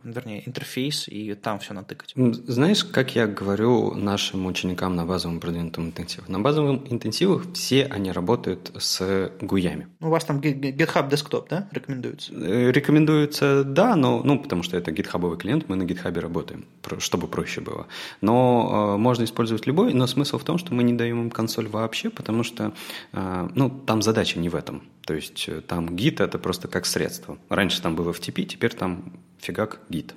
вернее, 0.03 0.47
интерфейс 0.47 1.07
и 1.07 1.33
там 1.33 1.59
все 1.59 1.73
натыкать. 1.73 2.13
Знаешь, 2.15 2.83
как 2.83 3.15
я 3.15 3.27
говорю 3.27 3.95
нашим 3.95 4.45
ученикам 4.45 4.95
на 4.95 5.05
базовом 5.05 5.39
продвинутом 5.39 5.85
интенсиве? 5.85 6.23
На 6.27 6.39
базовом 6.39 6.85
интенсивах 6.89 7.51
все 7.53 7.85
они 7.85 8.11
работают 8.11 8.71
с 8.77 9.31
гуями. 9.41 9.87
У 9.99 10.09
вас 10.09 10.25
там 10.25 10.39
GitHub 10.39 11.09
Desktop, 11.09 11.47
да? 11.49 11.67
Рекомендуется? 11.71 12.33
Э, 12.33 12.71
рекомендуется, 12.71 13.63
да, 13.63 13.95
но, 13.95 14.21
ну, 14.23 14.39
потому 14.39 14.63
что 14.63 14.77
это 14.77 14.91
гитхабовый 14.91 15.37
клиент, 15.37 15.69
мы 15.69 15.75
на 15.75 15.83
гитхабе 15.83 16.21
работаем, 16.21 16.65
чтобы 16.99 17.27
проще 17.27 17.61
было. 17.61 17.87
Но 18.21 18.93
э, 18.95 18.97
можно 18.97 19.23
использовать 19.23 19.67
любой, 19.67 19.93
но 19.93 20.07
смысл 20.07 20.37
в 20.37 20.43
том, 20.43 20.57
что 20.57 20.73
мы 20.73 20.83
не 20.83 20.93
даем 20.93 21.21
им 21.21 21.29
консоль 21.31 21.67
вообще, 21.67 22.09
потому 22.09 22.43
что, 22.43 22.73
э, 23.13 23.49
ну, 23.55 23.69
там 23.69 24.01
задача 24.01 24.39
не 24.39 24.49
в 24.49 24.55
этом. 24.55 24.83
То 25.05 25.15
есть 25.15 25.45
э, 25.47 25.61
там 25.61 25.95
гид 25.95 26.21
это 26.21 26.37
просто 26.37 26.67
как 26.67 26.85
средство. 26.85 27.37
Раньше 27.49 27.81
там 27.81 27.95
было 27.95 28.11
FTP, 28.11 28.45
теперь 28.45 28.73
там 28.73 29.13
фигак 29.39 29.79
гид. 29.89 30.13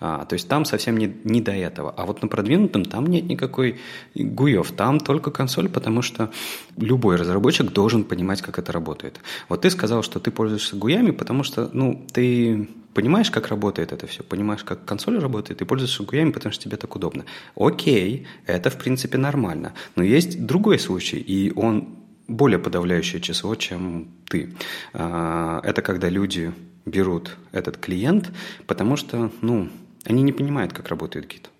А, 0.00 0.24
то 0.24 0.34
есть 0.34 0.48
там 0.48 0.64
совсем 0.64 0.96
не, 0.96 1.14
не 1.24 1.40
до 1.40 1.52
этого. 1.52 1.92
А 1.96 2.06
вот 2.06 2.22
на 2.22 2.28
продвинутом 2.28 2.84
там 2.84 3.06
нет 3.06 3.24
никакой 3.24 3.78
гуев. 4.14 4.72
Там 4.72 5.00
только 5.00 5.30
консоль, 5.30 5.68
потому 5.68 6.02
что 6.02 6.32
любой 6.76 7.16
разработчик 7.16 7.70
должен 7.70 8.04
понимать, 8.04 8.40
как 8.40 8.58
это 8.58 8.72
работает. 8.72 9.20
Вот 9.48 9.62
ты 9.62 9.70
сказал, 9.70 10.02
что 10.02 10.18
ты 10.18 10.30
пользуешься 10.30 10.76
гуями, 10.76 11.10
потому 11.10 11.44
что 11.44 11.68
ну, 11.72 12.06
ты 12.12 12.68
понимаешь, 12.94 13.30
как 13.30 13.48
работает 13.48 13.92
это 13.92 14.06
все, 14.06 14.22
понимаешь, 14.22 14.64
как 14.64 14.84
консоль 14.84 15.18
работает, 15.18 15.62
и 15.62 15.64
пользуешься 15.64 16.02
гуями, 16.02 16.30
потому 16.30 16.52
что 16.52 16.64
тебе 16.64 16.76
так 16.76 16.94
удобно. 16.96 17.24
Окей, 17.56 18.26
это 18.46 18.70
в 18.70 18.78
принципе 18.78 19.18
нормально. 19.18 19.74
Но 19.96 20.02
есть 20.02 20.44
другой 20.44 20.78
случай, 20.78 21.18
и 21.18 21.52
он 21.54 22.01
более 22.28 22.58
подавляющее 22.58 23.20
число, 23.20 23.54
чем 23.54 24.08
ты. 24.28 24.54
А, 24.92 25.60
это 25.64 25.82
когда 25.82 26.08
люди 26.08 26.52
берут 26.86 27.36
этот 27.52 27.76
клиент, 27.76 28.30
потому 28.66 28.96
что, 28.96 29.30
ну, 29.40 29.68
они 30.04 30.22
не 30.22 30.32
понимают, 30.32 30.72
как 30.72 30.88
работает 30.88 31.26
гид. 31.28 31.50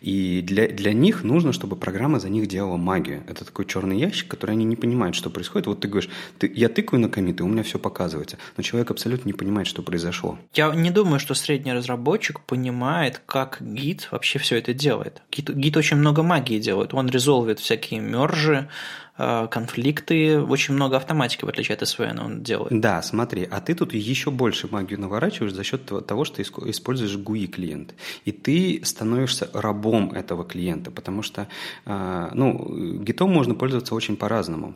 И 0.00 0.42
для, 0.42 0.68
для 0.68 0.92
них 0.92 1.24
нужно, 1.24 1.52
чтобы 1.52 1.76
программа 1.76 2.20
за 2.20 2.28
них 2.28 2.46
делала 2.46 2.76
магию. 2.76 3.22
Это 3.28 3.44
такой 3.44 3.66
черный 3.66 3.98
ящик, 3.98 4.28
который 4.28 4.52
они 4.52 4.64
не 4.64 4.76
понимают, 4.76 5.16
что 5.16 5.30
происходит. 5.30 5.66
Вот 5.66 5.80
ты 5.80 5.88
говоришь, 5.88 6.10
ты, 6.38 6.50
я 6.54 6.68
тыкаю 6.68 7.00
на 7.00 7.08
комиты, 7.08 7.44
у 7.44 7.48
меня 7.48 7.62
все 7.62 7.78
показывается. 7.78 8.38
Но 8.56 8.62
человек 8.62 8.90
абсолютно 8.90 9.28
не 9.28 9.32
понимает, 9.32 9.66
что 9.66 9.82
произошло. 9.82 10.38
Я 10.54 10.74
не 10.74 10.90
думаю, 10.90 11.20
что 11.20 11.34
средний 11.34 11.72
разработчик 11.72 12.40
понимает, 12.40 13.20
как 13.26 13.58
гид 13.60 14.08
вообще 14.10 14.38
все 14.38 14.56
это 14.56 14.72
делает. 14.72 15.22
Гид, 15.30 15.50
гид 15.50 15.76
очень 15.76 15.96
много 15.96 16.22
магии 16.22 16.58
делает. 16.58 16.94
Он 16.94 17.08
резолвит 17.08 17.58
всякие 17.60 18.00
мержи, 18.00 18.68
конфликты, 19.16 20.40
очень 20.40 20.74
много 20.74 20.96
автоматики, 20.96 21.44
в 21.44 21.48
отличие 21.48 21.74
от 21.76 21.82
SVN, 21.82 22.24
он 22.24 22.42
делает. 22.42 22.80
Да, 22.80 23.02
смотри, 23.02 23.48
а 23.50 23.60
ты 23.60 23.74
тут 23.74 23.94
еще 23.94 24.30
больше 24.30 24.68
магию 24.70 25.00
наворачиваешь 25.00 25.52
за 25.52 25.64
счет 25.64 25.90
того, 26.06 26.24
что 26.24 26.42
используешь 26.42 27.16
GUI 27.16 27.46
клиент. 27.46 27.94
И 28.24 28.32
ты 28.32 28.80
становишься 28.84 29.48
рабом 29.52 30.12
этого 30.12 30.44
клиента, 30.44 30.90
потому 30.90 31.22
что 31.22 31.48
э, 31.84 32.28
ну, 32.34 33.02
гитом 33.02 33.32
можно 33.32 33.54
пользоваться 33.54 33.94
очень 33.94 34.16
по-разному. 34.16 34.74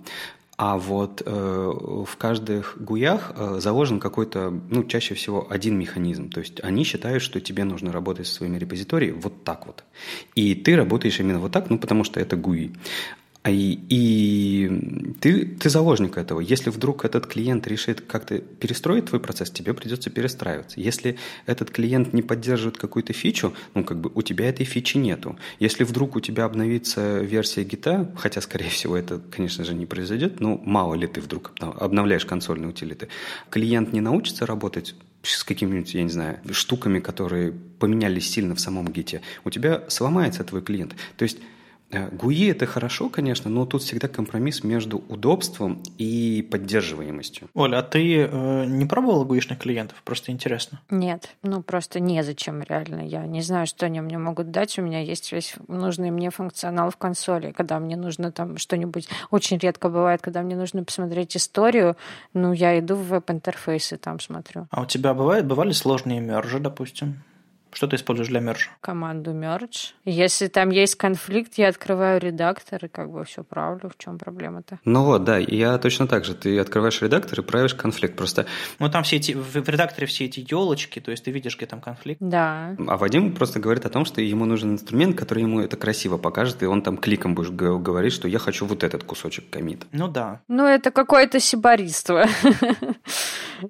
А 0.63 0.77
вот 0.77 1.23
э, 1.25 1.73
в 2.07 2.17
каждых 2.19 2.77
гуях 2.79 3.33
э, 3.35 3.61
заложен 3.61 3.99
какой-то, 3.99 4.51
ну, 4.51 4.85
чаще 4.85 5.15
всего 5.15 5.47
один 5.49 5.79
механизм. 5.79 6.29
То 6.29 6.41
есть 6.41 6.61
они 6.63 6.85
считают, 6.85 7.23
что 7.23 7.41
тебе 7.41 7.65
нужно 7.65 7.93
работать 7.93 8.27
со 8.27 8.35
своими 8.35 8.59
репозиториями 8.59 9.19
вот 9.23 9.43
так 9.43 9.67
вот. 9.67 9.85
И 10.35 10.55
ты 10.55 10.77
работаешь 10.77 11.19
именно 11.19 11.39
вот 11.39 11.53
так, 11.53 11.71
ну, 11.71 11.79
потому 11.79 12.05
что 12.05 12.21
это 12.21 12.37
GUI. 12.37 12.77
А 13.43 13.51
и, 13.51 13.79
и 13.89 15.17
ты, 15.21 15.47
ты 15.47 15.71
заложник 15.71 16.19
этого. 16.19 16.41
Если 16.41 16.69
вдруг 16.69 17.07
этот 17.07 17.27
клиент 17.27 17.67
решит 17.67 18.03
как-то 18.03 18.39
перестроить 18.39 19.07
твой 19.07 19.19
процесс, 19.19 19.51
тебе 19.51 19.73
придется 19.73 20.11
перестраиваться. 20.11 20.79
Если 20.79 21.17
этот 21.47 21.71
клиент 21.71 22.13
не 22.13 22.21
поддерживает 22.21 22.77
какую-то 22.77 23.15
фичу, 23.15 23.55
ну, 23.75 23.83
как 23.83 23.99
бы 23.99 24.11
у 24.15 24.21
тебя 24.21 24.47
этой 24.51 24.67
фичи 24.67 24.99
нету. 24.99 25.39
Если 25.59 25.85
вдруг 25.85 26.17
у 26.17 26.21
тебя 26.21 26.45
обновится 26.45 27.21
версия 27.21 27.65
гита, 27.65 28.13
хотя, 28.19 28.43
скорее 28.43 28.69
всего, 28.69 28.95
это, 28.95 29.23
конечно 29.31 29.65
же, 29.65 29.73
не 29.73 29.87
произойдет, 29.87 30.39
но 30.41 30.61
мало 30.63 30.95
ли 30.95 31.07
ты 31.07 31.23
вдруг 31.23 31.53
обновляешь 31.61 32.27
консольные 32.27 32.69
утилиты, 32.69 33.09
клиент 33.49 33.95
не 33.95 34.03
научится 34.03 34.45
работать 34.45 34.95
с 35.23 35.45
какими-нибудь, 35.45 35.95
я 35.95 36.03
не 36.03 36.11
знаю, 36.11 36.41
штуками, 36.53 37.01
которые 37.01 37.53
поменялись 37.53 38.31
сильно 38.31 38.55
в 38.55 38.61
самом 38.61 38.89
гите, 38.89 39.23
у 39.45 39.51
тебя 39.51 39.85
сломается 39.89 40.45
твой 40.45 40.61
клиент. 40.61 40.95
То 41.17 41.23
есть 41.23 41.39
Э, 41.91 42.09
ГУИ– 42.11 42.51
это 42.53 42.67
хорошо, 42.67 43.09
конечно, 43.09 43.51
но 43.51 43.67
тут 43.67 43.83
всегда 43.83 44.09
компромисс 44.09 44.63
между 44.63 44.99
удобством 45.09 45.83
и 45.99 46.47
поддерживаемостью. 46.51 47.49
Оля, 47.55 47.79
а 47.79 47.83
ты 47.83 48.23
э, 48.23 48.65
не 48.67 48.87
пробовала 48.87 49.25
гуишных 49.25 49.59
клиентов? 49.59 50.01
Просто 50.05 50.31
интересно. 50.31 50.81
Нет, 50.91 51.31
ну 51.43 51.63
просто 51.63 52.01
незачем 52.01 52.63
реально. 52.63 53.01
Я 53.07 53.27
не 53.27 53.43
знаю, 53.43 53.67
что 53.67 53.87
они 53.87 54.01
мне 54.01 54.19
могут 54.19 54.51
дать. 54.51 54.79
У 54.79 54.83
меня 54.83 55.01
есть 55.01 55.33
весь 55.33 55.55
нужный 55.69 56.11
мне 56.11 56.31
функционал 56.31 56.91
в 56.91 56.97
консоли. 56.97 57.53
Когда 57.53 57.79
мне 57.81 57.97
нужно 57.97 58.31
там 58.31 58.57
что-нибудь... 58.57 59.09
Очень 59.31 59.59
редко 59.59 59.89
бывает, 59.89 60.21
когда 60.23 60.43
мне 60.43 60.57
нужно 60.57 60.85
посмотреть 60.85 61.37
историю, 61.37 61.97
ну, 62.35 62.53
я 62.53 62.79
иду 62.79 62.95
в 62.95 63.09
веб-интерфейсы 63.09 63.97
там 63.97 64.21
смотрю. 64.21 64.69
А 64.71 64.83
у 64.83 64.87
тебя 64.87 65.15
бывает, 65.15 65.47
бывали 65.47 65.73
сложные 65.73 66.21
мержи, 66.21 66.61
допустим? 66.61 67.23
Что 67.73 67.87
ты 67.87 67.97
используешь 67.97 68.29
для 68.29 68.41
мерджа? 68.41 68.71
Команду 68.81 69.33
merge. 69.33 69.93
Если 70.05 70.49
там 70.49 70.71
есть 70.71 70.97
конфликт, 70.97 71.55
я 71.55 71.69
открываю 71.69 72.21
редактор 72.21 72.85
и 72.85 72.89
как 72.89 73.11
бы 73.11 73.25
все 73.25 73.45
правлю. 73.45 73.91
В 73.91 73.99
чем 73.99 74.19
проблема-то? 74.19 74.79
Ну 74.85 75.05
вот, 75.05 75.25
да, 75.25 75.39
я 75.39 75.79
точно 75.79 76.07
так 76.07 76.25
же. 76.25 76.35
Ты 76.35 76.59
открываешь 76.59 77.01
редактор 77.03 77.41
и 77.41 77.43
правишь 77.43 77.75
конфликт. 77.75 78.17
Просто... 78.17 78.47
Ну 78.79 78.91
там 78.91 79.03
все 79.05 79.17
эти, 79.17 79.33
в 79.33 79.69
редакторе 79.69 80.07
все 80.07 80.25
эти 80.25 80.45
елочки, 80.49 81.01
то 81.01 81.11
есть 81.11 81.25
ты 81.25 81.31
видишь, 81.31 81.57
где 81.57 81.67
там 81.67 81.81
конфликт. 81.81 82.21
Да. 82.21 82.77
А 82.87 82.97
Вадим 82.97 83.35
просто 83.35 83.61
говорит 83.61 83.87
о 83.87 83.91
том, 83.91 84.05
что 84.05 84.21
ему 84.21 84.45
нужен 84.45 84.73
инструмент, 84.73 85.17
который 85.17 85.43
ему 85.43 85.61
это 85.61 85.77
красиво 85.77 86.17
покажет, 86.17 86.63
и 86.63 86.67
он 86.67 86.83
там 86.83 86.97
кликом 86.97 87.35
будешь 87.35 87.51
говорить, 87.51 88.13
что 88.13 88.29
я 88.29 88.39
хочу 88.39 88.67
вот 88.67 88.83
этот 88.83 89.05
кусочек 89.05 89.51
комита. 89.51 89.87
Ну 89.93 90.09
да. 90.09 90.41
Ну 90.49 90.67
это 90.67 90.91
какое-то 90.91 91.41
сибариство. 91.41 92.27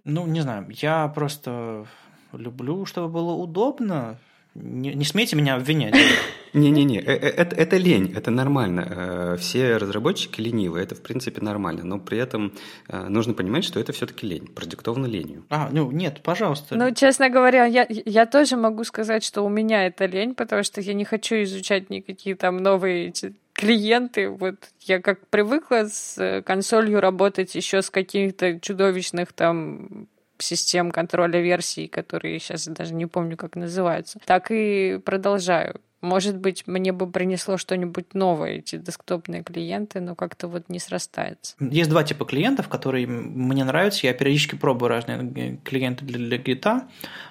Ну, 0.04 0.26
не 0.26 0.40
знаю, 0.40 0.66
я 0.70 1.08
просто 1.08 1.86
люблю, 2.32 2.86
чтобы 2.86 3.08
было 3.08 3.32
удобно. 3.32 4.18
Не, 4.54 4.94
не 4.94 5.04
смейте 5.04 5.36
меня 5.36 5.54
обвинять. 5.54 5.94
Не-не-не, 6.52 6.98
э, 6.98 7.02
э, 7.04 7.28
это, 7.28 7.54
это 7.54 7.76
лень, 7.76 8.12
это 8.16 8.32
нормально. 8.32 8.86
Э, 8.90 9.36
все 9.38 9.76
разработчики 9.76 10.40
ленивые, 10.40 10.82
это 10.82 10.96
в 10.96 11.02
принципе 11.02 11.40
нормально, 11.40 11.84
но 11.84 12.00
при 12.00 12.18
этом 12.18 12.52
нужно 12.88 13.34
понимать, 13.34 13.64
что 13.64 13.78
это 13.78 13.92
все-таки 13.92 14.26
лень, 14.26 14.48
продиктовано 14.48 15.06
ленью. 15.06 15.44
А, 15.50 15.68
ну 15.70 15.92
нет, 15.92 16.22
пожалуйста. 16.24 16.74
Ну, 16.74 16.92
честно 16.92 17.30
говоря, 17.30 17.64
я, 17.66 17.86
я 17.88 18.26
тоже 18.26 18.56
могу 18.56 18.82
сказать, 18.82 19.22
что 19.22 19.42
у 19.42 19.48
меня 19.48 19.86
это 19.86 20.06
лень, 20.06 20.34
потому 20.34 20.64
что 20.64 20.80
я 20.80 20.94
не 20.94 21.04
хочу 21.04 21.36
изучать 21.44 21.88
никакие 21.88 22.34
там 22.34 22.56
новые 22.56 23.12
клиенты. 23.52 24.28
Вот 24.28 24.56
я 24.80 25.00
как 25.00 25.28
привыкла 25.28 25.86
с 25.88 26.42
консолью 26.44 27.00
работать 27.00 27.54
еще 27.54 27.82
с 27.82 27.90
каких-то 27.90 28.58
чудовищных 28.58 29.32
там 29.32 30.08
систем 30.42 30.90
контроля 30.90 31.40
версий, 31.40 31.88
которые 31.88 32.38
сейчас 32.38 32.66
даже 32.66 32.94
не 32.94 33.06
помню, 33.06 33.36
как 33.36 33.56
называются, 33.56 34.18
так 34.26 34.50
и 34.50 35.00
продолжаю. 35.04 35.80
Может 36.00 36.38
быть, 36.38 36.66
мне 36.66 36.92
бы 36.92 37.10
принесло 37.10 37.58
что-нибудь 37.58 38.14
новое, 38.14 38.58
эти 38.58 38.76
десктопные 38.76 39.42
клиенты, 39.42 40.00
но 40.00 40.14
как-то 40.14 40.48
вот 40.48 40.70
не 40.70 40.78
срастается. 40.78 41.56
Есть 41.60 41.90
два 41.90 42.04
типа 42.04 42.24
клиентов, 42.24 42.68
которые 42.68 43.06
мне 43.06 43.64
нравятся. 43.64 44.06
Я 44.06 44.14
периодически 44.14 44.54
пробую 44.54 44.88
разные 44.88 45.58
клиенты 45.62 46.06
для, 46.06 46.18
для 46.18 46.38
гита. 46.38 46.88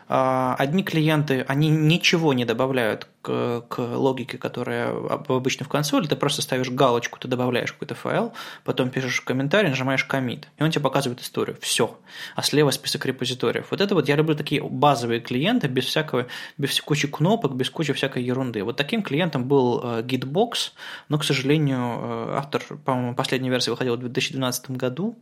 А, 0.08 0.56
одни 0.60 0.84
клиенты, 0.84 1.44
они 1.48 1.70
ничего 1.70 2.34
не 2.34 2.46
добавляют 2.46 3.08
к, 3.22 3.66
к 3.68 3.80
логике, 3.80 4.38
которая 4.38 4.92
обычно 4.92 5.66
в 5.66 5.70
консоли, 5.70 6.08
ты 6.08 6.16
просто 6.16 6.42
ставишь 6.42 6.70
галочку, 6.70 7.20
ты 7.20 7.28
добавляешь 7.28 7.74
какой-то 7.74 7.96
файл, 7.96 8.34
потом 8.64 8.90
пишешь 8.90 9.22
комментарий, 9.22 9.70
нажимаешь 9.70 10.06
комит, 10.06 10.48
и 10.58 10.64
он 10.64 10.72
тебе 10.72 10.82
показывает 10.82 11.22
историю. 11.22 11.58
Все. 11.62 11.98
А 12.36 12.42
слева 12.42 12.72
список 12.72 13.06
репозиториев. 13.06 13.68
Вот 13.72 13.82
это 13.82 13.94
вот 13.96 14.08
я 14.08 14.16
люблю 14.16 14.36
такие 14.36 14.64
базовые 14.64 15.20
клиенты 15.20 15.68
без 15.68 15.86
всякого, 15.86 16.28
без 16.58 16.80
кучи 16.82 17.08
кнопок, 17.08 17.56
без 17.56 17.70
кучи 17.70 17.94
всякой 17.94 18.24
ерунды. 18.24 18.64
Вот 18.64 18.78
таким 18.78 19.04
клиентом 19.04 19.46
был 19.46 19.82
э, 19.84 20.02
Gitbox, 20.02 20.72
но, 21.10 21.18
к 21.18 21.24
сожалению, 21.24 21.78
э, 21.80 22.36
автор, 22.38 22.64
по-моему, 22.86 23.16
последняя 23.16 23.50
версия 23.50 23.72
выходила 23.72 23.96
в 23.96 24.00
2012 24.00 24.72
году, 24.72 25.18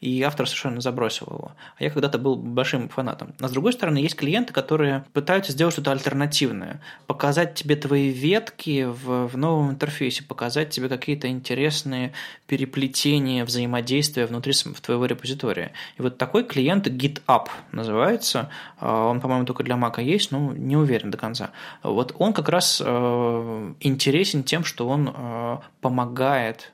и 0.00 0.22
автор 0.22 0.46
совершенно 0.46 0.80
забросил 0.80 1.26
его. 1.26 1.52
А 1.78 1.84
я 1.84 1.90
когда-то 1.90 2.18
был 2.18 2.36
большим 2.36 2.88
фанатом. 2.88 3.34
А 3.40 3.48
с 3.48 3.52
другой 3.52 3.72
стороны, 3.72 3.98
есть 3.98 4.16
клиенты, 4.16 4.52
которые 4.52 5.04
пытаются 5.12 5.52
сделать 5.52 5.74
что-то 5.74 5.92
альтернативное, 5.92 6.80
показать 7.06 7.33
показать 7.34 7.54
тебе 7.56 7.74
твои 7.74 8.10
ветки 8.10 8.84
в, 8.84 9.26
в 9.26 9.36
новом 9.36 9.70
интерфейсе, 9.70 10.22
показать 10.22 10.70
тебе 10.70 10.88
какие-то 10.88 11.26
интересные 11.26 12.12
переплетения, 12.46 13.44
взаимодействия 13.44 14.26
внутри 14.26 14.52
твоего 14.80 15.04
репозитория. 15.06 15.72
И 15.98 16.02
вот 16.02 16.16
такой 16.16 16.44
клиент 16.44 16.86
GitHub 16.86 17.48
называется. 17.72 18.50
А, 18.78 19.08
он, 19.08 19.20
по-моему, 19.20 19.46
только 19.46 19.64
для 19.64 19.74
Mac 19.74 20.00
есть, 20.00 20.30
но 20.30 20.52
не 20.52 20.76
уверен 20.76 21.10
до 21.10 21.18
конца. 21.18 21.50
Вот 21.82 22.14
он 22.20 22.34
как 22.34 22.48
раз 22.48 22.80
э, 22.84 23.72
интересен 23.80 24.44
тем, 24.44 24.62
что 24.62 24.86
он 24.86 25.12
э, 25.12 25.58
помогает 25.80 26.72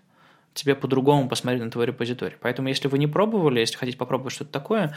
тебе 0.53 0.75
по-другому 0.75 1.27
посмотреть 1.27 1.65
на 1.65 1.71
твой 1.71 1.87
репозиторий. 1.87 2.37
Поэтому, 2.39 2.69
если 2.69 2.89
вы 2.89 2.99
не 2.99 3.07
пробовали, 3.07 3.61
если 3.61 3.77
хотите 3.77 3.97
попробовать 3.97 4.35
что-то 4.35 4.53
такое, 4.53 4.95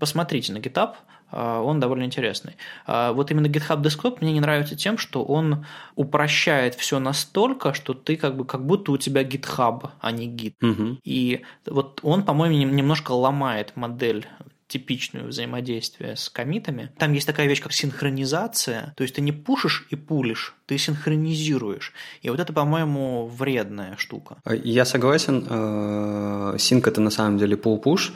посмотрите 0.00 0.54
на 0.54 0.58
GitHub, 0.58 0.94
он 1.32 1.80
довольно 1.80 2.04
интересный. 2.04 2.56
А, 2.86 3.12
вот 3.12 3.30
именно 3.30 3.46
GitHub 3.46 3.82
Desktop 3.82 4.18
мне 4.20 4.32
не 4.32 4.40
нравится 4.40 4.76
тем, 4.76 4.98
что 4.98 5.24
он 5.24 5.66
упрощает 5.94 6.74
все 6.74 6.98
настолько, 6.98 7.74
что 7.74 7.94
ты 7.94 8.16
как 8.16 8.36
бы 8.36 8.44
как 8.44 8.64
будто 8.64 8.92
у 8.92 8.96
тебя 8.96 9.22
GitHub, 9.22 9.90
а 10.00 10.12
не 10.12 10.28
Git. 10.28 10.54
Угу. 10.62 10.98
И 11.04 11.42
вот 11.66 12.00
он, 12.02 12.24
по-моему, 12.24 12.56
немножко 12.56 13.12
ломает 13.12 13.72
модель 13.76 14.26
типичную 14.72 15.28
взаимодействие 15.28 16.16
с 16.16 16.30
комитами. 16.30 16.90
Там 16.96 17.12
есть 17.12 17.26
такая 17.26 17.46
вещь, 17.46 17.60
как 17.60 17.72
синхронизация, 17.72 18.94
то 18.96 19.02
есть 19.02 19.14
ты 19.16 19.20
не 19.20 19.32
пушишь 19.32 19.86
и 19.90 19.96
пулишь, 19.96 20.54
ты 20.64 20.78
синхронизируешь. 20.78 21.92
И 22.22 22.30
вот 22.30 22.40
это, 22.40 22.54
по-моему, 22.54 23.26
вредная 23.26 23.96
штука. 23.98 24.36
Я 24.64 24.86
согласен. 24.86 25.46
Э, 25.48 26.56
синк– 26.58 26.86
это 26.88 27.02
на 27.02 27.10
самом 27.10 27.36
деле 27.36 27.56
пул-пуш. 27.56 28.12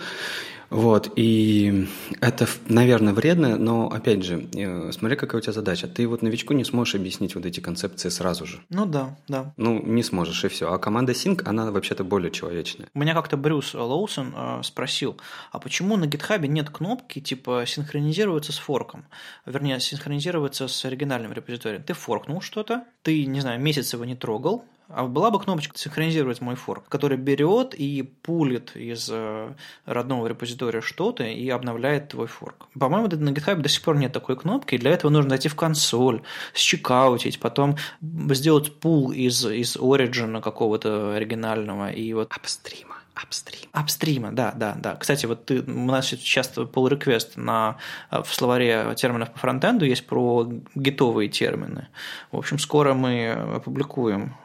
Вот, 0.71 1.13
и 1.17 1.87
это, 2.21 2.47
наверное, 2.69 3.13
вредно, 3.13 3.57
но, 3.57 3.89
опять 3.89 4.25
же, 4.25 4.49
э, 4.55 4.91
смотри, 4.93 5.17
какая 5.17 5.39
у 5.39 5.41
тебя 5.41 5.53
задача. 5.53 5.87
Ты 5.87 6.07
вот 6.09 6.23
новичку 6.23 6.55
не 6.55 6.65
сможешь 6.65 6.97
объяснить 6.97 7.35
вот 7.35 7.47
эти 7.47 7.61
концепции 7.61 8.09
сразу 8.09 8.47
же. 8.47 8.61
Ну 8.69 8.87
да, 8.87 9.17
да. 9.29 9.53
Ну, 9.57 9.81
не 9.83 10.03
сможешь, 10.03 10.45
и 10.45 10.49
все. 10.49 10.73
А 10.73 10.79
команда 10.79 11.13
Sync, 11.13 11.43
она 11.45 11.71
вообще-то 11.71 12.05
более 12.05 12.31
человечная. 12.31 12.89
У 12.95 12.99
меня 12.99 13.15
как-то 13.15 13.37
Брюс 13.37 13.75
Лоусон 13.75 14.35
э, 14.37 14.61
спросил, 14.63 15.17
а 15.53 15.59
почему 15.59 15.97
на 15.97 16.05
GitHub 16.05 16.47
нет 16.47 16.71
кнопки, 16.71 17.21
типа, 17.21 17.65
синхронизироваться 17.67 18.53
с 18.53 18.59
форком? 18.59 19.07
Вернее, 19.45 19.79
синхронизироваться 19.81 20.69
с 20.69 20.85
оригинальным 20.85 21.33
репозиторием. 21.33 21.83
Ты 21.83 21.95
форкнул 21.95 22.41
что-то, 22.41 22.85
ты, 23.03 23.27
не 23.27 23.41
знаю, 23.41 23.61
месяц 23.61 23.93
его 23.93 24.05
не 24.05 24.17
трогал, 24.17 24.65
а 24.89 25.07
была 25.07 25.31
бы 25.31 25.41
кнопочка 25.41 25.77
«Синхронизировать 25.77 26.41
мой 26.41 26.55
форк», 26.55 26.85
которая 26.89 27.19
берет 27.19 27.75
и 27.75 28.03
пулит 28.03 28.77
из 28.77 29.09
э, 29.11 29.53
родного 29.85 30.29
репозитория 30.29 30.81
что-то 30.81 31.25
и 31.25 31.49
обновляет 31.49 32.11
твой 32.11 32.29
форк. 32.29 32.67
По-моему, 32.79 33.09
на 33.09 33.31
GitHub 33.31 33.57
до 33.57 33.69
сих 33.69 33.83
пор 33.83 33.97
нет 33.97 34.13
такой 34.13 34.37
кнопки, 34.37 34.77
и 34.77 34.79
для 34.79 34.93
этого 34.93 35.11
нужно 35.11 35.31
зайти 35.31 35.49
в 35.49 35.57
консоль, 35.57 36.23
счекаутить, 36.55 37.41
потом 37.41 37.77
сделать 38.01 38.79
пул 38.79 39.11
из, 39.11 39.45
из 39.45 39.77
Origin 39.77 40.41
какого-то 40.41 41.15
оригинального 41.15 41.91
и 41.91 42.13
вот... 42.13 42.33
Апстрима. 42.33 42.97
Апстрим. 43.17 43.71
Апстрима, 43.73 44.31
да, 44.31 44.53
да, 44.55 44.77
да. 44.79 44.95
Кстати, 44.95 45.25
вот 45.25 45.47
ты, 45.47 45.63
у 45.63 45.87
нас 45.87 46.09
сейчас 46.09 46.53
pull 46.55 46.91
request 46.91 47.33
на, 47.37 47.79
э, 48.11 48.23
в 48.23 48.33
словаре 48.33 48.95
терминов 48.95 49.33
по 49.33 49.39
фронтенду 49.39 49.87
есть 49.87 50.07
про 50.07 50.47
гитовые 50.75 51.31
термины. 51.31 51.89
В 52.31 52.37
общем, 52.37 52.59
скоро 52.59 52.93
мы 52.93 53.31
опубликуем 53.31 54.37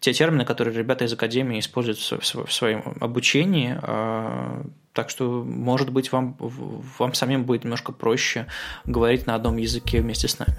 те 0.00 0.14
термины, 0.14 0.44
которые 0.44 0.76
ребята 0.76 1.04
из 1.04 1.12
Академии 1.12 1.60
используют 1.60 1.98
в 1.98 2.52
своем 2.52 2.96
обучении. 3.00 3.78
Э, 3.82 4.62
так 4.94 5.10
что, 5.10 5.44
может 5.44 5.90
быть, 5.90 6.10
вам, 6.10 6.36
вам 6.38 7.14
самим 7.14 7.44
будет 7.44 7.64
немножко 7.64 7.92
проще 7.92 8.46
говорить 8.86 9.26
на 9.26 9.34
одном 9.34 9.58
языке 9.58 10.00
вместе 10.00 10.26
с 10.26 10.38
нами. 10.38 10.58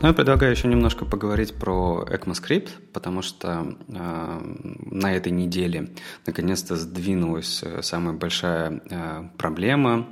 Ну, 0.00 0.06
я 0.06 0.14
предлагаю 0.14 0.52
еще 0.52 0.68
немножко 0.68 1.04
поговорить 1.04 1.54
про 1.54 2.06
ECMAScript, 2.08 2.68
потому 2.92 3.22
что 3.22 3.74
э, 3.88 4.40
на 4.90 5.12
этой 5.12 5.32
неделе 5.32 5.90
наконец-то 6.24 6.76
сдвинулась 6.76 7.62
э, 7.64 7.82
самая 7.82 8.14
большая 8.14 8.80
э, 8.90 9.28
проблема. 9.38 10.06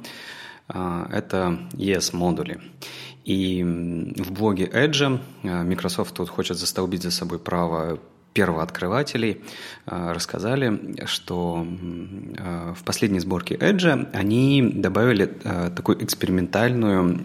Э, 0.69 1.07
это 1.13 1.69
ES-модули. 1.75 2.61
И 3.27 3.63
в 3.65 4.33
блоге 4.33 4.67
Edge 4.67 5.21
э, 5.43 5.63
Microsoft 5.65 6.15
тут 6.15 6.29
хочет 6.31 6.57
застолбить 6.57 7.03
за 7.03 7.11
собой 7.11 7.41
право 7.41 7.99
первооткрывателей 8.35 9.43
э, 9.87 10.13
рассказали, 10.13 10.95
что 11.07 11.67
э, 11.67 12.75
в 12.77 12.85
последней 12.85 13.19
сборке 13.19 13.57
Edge 13.57 14.09
они 14.13 14.63
добавили 14.63 15.27
такую 15.75 16.05
экспериментальную 16.05 17.19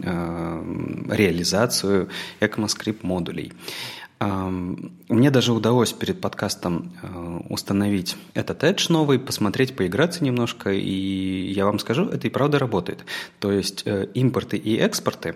реализацию 1.11 2.09
ECMAScript 2.39 2.99
модулей. 3.03 3.53
Мне 4.19 5.31
даже 5.31 5.51
удалось 5.51 5.93
перед 5.93 6.21
подкастом 6.21 6.93
установить 7.49 8.17
этот 8.35 8.63
Edge 8.63 8.91
новый, 8.91 9.17
посмотреть, 9.17 9.75
поиграться 9.75 10.23
немножко, 10.23 10.71
и 10.71 11.51
я 11.51 11.65
вам 11.65 11.79
скажу, 11.79 12.05
это 12.05 12.27
и 12.27 12.29
правда 12.29 12.59
работает. 12.59 13.03
То 13.39 13.51
есть 13.51 13.83
импорты 14.13 14.57
и 14.57 14.77
экспорты 14.77 15.35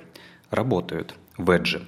работают 0.50 1.16
в 1.38 1.50
Edge. 1.50 1.82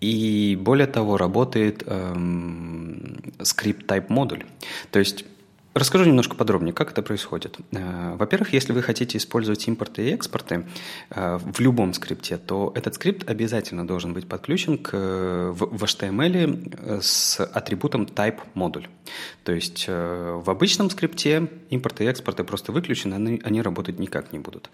И 0.00 0.56
более 0.60 0.86
того, 0.86 1.16
работает 1.18 1.82
эм, 1.86 3.20
скрипт 3.42 3.90
type 3.90 4.06
модуль. 4.08 4.44
То 4.90 4.98
есть 4.98 5.24
Расскажу 5.72 6.04
немножко 6.04 6.34
подробнее, 6.34 6.72
как 6.72 6.90
это 6.90 7.00
происходит. 7.00 7.58
Э, 7.70 8.16
во-первых, 8.16 8.52
если 8.52 8.72
вы 8.72 8.82
хотите 8.82 9.18
использовать 9.18 9.68
импорты 9.68 10.08
и 10.08 10.10
экспорты 10.10 10.66
э, 11.10 11.38
в 11.40 11.60
любом 11.60 11.94
скрипте, 11.94 12.38
то 12.38 12.72
этот 12.74 12.96
скрипт 12.96 13.30
обязательно 13.30 13.86
должен 13.86 14.12
быть 14.12 14.26
подключен 14.26 14.78
к, 14.78 14.90
в 14.92 15.84
HTML 15.84 16.76
э, 16.76 16.98
с 17.00 17.38
атрибутом 17.40 18.02
type 18.02 18.40
модуль. 18.54 18.88
То 19.44 19.52
есть 19.52 19.86
в 19.86 20.50
обычном 20.50 20.90
скрипте 20.90 21.48
импорты 21.70 22.04
и 22.04 22.08
экспорты 22.08 22.42
просто 22.42 22.72
выключены, 22.72 23.14
они, 23.14 23.40
они 23.44 23.62
работать 23.62 23.98
никак 24.00 24.32
не 24.32 24.40
будут. 24.40 24.70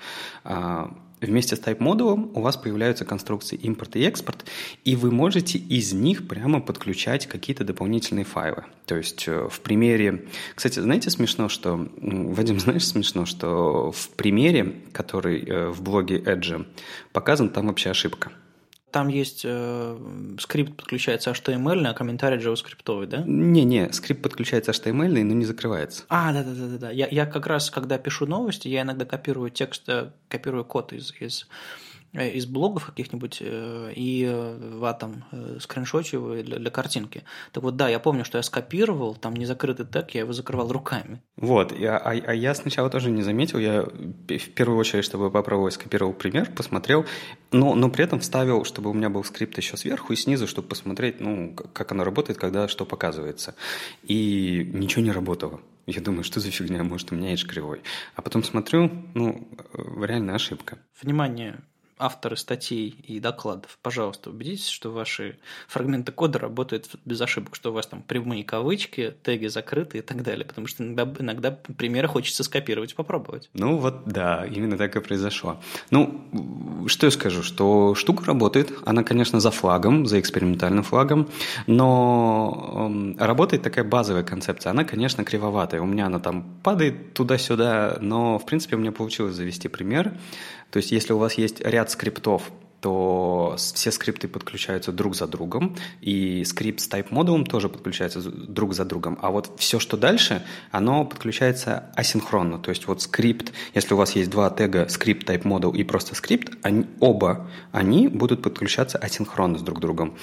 Вместе 1.21 1.57
с 1.57 1.61
type 1.61 1.79
модулом 1.81 2.31
у 2.35 2.43
вас 2.43 2.57
появляются 2.57 3.07
конструкции 3.07 3.57
импорт 3.57 3.97
и 3.97 4.03
экспорт, 4.03 4.45
и 4.85 4.97
вы 4.97 5.11
можете 5.11 5.59
из 5.59 5.93
них 5.95 6.29
прямо 6.29 6.61
подключать 6.61 7.27
какие-то 7.27 7.65
дополнительные 7.65 8.27
файлы. 8.27 8.65
То 8.85 8.97
есть 8.97 9.27
э, 9.27 9.49
в 9.51 9.61
примере... 9.61 10.27
Кстати, 10.55 10.81
знаете, 10.81 11.09
смешно, 11.11 11.49
что... 11.49 11.89
Вадим, 11.97 12.61
знаешь, 12.67 12.87
смешно, 12.87 13.25
что 13.25 13.93
в 13.93 14.11
примере, 14.11 14.83
который 14.93 15.43
э, 15.43 15.71
в 15.71 15.83
блоге 15.83 16.19
Edge 16.19 16.67
показан, 17.13 17.49
там 17.49 17.69
вообще 17.69 17.91
ошибка. 17.91 18.33
Там 18.91 19.09
есть 19.09 19.43
э, 19.45 20.37
скрипт 20.39 20.77
подключается 20.77 21.31
HTML, 21.31 21.87
а 21.87 21.95
комментарий 21.95 22.39
JavaScript, 22.39 23.07
да? 23.07 23.23
Не-не, 23.27 23.93
скрипт 23.93 24.23
подключается 24.23 24.71
HTML, 24.71 25.23
но 25.23 25.35
не 25.35 25.45
закрывается. 25.45 26.05
А, 26.09 26.33
да-да-да. 26.33 26.91
Я, 26.91 27.09
я 27.09 27.27
как 27.27 27.47
раз, 27.47 27.71
когда 27.71 27.99
пишу 27.99 28.27
новости, 28.27 28.69
я 28.69 28.83
иногда 28.83 29.05
копирую 29.05 29.51
текст, 29.51 29.89
э, 29.89 30.11
копирую 30.29 30.65
код 30.65 30.93
из, 30.93 31.13
из 31.21 31.49
из 32.25 32.47
блогов 32.47 32.87
каких-нибудь 32.87 33.39
э, 33.41 33.93
и 33.95 34.27
в 34.27 34.99
э, 35.33 35.59
скриншотю 35.61 36.17
его 36.17 36.43
для, 36.43 36.59
для 36.59 36.71
картинки. 36.71 37.25
Так 37.53 37.63
вот, 37.63 37.77
да, 37.77 37.89
я 37.89 37.99
помню, 37.99 38.25
что 38.25 38.39
я 38.39 38.43
скопировал, 38.43 39.15
там 39.15 39.35
незакрытый 39.35 39.87
тег, 39.87 40.11
я 40.11 40.21
его 40.21 40.33
закрывал 40.33 40.73
руками. 40.73 41.23
Вот, 41.37 41.77
я, 41.79 41.99
а, 41.99 42.11
а 42.11 42.35
я 42.35 42.55
сначала 42.55 42.91
тоже 42.91 43.11
не 43.11 43.23
заметил, 43.23 43.59
я 43.59 43.83
в 43.83 44.51
первую 44.55 44.79
очередь, 44.79 45.05
чтобы 45.05 45.31
попробовать, 45.31 45.75
скопировал 45.75 46.13
пример, 46.13 46.51
посмотрел, 46.51 47.05
но, 47.53 47.75
но 47.75 47.91
при 47.91 48.05
этом 48.05 48.21
вставил, 48.21 48.65
чтобы 48.65 48.91
у 48.91 48.95
меня 48.95 49.11
был 49.11 49.25
скрипт 49.25 49.57
еще 49.59 49.77
сверху 49.77 50.13
и 50.13 50.17
снизу, 50.17 50.47
чтобы 50.47 50.69
посмотреть, 50.69 51.21
ну, 51.21 51.55
как 51.73 51.93
оно 51.93 52.05
работает, 52.05 52.39
когда 52.39 52.69
что 52.69 52.85
показывается. 52.85 53.55
И 54.03 54.71
ничего 54.73 55.03
не 55.03 55.13
работало. 55.13 55.61
Я 55.87 56.01
думаю, 56.01 56.25
что 56.25 56.41
за 56.41 56.51
фигня, 56.51 56.83
может, 56.83 57.13
у 57.13 57.15
меня 57.15 57.33
edge 57.33 57.47
кривой. 57.47 57.83
А 58.17 58.23
потом 58.23 58.43
смотрю, 58.43 58.91
ну, 59.15 59.49
реально 60.03 60.35
ошибка. 60.35 60.79
Внимание, 61.01 61.61
авторы 61.99 62.37
статей 62.37 62.89
и 62.89 63.21
докладов, 63.21 63.79
пожалуйста, 63.83 64.31
убедитесь, 64.31 64.69
что 64.69 64.91
ваши 64.91 65.39
фрагменты 65.67 66.13
кода 66.13 66.39
работают 66.39 66.91
без 67.05 67.21
ошибок, 67.21 67.57
что 67.57 67.71
у 67.71 67.73
вас 67.73 67.87
там 67.87 68.03
прямые 68.03 68.45
кавычки, 68.45 69.15
теги 69.23 69.47
закрыты 69.47 69.99
и 69.99 70.01
так 70.03 70.23
далее, 70.23 70.45
потому 70.45 70.67
что 70.67 70.85
иногда, 70.85 71.23
иногда 71.23 71.51
примеры 71.51 72.09
хочется 72.09 72.45
скопировать 72.45 72.95
попробовать. 72.95 73.49
Ну 73.55 73.79
вот 73.79 74.05
да, 74.07 74.45
именно 74.47 74.77
так 74.77 74.95
и 74.97 75.01
произошло. 75.01 75.59
Ну, 75.91 76.85
что 76.87 77.07
я 77.07 77.11
скажу, 77.11 77.43
что 77.43 77.95
штука 77.95 78.27
работает, 78.27 78.73
она, 78.85 79.03
конечно, 79.03 79.41
за 79.41 79.51
флагом, 79.51 80.07
за 80.07 80.21
экспериментальным 80.21 80.83
флагом, 80.83 81.29
но 81.67 82.91
э, 83.19 83.25
работает 83.25 83.63
такая 83.63 83.85
базовая 83.85 84.23
концепция, 84.23 84.71
она, 84.71 84.85
конечно, 84.85 85.25
кривоватая, 85.25 85.81
у 85.81 85.87
меня 85.87 86.07
она 86.07 86.19
там 86.19 86.45
падает 86.63 87.15
туда-сюда, 87.15 87.99
но, 88.01 88.39
в 88.39 88.45
принципе, 88.45 88.77
у 88.77 88.79
меня 88.79 88.93
получилось 88.93 89.35
завести 89.35 89.69
пример, 89.69 90.13
то 90.71 90.79
есть, 90.79 90.93
если 90.93 91.13
у 91.13 91.19
вас 91.19 91.35
есть 91.35 91.61
ряд 91.61 91.86
скриптов, 91.91 92.51
то 92.81 93.57
все 93.59 93.91
скрипты 93.91 94.29
подключаются 94.29 94.93
друг 94.93 95.17
за 95.17 95.27
другом, 95.27 95.77
и 96.01 96.45
скрипт 96.45 96.81
с 96.81 96.89
type 96.89 97.09
модулом 97.11 97.45
тоже 97.45 97.69
подключается 97.69 98.21
друг 98.21 98.75
за 98.75 98.85
другом. 98.85 99.19
А 99.23 99.31
вот 99.31 99.51
все, 99.59 99.81
что 99.81 99.97
дальше, 99.97 100.45
оно 100.71 101.05
подключается 101.05 101.91
асинхронно. 101.97 102.59
То 102.59 102.71
есть 102.71 102.87
вот 102.87 103.03
скрипт, 103.03 103.53
если 103.75 103.95
у 103.95 103.97
вас 103.97 104.13
есть 104.13 104.31
два 104.31 104.51
тега 104.51 104.89
скрипт 104.89 105.29
type 105.29 105.43
model 105.43 105.77
и 105.77 105.85
просто 105.85 106.15
скрипт, 106.15 106.53
они, 106.63 106.87
оба 107.01 107.49
они 107.73 108.09
будут 108.09 108.43
подключаться 108.43 108.99
асинхронно 108.99 109.59
с 109.59 109.63
друг 109.63 109.81
другом. 109.81 110.17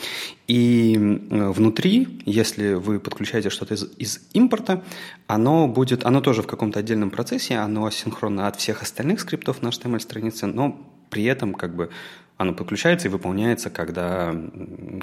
И 0.47 0.95
внутри, 1.29 2.21
если 2.25 2.75
вы 2.75 2.99
подключаете 2.99 3.49
что-то 3.49 3.73
из, 3.73 3.83
из 3.97 4.21
импорта, 4.33 4.83
оно 5.27 5.67
будет, 5.67 6.05
оно 6.05 6.21
тоже 6.21 6.43
в 6.43 6.47
каком-то 6.47 6.79
отдельном 6.79 7.09
процессе, 7.09 7.55
оно 7.55 7.85
асинхронно 7.85 8.47
от 8.47 8.57
всех 8.57 8.83
остальных 8.83 9.19
скриптов 9.19 9.61
на 9.61 9.69
HTML-странице, 9.69 10.45
но 10.45 10.79
при 11.13 11.25
этом 11.25 11.53
как 11.53 11.75
бы 11.75 11.91
оно 12.37 12.53
подключается 12.53 13.07
и 13.07 13.11
выполняется, 13.11 13.69
когда, 13.69 14.35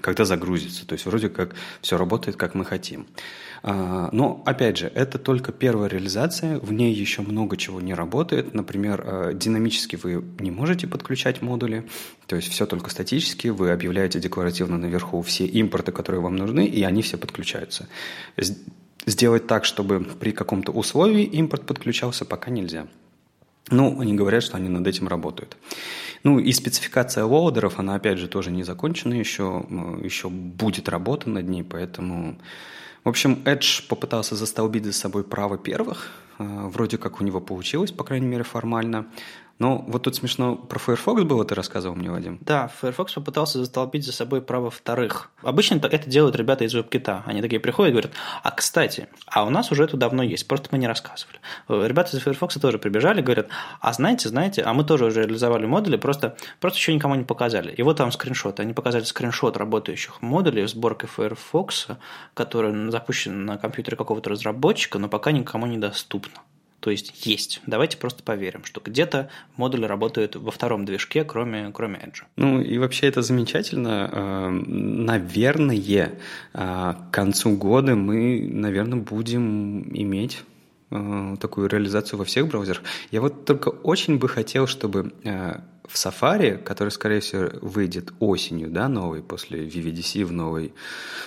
когда 0.00 0.24
загрузится. 0.24 0.84
То 0.84 0.94
есть 0.94 1.06
вроде 1.06 1.28
как 1.28 1.54
все 1.80 1.96
работает, 1.96 2.36
как 2.36 2.56
мы 2.56 2.64
хотим. 2.64 3.06
А, 3.62 4.08
но, 4.10 4.42
опять 4.44 4.78
же, 4.78 4.90
это 4.92 5.18
только 5.20 5.52
первая 5.52 5.88
реализация, 5.88 6.58
в 6.58 6.72
ней 6.72 6.92
еще 6.92 7.22
много 7.22 7.56
чего 7.56 7.80
не 7.80 7.94
работает. 7.94 8.52
Например, 8.54 9.04
а, 9.06 9.32
динамически 9.32 9.94
вы 9.94 10.24
не 10.40 10.50
можете 10.50 10.88
подключать 10.88 11.42
модули, 11.42 11.88
то 12.26 12.34
есть 12.34 12.48
все 12.48 12.66
только 12.66 12.90
статически, 12.90 13.46
вы 13.46 13.70
объявляете 13.70 14.18
декларативно 14.18 14.78
наверху 14.78 15.22
все 15.22 15.46
импорты, 15.46 15.92
которые 15.92 16.20
вам 16.20 16.34
нужны, 16.34 16.66
и 16.66 16.82
они 16.82 17.02
все 17.02 17.16
подключаются. 17.16 17.88
Сделать 19.06 19.46
так, 19.46 19.64
чтобы 19.64 20.00
при 20.00 20.32
каком-то 20.32 20.72
условии 20.72 21.22
импорт 21.22 21.64
подключался, 21.64 22.24
пока 22.24 22.50
нельзя. 22.50 22.88
Ну, 23.70 24.00
они 24.00 24.14
говорят, 24.14 24.42
что 24.42 24.56
они 24.56 24.68
над 24.68 24.86
этим 24.86 25.08
работают. 25.08 25.56
Ну 26.22 26.38
и 26.38 26.52
спецификация 26.52 27.24
лоудеров, 27.24 27.78
она 27.78 27.94
опять 27.94 28.18
же 28.18 28.28
тоже 28.28 28.50
не 28.50 28.62
закончена 28.62 29.14
еще, 29.14 29.64
еще 30.02 30.28
будет 30.28 30.88
работа 30.88 31.30
над 31.30 31.48
ней, 31.48 31.62
поэтому... 31.64 32.38
В 33.02 33.08
общем, 33.08 33.38
Edge 33.46 33.86
попытался 33.88 34.36
застолбить 34.36 34.84
за 34.84 34.92
собой 34.92 35.24
право 35.24 35.56
первых, 35.56 36.10
э, 36.38 36.44
вроде 36.44 36.98
как 36.98 37.22
у 37.22 37.24
него 37.24 37.40
получилось, 37.40 37.92
по 37.92 38.04
крайней 38.04 38.26
мере, 38.26 38.44
формально. 38.44 39.06
Ну, 39.60 39.84
вот 39.86 40.04
тут 40.04 40.16
смешно 40.16 40.56
про 40.56 40.78
Firefox 40.78 41.22
было, 41.24 41.44
ты 41.44 41.54
рассказывал 41.54 41.94
мне, 41.94 42.10
Вадим. 42.10 42.38
Да, 42.40 42.68
Firefox 42.80 43.12
попытался 43.12 43.58
застолбить 43.58 44.06
за 44.06 44.12
собой 44.12 44.40
право 44.40 44.70
вторых. 44.70 45.30
Обычно 45.42 45.74
это 45.74 46.08
делают 46.08 46.34
ребята 46.34 46.64
из 46.64 46.74
WebKit. 46.74 47.24
Они 47.26 47.42
такие 47.42 47.60
приходят 47.60 47.90
и 47.90 47.92
говорят, 47.92 48.12
а, 48.42 48.52
кстати, 48.52 49.08
а 49.26 49.44
у 49.44 49.50
нас 49.50 49.70
уже 49.70 49.84
это 49.84 49.98
давно 49.98 50.22
есть, 50.22 50.48
просто 50.48 50.70
мы 50.72 50.78
не 50.78 50.86
рассказывали. 50.88 51.38
Ребята 51.68 52.16
из 52.16 52.22
Firefox 52.22 52.54
тоже 52.54 52.78
прибежали, 52.78 53.20
говорят, 53.20 53.48
а 53.80 53.92
знаете, 53.92 54.30
знаете, 54.30 54.62
а 54.62 54.72
мы 54.72 54.82
тоже 54.82 55.04
уже 55.04 55.20
реализовали 55.20 55.66
модули, 55.66 55.98
просто, 55.98 56.36
просто 56.58 56.78
еще 56.78 56.94
никому 56.94 57.14
не 57.14 57.24
показали. 57.24 57.70
И 57.70 57.82
вот 57.82 57.98
там 57.98 58.12
скриншот. 58.12 58.60
Они 58.60 58.72
показали 58.72 59.04
скриншот 59.04 59.58
работающих 59.58 60.22
модулей 60.22 60.66
сборкой 60.68 61.10
Firefox, 61.10 61.88
который 62.32 62.90
запущен 62.90 63.44
на 63.44 63.58
компьютере 63.58 63.98
какого-то 63.98 64.30
разработчика, 64.30 64.98
но 64.98 65.08
пока 65.10 65.32
никому 65.32 65.66
не 65.66 65.76
доступно. 65.76 66.40
То 66.80 66.90
есть 66.90 67.26
есть. 67.26 67.60
Давайте 67.66 67.98
просто 67.98 68.22
поверим, 68.22 68.64
что 68.64 68.80
где-то 68.82 69.28
модуль 69.56 69.84
работает 69.84 70.34
во 70.36 70.50
втором 70.50 70.86
движке, 70.86 71.24
кроме, 71.24 71.70
кроме 71.72 71.98
Edge. 71.98 72.22
Ну 72.36 72.60
и 72.60 72.78
вообще 72.78 73.06
это 73.06 73.20
замечательно. 73.20 74.08
Э, 74.10 74.48
наверное, 74.48 75.76
э, 75.76 76.08
к 76.54 77.10
концу 77.12 77.56
года 77.56 77.94
мы, 77.96 78.48
наверное, 78.50 78.98
будем 78.98 79.94
иметь 79.94 80.42
э, 80.90 81.36
такую 81.38 81.68
реализацию 81.68 82.18
во 82.18 82.24
всех 82.24 82.48
браузерах. 82.48 82.82
Я 83.10 83.20
вот 83.20 83.44
только 83.44 83.68
очень 83.68 84.18
бы 84.18 84.28
хотел, 84.28 84.66
чтобы 84.66 85.12
в 85.22 85.94
Safari, 85.94 86.56
который, 86.56 86.90
скорее 86.90 87.20
всего, 87.20 87.50
выйдет 87.60 88.12
осенью, 88.20 88.70
да, 88.70 88.88
новый, 88.88 89.22
после 89.22 89.66
VVDC 89.66 90.24
в 90.24 90.32
новой, 90.32 90.72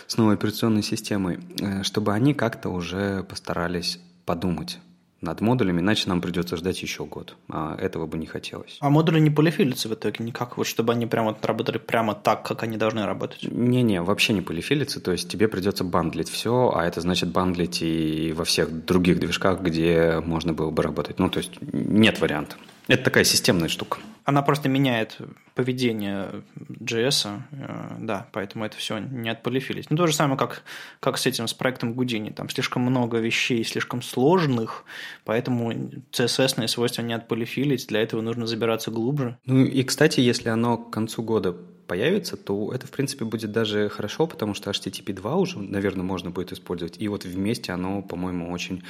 с 0.08 0.18
новой 0.18 0.36
операционной 0.36 0.84
системой, 0.84 1.40
чтобы 1.84 2.14
они 2.14 2.34
как-то 2.34 2.70
уже 2.70 3.24
постарались 3.24 4.00
подумать 4.26 4.80
над 5.24 5.42
модулями, 5.42 5.80
иначе 5.80 6.10
нам 6.10 6.22
придется 6.22 6.58
ждать 6.58 6.82
еще 6.82 7.06
год. 7.06 7.36
А 7.50 7.76
этого 7.80 8.06
бы 8.06 8.18
не 8.18 8.26
хотелось. 8.26 8.78
А 8.80 8.90
модули 8.90 9.20
не 9.20 9.30
полифилятся 9.30 9.90
в 9.90 9.94
итоге 9.94 10.24
никак, 10.24 10.58
вот 10.58 10.68
чтобы 10.68 10.94
они 10.94 11.06
прямо 11.06 11.36
работали 11.42 11.78
прямо 11.78 12.14
так, 12.14 12.44
как 12.44 12.64
они 12.64 12.78
должны 12.78 13.06
работать? 13.06 13.44
Не-не, 13.44 14.02
вообще 14.02 14.34
не 14.34 14.42
полифилятся, 14.42 15.00
то 15.00 15.12
есть 15.12 15.30
тебе 15.30 15.48
придется 15.48 15.84
бандлить 15.84 16.30
все, 16.30 16.72
а 16.76 16.86
это 16.86 17.02
значит 17.02 17.30
бандлить 17.30 17.82
и 17.82 18.34
во 18.36 18.46
всех 18.46 18.86
других 18.86 19.20
движках, 19.20 19.62
где 19.62 20.22
можно 20.24 20.54
было 20.54 20.70
бы 20.70 20.84
работать. 20.84 21.20
Ну, 21.20 21.30
то 21.30 21.40
есть 21.40 21.54
нет 21.72 22.20
варианта. 22.20 22.56
Это 22.88 23.04
такая 23.04 23.24
системная 23.24 23.70
штука. 23.70 24.00
Она 24.26 24.42
просто 24.42 24.70
меняет 24.70 25.18
поведение 25.54 26.44
JS, 26.70 27.42
э, 27.52 27.98
да, 28.00 28.28
поэтому 28.32 28.66
это 28.66 28.78
все 28.78 28.98
не 28.98 29.30
отполифилить. 29.30 29.90
Ну, 29.90 29.98
то 29.98 30.08
же 30.08 30.14
самое, 30.14 30.38
как, 30.38 30.64
как 31.00 31.18
с 31.18 31.26
этим, 31.26 31.48
с 31.48 31.54
проектом 31.54 31.94
Гудини. 31.94 32.30
Там 32.30 32.50
слишком 32.50 32.84
много 32.84 33.18
вещей, 33.18 33.64
слишком 33.64 34.02
сложных, 34.02 34.86
поэтому 35.26 35.72
CSS-ные 36.12 36.68
свойства 36.68 37.02
не 37.02 37.14
отполифилить, 37.14 37.88
для 37.88 38.02
этого 38.02 38.22
нужно 38.22 38.48
забираться 38.48 38.92
глубже. 38.92 39.38
Ну 39.46 39.66
и, 39.66 39.84
кстати, 39.84 40.22
если 40.22 40.50
оно 40.50 40.78
к 40.78 40.92
концу 40.92 41.22
года 41.22 41.56
появится, 41.88 42.38
то 42.38 42.72
это, 42.74 42.88
в 42.88 42.92
принципе, 42.92 43.26
будет 43.26 43.52
даже 43.52 43.90
хорошо, 43.90 44.28
потому 44.28 44.54
что 44.54 44.72
HTTP 44.72 45.14
2 45.14 45.36
уже, 45.36 45.60
наверное, 45.60 46.04
можно 46.04 46.32
будет 46.32 46.52
использовать. 46.52 46.96
И 47.00 47.08
вот 47.08 47.26
вместе 47.26 47.72
оно, 47.72 48.02
по-моему, 48.02 48.52
очень 48.52 48.84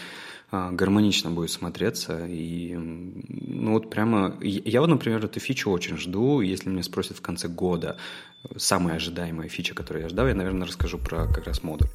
а, 0.51 0.71
гармонично 0.71 1.31
будет 1.31 1.51
смотреться. 1.51 2.25
И, 2.27 2.75
ну 2.75 3.73
вот 3.73 3.89
прямо, 3.89 4.37
я 4.41 4.81
вот, 4.81 4.87
например, 4.87 5.25
эту 5.25 5.39
фичу 5.39 5.71
очень 5.71 5.97
жду. 5.97 6.41
Если 6.41 6.69
меня 6.69 6.83
спросят 6.83 7.17
в 7.17 7.21
конце 7.21 7.47
года, 7.47 7.97
самая 8.57 8.97
ожидаемая 8.97 9.49
фича, 9.49 9.73
которую 9.73 10.03
я 10.03 10.09
ждал, 10.09 10.27
я, 10.27 10.35
наверное, 10.35 10.67
расскажу 10.67 10.97
про 10.99 11.27
как 11.27 11.47
раз 11.47 11.63
модуль. 11.63 11.87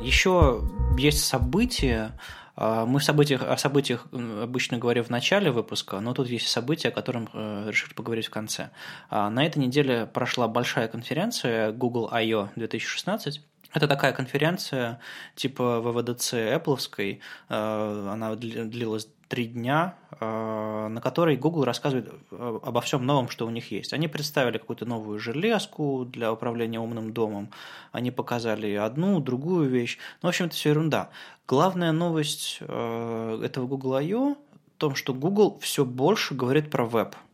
Еще 0.00 0.62
есть 0.98 1.24
события, 1.24 2.18
мы 2.56 3.00
в 3.00 3.04
событиях, 3.04 3.42
о 3.42 3.56
событиях 3.56 4.06
обычно 4.12 4.78
говорим 4.78 5.04
в 5.04 5.10
начале 5.10 5.50
выпуска, 5.50 6.00
но 6.00 6.14
тут 6.14 6.28
есть 6.28 6.46
события, 6.48 6.88
о 6.88 6.92
которых 6.92 7.30
э, 7.32 7.66
решили 7.68 7.94
поговорить 7.94 8.26
в 8.26 8.30
конце. 8.30 8.70
А, 9.10 9.28
на 9.30 9.44
этой 9.44 9.58
неделе 9.58 10.06
прошла 10.06 10.46
большая 10.46 10.88
конференция 10.88 11.72
Google 11.72 12.08
I.O. 12.12 12.50
2016. 12.54 13.40
Это 13.72 13.88
такая 13.88 14.12
конференция 14.12 15.00
типа 15.34 15.80
ВВДЦ 15.80 16.34
Apple, 16.34 17.18
э, 17.48 18.08
она 18.12 18.36
длилась 18.36 19.08
три 19.34 19.46
дня, 19.46 19.96
э, 20.20 20.88
на 20.88 21.00
которой 21.00 21.36
Google 21.36 21.64
рассказывает 21.64 22.08
э, 22.30 22.58
обо 22.62 22.80
всем 22.80 23.04
новом, 23.04 23.28
что 23.28 23.48
у 23.48 23.50
них 23.50 23.72
есть. 23.72 23.92
Они 23.92 24.06
представили 24.06 24.58
какую-то 24.58 24.86
новую 24.86 25.18
железку 25.18 26.04
для 26.04 26.32
управления 26.32 26.78
умным 26.78 27.12
домом, 27.12 27.50
они 27.90 28.12
показали 28.12 28.74
одну, 28.74 29.18
другую 29.18 29.68
вещь. 29.68 29.98
Ну, 30.22 30.28
в 30.28 30.30
общем, 30.30 30.44
это 30.44 30.54
все 30.54 30.68
ерунда. 30.70 31.10
Главная 31.48 31.90
новость 31.90 32.58
этого 32.60 33.66
Google 33.66 33.94
I.O. 33.94 34.34
в 34.34 34.78
том, 34.78 34.94
что 34.94 35.12
Google 35.12 35.58
все 35.58 35.84
больше 35.84 36.34
говорит 36.34 36.70
про 36.70 36.84
веб– 36.84 37.16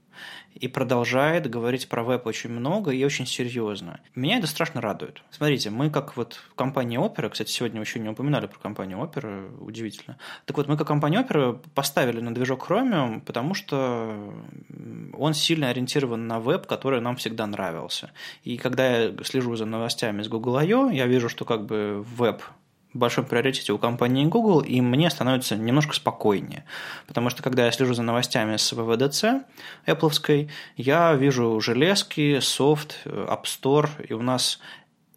и 0.54 0.68
продолжает 0.68 1.48
говорить 1.48 1.88
про 1.88 2.02
веб 2.02 2.26
очень 2.26 2.50
много 2.50 2.90
и 2.90 3.04
очень 3.04 3.26
серьезно. 3.26 4.00
Меня 4.14 4.38
это 4.38 4.46
страшно 4.46 4.80
радует. 4.80 5.22
Смотрите, 5.30 5.70
мы 5.70 5.90
как 5.90 6.16
вот 6.16 6.40
компания 6.54 6.98
Opera, 6.98 7.30
кстати, 7.30 7.50
сегодня 7.50 7.80
еще 7.80 7.98
не 7.98 8.08
упоминали 8.08 8.46
про 8.46 8.58
компанию 8.58 8.98
Opera, 8.98 9.58
удивительно. 9.60 10.18
Так 10.44 10.56
вот, 10.56 10.68
мы 10.68 10.76
как 10.76 10.86
компания 10.86 11.22
Opera 11.22 11.58
поставили 11.74 12.20
на 12.20 12.34
движок 12.34 12.68
Chromium, 12.68 13.20
потому 13.20 13.54
что 13.54 14.34
он 15.12 15.34
сильно 15.34 15.68
ориентирован 15.68 16.26
на 16.26 16.40
веб, 16.40 16.66
который 16.66 17.00
нам 17.00 17.16
всегда 17.16 17.46
нравился. 17.46 18.10
И 18.44 18.56
когда 18.56 18.86
я 18.98 19.14
слежу 19.24 19.56
за 19.56 19.66
новостями 19.66 20.22
с 20.22 20.28
Google 20.28 20.56
I.O., 20.56 20.90
я 20.90 21.06
вижу, 21.06 21.28
что 21.28 21.44
как 21.44 21.66
бы 21.66 22.04
веб 22.16 22.42
большом 22.92 23.24
приоритете 23.24 23.72
у 23.72 23.78
компании 23.78 24.24
Google, 24.24 24.60
и 24.60 24.80
мне 24.80 25.10
становится 25.10 25.56
немножко 25.56 25.94
спокойнее. 25.94 26.64
Потому 27.06 27.30
что 27.30 27.42
когда 27.42 27.66
я 27.66 27.72
слежу 27.72 27.94
за 27.94 28.02
новостями 28.02 28.56
с 28.56 28.72
ВВДЦ 28.72 29.44
Apple, 29.86 30.50
я 30.76 31.14
вижу 31.14 31.60
железки, 31.60 32.40
софт, 32.40 32.98
App 33.04 33.44
Store, 33.44 33.88
и 34.08 34.12
у 34.12 34.22
нас 34.22 34.60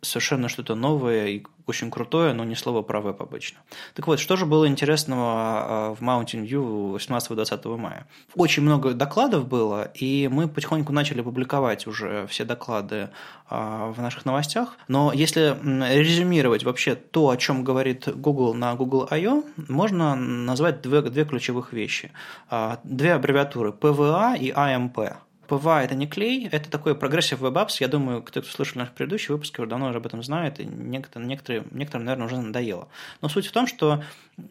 совершенно 0.03 0.49
что-то 0.49 0.75
новое 0.75 1.27
и 1.27 1.43
очень 1.65 1.89
крутое, 1.89 2.33
но 2.33 2.43
ни 2.43 2.55
слова 2.55 2.81
про 2.81 3.01
веб 3.01 3.21
обычно. 3.21 3.59
Так 3.93 4.07
вот, 4.07 4.19
что 4.19 4.35
же 4.35 4.45
было 4.45 4.67
интересного 4.67 5.23
а, 5.25 5.95
в 5.95 6.01
Mountain 6.01 6.45
View 6.45 6.95
18-20 6.95 7.77
мая? 7.77 8.05
Очень 8.35 8.63
много 8.63 8.93
докладов 8.93 9.47
было, 9.47 9.91
и 9.95 10.27
мы 10.31 10.47
потихоньку 10.47 10.91
начали 10.91 11.21
публиковать 11.21 11.87
уже 11.87 12.27
все 12.27 12.43
доклады 12.43 13.09
а, 13.49 13.91
в 13.91 14.01
наших 14.01 14.25
новостях. 14.25 14.77
Но 14.87 15.13
если 15.13 15.57
резюмировать 15.63 16.63
вообще 16.63 16.95
то, 16.95 17.29
о 17.29 17.37
чем 17.37 17.63
говорит 17.63 18.07
Google 18.13 18.53
на 18.53 18.75
Google 18.75 19.07
I.O., 19.09 19.43
можно 19.69 20.15
назвать 20.15 20.81
две, 20.81 21.01
две 21.01 21.23
ключевых 21.23 21.71
вещи. 21.71 22.11
А, 22.49 22.79
две 22.83 23.13
аббревиатуры– 23.13 23.69
PVA 23.79 24.37
и 24.37 24.51
AMP. 24.51 25.15
PWA– 25.47 25.81
это 25.83 25.95
не 25.95 26.07
клей, 26.07 26.47
это 26.51 26.69
такой 26.69 26.95
прогрессив 26.95 27.41
Web 27.41 27.53
Apps. 27.53 27.77
Я 27.79 27.87
думаю, 27.87 28.21
кто 28.21 28.41
слышал 28.43 28.79
наш 28.79 28.89
предыдущий 28.91 29.33
выпуск, 29.33 29.59
уже 29.59 29.69
давно 29.69 29.89
уже 29.89 29.97
об 29.97 30.05
этом 30.05 30.23
знает, 30.23 30.59
и 30.59 30.65
некоторые, 30.65 31.27
некоторым, 31.71 32.05
наверное, 32.05 32.25
уже 32.25 32.37
надоело. 32.37 32.87
Но 33.21 33.29
суть 33.29 33.47
в 33.47 33.51
том, 33.51 33.67
что 33.67 34.03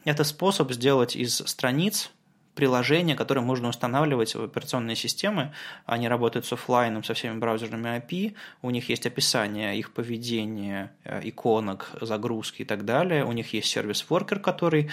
это 0.05 0.24
способ 0.24 0.72
сделать 0.72 1.16
из 1.16 1.36
страниц 1.36 2.11
приложения, 2.55 3.16
которые 3.16 3.42
можно 3.42 3.68
устанавливать 3.68 4.34
в 4.34 4.44
операционные 4.44 4.96
системы. 4.96 5.53
Они 5.86 6.09
работают 6.09 6.44
с 6.44 6.53
офлайном, 6.53 7.03
со 7.03 7.14
всеми 7.14 7.38
браузерными 7.38 7.98
API. 7.98 8.34
У 8.61 8.70
них 8.70 8.90
есть 8.90 9.07
описание 9.07 9.78
их 9.78 9.92
поведения, 9.92 10.92
э, 11.05 11.20
иконок, 11.24 11.90
загрузки 12.00 12.62
и 12.62 12.64
так 12.64 12.84
далее. 12.84 13.24
У 13.24 13.32
них 13.32 13.55
есть 13.55 13.68
сервис-воркер, 13.68 14.38
который 14.38 14.90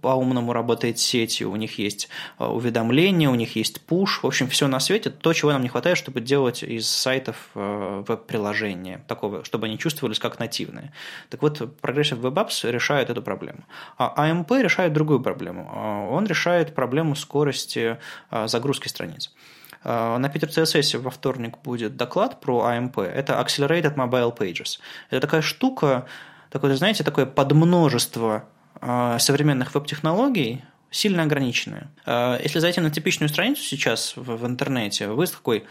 по-умному 0.00 0.52
работает 0.52 0.98
с 0.98 1.02
сетью. 1.02 1.50
У 1.50 1.56
них 1.56 1.78
есть 1.78 2.08
э, 2.38 2.46
уведомления, 2.46 3.28
у 3.28 3.34
них 3.34 3.56
есть 3.56 3.82
push. 3.86 4.20
В 4.22 4.26
общем, 4.26 4.48
все 4.48 4.66
на 4.66 4.80
свете. 4.80 5.10
То, 5.10 5.32
чего 5.34 5.52
нам 5.52 5.62
не 5.62 5.68
хватает, 5.68 5.98
чтобы 5.98 6.22
делать 6.22 6.62
из 6.62 6.88
сайтов 6.88 7.50
э, 7.54 8.04
веб-приложения, 8.08 9.04
такого, 9.06 9.44
чтобы 9.44 9.66
они 9.66 9.78
чувствовались 9.78 10.18
как 10.18 10.38
нативные. 10.38 10.92
Так 11.28 11.42
вот, 11.42 11.60
Progressive 11.60 12.20
Web 12.20 12.34
Apps 12.34 12.70
решает 12.70 13.10
эту 13.10 13.22
проблему. 13.22 13.64
А 13.98 14.28
AMP 14.28 14.62
решает 14.62 14.94
другую 14.94 15.20
проблему. 15.20 15.68
Он 16.10 16.26
решает 16.26 16.74
проблему 16.74 17.01
проблему 17.02 17.16
скорости 17.16 17.98
а, 18.30 18.46
загрузки 18.48 18.88
страниц. 18.88 19.30
А, 19.84 20.18
на 20.18 20.28
Питер 20.28 20.48
CSS 20.48 20.98
во 20.98 21.10
вторник 21.10 21.58
будет 21.64 21.96
доклад 21.96 22.40
про 22.40 22.70
AMP. 22.70 23.02
Это 23.02 23.32
Accelerated 23.34 23.94
Mobile 23.96 24.36
Pages. 24.36 24.78
Это 25.10 25.20
такая 25.20 25.42
штука, 25.42 26.06
такое, 26.50 26.76
знаете, 26.76 27.04
такое 27.04 27.26
подмножество 27.26 28.44
а, 28.80 29.18
современных 29.18 29.74
веб-технологий, 29.74 30.62
сильно 30.90 31.22
ограниченная. 31.22 31.88
Если 32.44 32.58
зайти 32.58 32.80
на 32.82 32.90
типичную 32.90 33.30
страницу 33.30 33.62
сейчас 33.62 34.12
в, 34.14 34.46
интернете, 34.46 35.08
вы 35.08 35.26
такой 35.26 35.64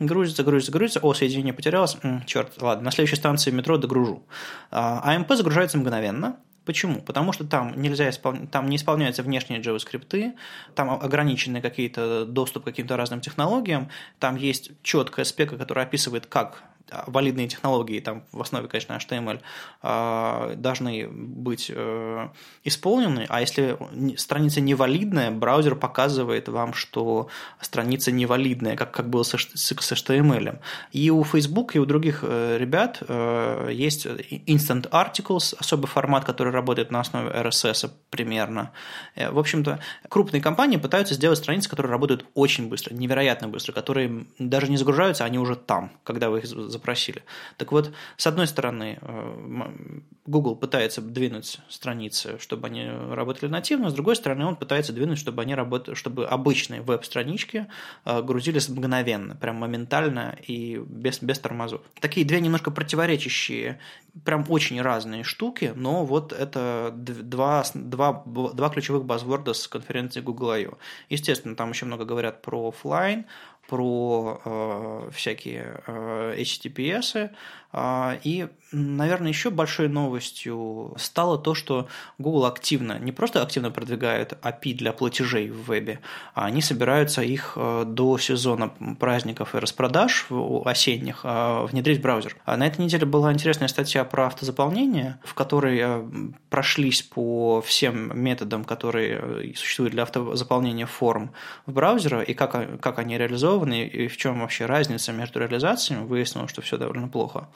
грузится, 0.00 0.42
грузится, 0.44 0.70
грузится, 0.70 1.00
о, 1.00 1.14
соединение 1.14 1.54
потерялось, 1.54 1.96
черт, 2.26 2.60
ладно, 2.60 2.84
на 2.84 2.90
следующей 2.90 3.16
станции 3.16 3.50
метро 3.50 3.78
догружу. 3.78 4.22
AMP 4.70 5.34
загружается 5.34 5.78
мгновенно, 5.78 6.36
Почему? 6.64 7.00
Потому 7.02 7.32
что 7.32 7.44
там 7.44 7.80
нельзя 7.80 8.08
испол... 8.08 8.34
там 8.50 8.68
не 8.68 8.76
исполняются 8.76 9.22
внешние 9.22 9.60
JavaScript, 9.60 10.34
там 10.74 10.90
ограничены 10.90 11.60
какие-то 11.60 12.24
доступ 12.24 12.62
к 12.62 12.66
каким-то 12.66 12.96
разным 12.96 13.20
технологиям, 13.20 13.90
там 14.18 14.36
есть 14.36 14.70
четкая 14.82 15.24
спека, 15.24 15.56
которая 15.58 15.84
описывает, 15.84 16.26
как 16.26 16.62
валидные 17.06 17.48
технологии, 17.48 18.00
там 18.00 18.24
в 18.32 18.40
основе, 18.40 18.68
конечно, 18.68 18.94
HTML, 18.94 19.40
а, 19.82 20.54
должны 20.56 21.08
быть 21.08 21.70
э, 21.74 22.28
исполнены, 22.62 23.26
а 23.28 23.40
если 23.40 23.76
страница 24.16 24.60
невалидная, 24.60 25.30
браузер 25.30 25.74
показывает 25.74 26.48
вам, 26.48 26.74
что 26.74 27.28
страница 27.60 28.12
невалидная, 28.12 28.76
как, 28.76 28.92
как 28.92 29.08
было 29.08 29.22
с, 29.22 29.34
с 29.34 29.72
HTML. 29.72 30.58
И 30.92 31.10
у 31.10 31.24
Facebook, 31.24 31.76
и 31.76 31.78
у 31.78 31.86
других 31.86 32.20
э, 32.22 32.58
ребят 32.58 33.02
э, 33.06 33.70
есть 33.72 34.06
Instant 34.06 34.90
Articles, 34.90 35.54
особый 35.58 35.86
формат, 35.86 36.24
который 36.24 36.52
работает 36.52 36.90
на 36.90 37.00
основе 37.00 37.30
RSS 37.30 37.90
примерно. 38.10 38.72
В 39.16 39.38
общем-то, 39.38 39.80
крупные 40.08 40.40
компании 40.40 40.76
пытаются 40.76 41.14
сделать 41.14 41.38
страницы, 41.38 41.68
которые 41.68 41.90
работают 41.90 42.26
очень 42.34 42.68
быстро, 42.68 42.94
невероятно 42.94 43.48
быстро, 43.48 43.72
которые 43.72 44.26
даже 44.38 44.70
не 44.70 44.76
загружаются, 44.76 45.24
они 45.24 45.38
уже 45.38 45.56
там, 45.56 45.90
когда 46.04 46.30
вы 46.30 46.38
их 46.38 46.46
запросили. 46.74 47.22
Так 47.56 47.72
вот, 47.72 47.92
с 48.16 48.26
одной 48.26 48.46
стороны, 48.46 48.98
э, 49.00 49.62
Google 50.26 50.56
пытается 50.56 51.00
двинуть 51.00 51.60
страницы, 51.68 52.38
чтобы 52.38 52.66
они 52.66 52.86
работали 52.86 53.50
нативно, 53.50 53.90
с 53.90 53.94
другой 53.94 54.16
стороны, 54.16 54.44
он 54.44 54.56
пытается 54.56 54.92
двинуть, 54.92 55.18
чтобы 55.18 55.42
они 55.42 55.54
работали, 55.54 55.94
чтобы 55.94 56.26
обычные 56.26 56.82
веб-странички 56.82 57.66
э, 58.04 58.22
грузились 58.22 58.68
мгновенно, 58.68 59.36
прям 59.36 59.56
моментально 59.56 60.36
и 60.46 60.76
без, 60.76 61.22
без 61.22 61.38
тормозов. 61.38 61.80
Такие 62.00 62.26
две 62.26 62.40
немножко 62.40 62.70
противоречащие, 62.70 63.78
прям 64.24 64.44
очень 64.48 64.80
разные 64.80 65.24
штуки, 65.24 65.72
но 65.74 66.04
вот 66.04 66.32
это 66.32 66.92
два, 66.94 67.64
два, 67.74 68.22
два 68.26 68.68
ключевых 68.68 69.04
базворда 69.04 69.54
с 69.54 69.68
конференции 69.68 70.20
Google 70.20 70.50
I.O. 70.50 70.78
Естественно, 71.08 71.56
там 71.56 71.70
еще 71.70 71.86
много 71.86 72.04
говорят 72.04 72.42
про 72.42 72.68
офлайн, 72.68 73.26
про 73.68 74.40
э, 74.44 75.10
всякие 75.12 75.80
э, 75.86 76.34
HTTPS, 76.38 77.30
и, 77.76 78.48
наверное, 78.70 79.28
еще 79.28 79.50
большой 79.50 79.88
новостью 79.88 80.94
стало 80.96 81.38
то, 81.38 81.54
что 81.54 81.88
Google 82.18 82.46
активно, 82.46 82.98
не 82.98 83.12
просто 83.12 83.42
активно 83.42 83.70
продвигает 83.70 84.32
API 84.42 84.74
для 84.74 84.92
платежей 84.92 85.50
в 85.50 85.64
вебе, 85.68 86.00
а 86.34 86.46
они 86.46 86.60
собираются 86.60 87.22
их 87.22 87.54
э, 87.56 87.84
до 87.86 88.18
сезона 88.18 88.72
праздников 88.98 89.54
и 89.54 89.58
распродаж 89.58 90.26
осенних 90.64 91.20
э, 91.24 91.66
внедрить 91.66 91.98
в 91.98 92.02
браузер. 92.02 92.36
А 92.44 92.56
на 92.56 92.66
этой 92.66 92.84
неделе 92.84 93.06
была 93.06 93.32
интересная 93.32 93.68
статья 93.68 94.04
про 94.04 94.26
автозаполнение, 94.26 95.18
в 95.24 95.34
которой 95.34 95.78
э, 95.82 96.04
прошлись 96.50 97.02
по 97.02 97.60
всем 97.60 98.18
методам, 98.18 98.64
которые 98.64 99.54
существуют 99.56 99.92
для 99.92 100.04
автозаполнения 100.04 100.86
форм 100.86 101.32
в 101.66 101.72
браузере, 101.72 102.24
и 102.24 102.34
как, 102.34 102.80
как 102.80 102.98
они 102.98 103.18
реализованы, 103.18 103.84
и 103.84 104.08
в 104.08 104.16
чем 104.16 104.40
вообще 104.40 104.66
разница 104.66 105.12
между 105.12 105.40
реализациями. 105.40 106.04
Выяснилось, 106.04 106.50
что 106.50 106.62
все 106.62 106.76
довольно 106.76 107.08
плохо. 107.08 107.48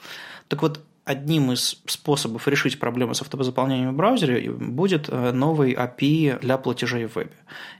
Так 0.47 0.61
вот, 0.61 0.79
одним 1.09 1.51
из 1.51 1.81
способов 1.87 2.47
решить 2.47 2.79
проблему 2.79 3.15
с 3.15 3.21
автозаполнением 3.23 3.93
в 3.93 3.95
браузере 3.95 4.51
будет 4.51 5.09
э, 5.09 5.31
новый 5.31 5.73
API 5.73 6.39
для 6.39 6.59
платежей 6.59 7.07
в 7.07 7.15
вебе. 7.15 7.31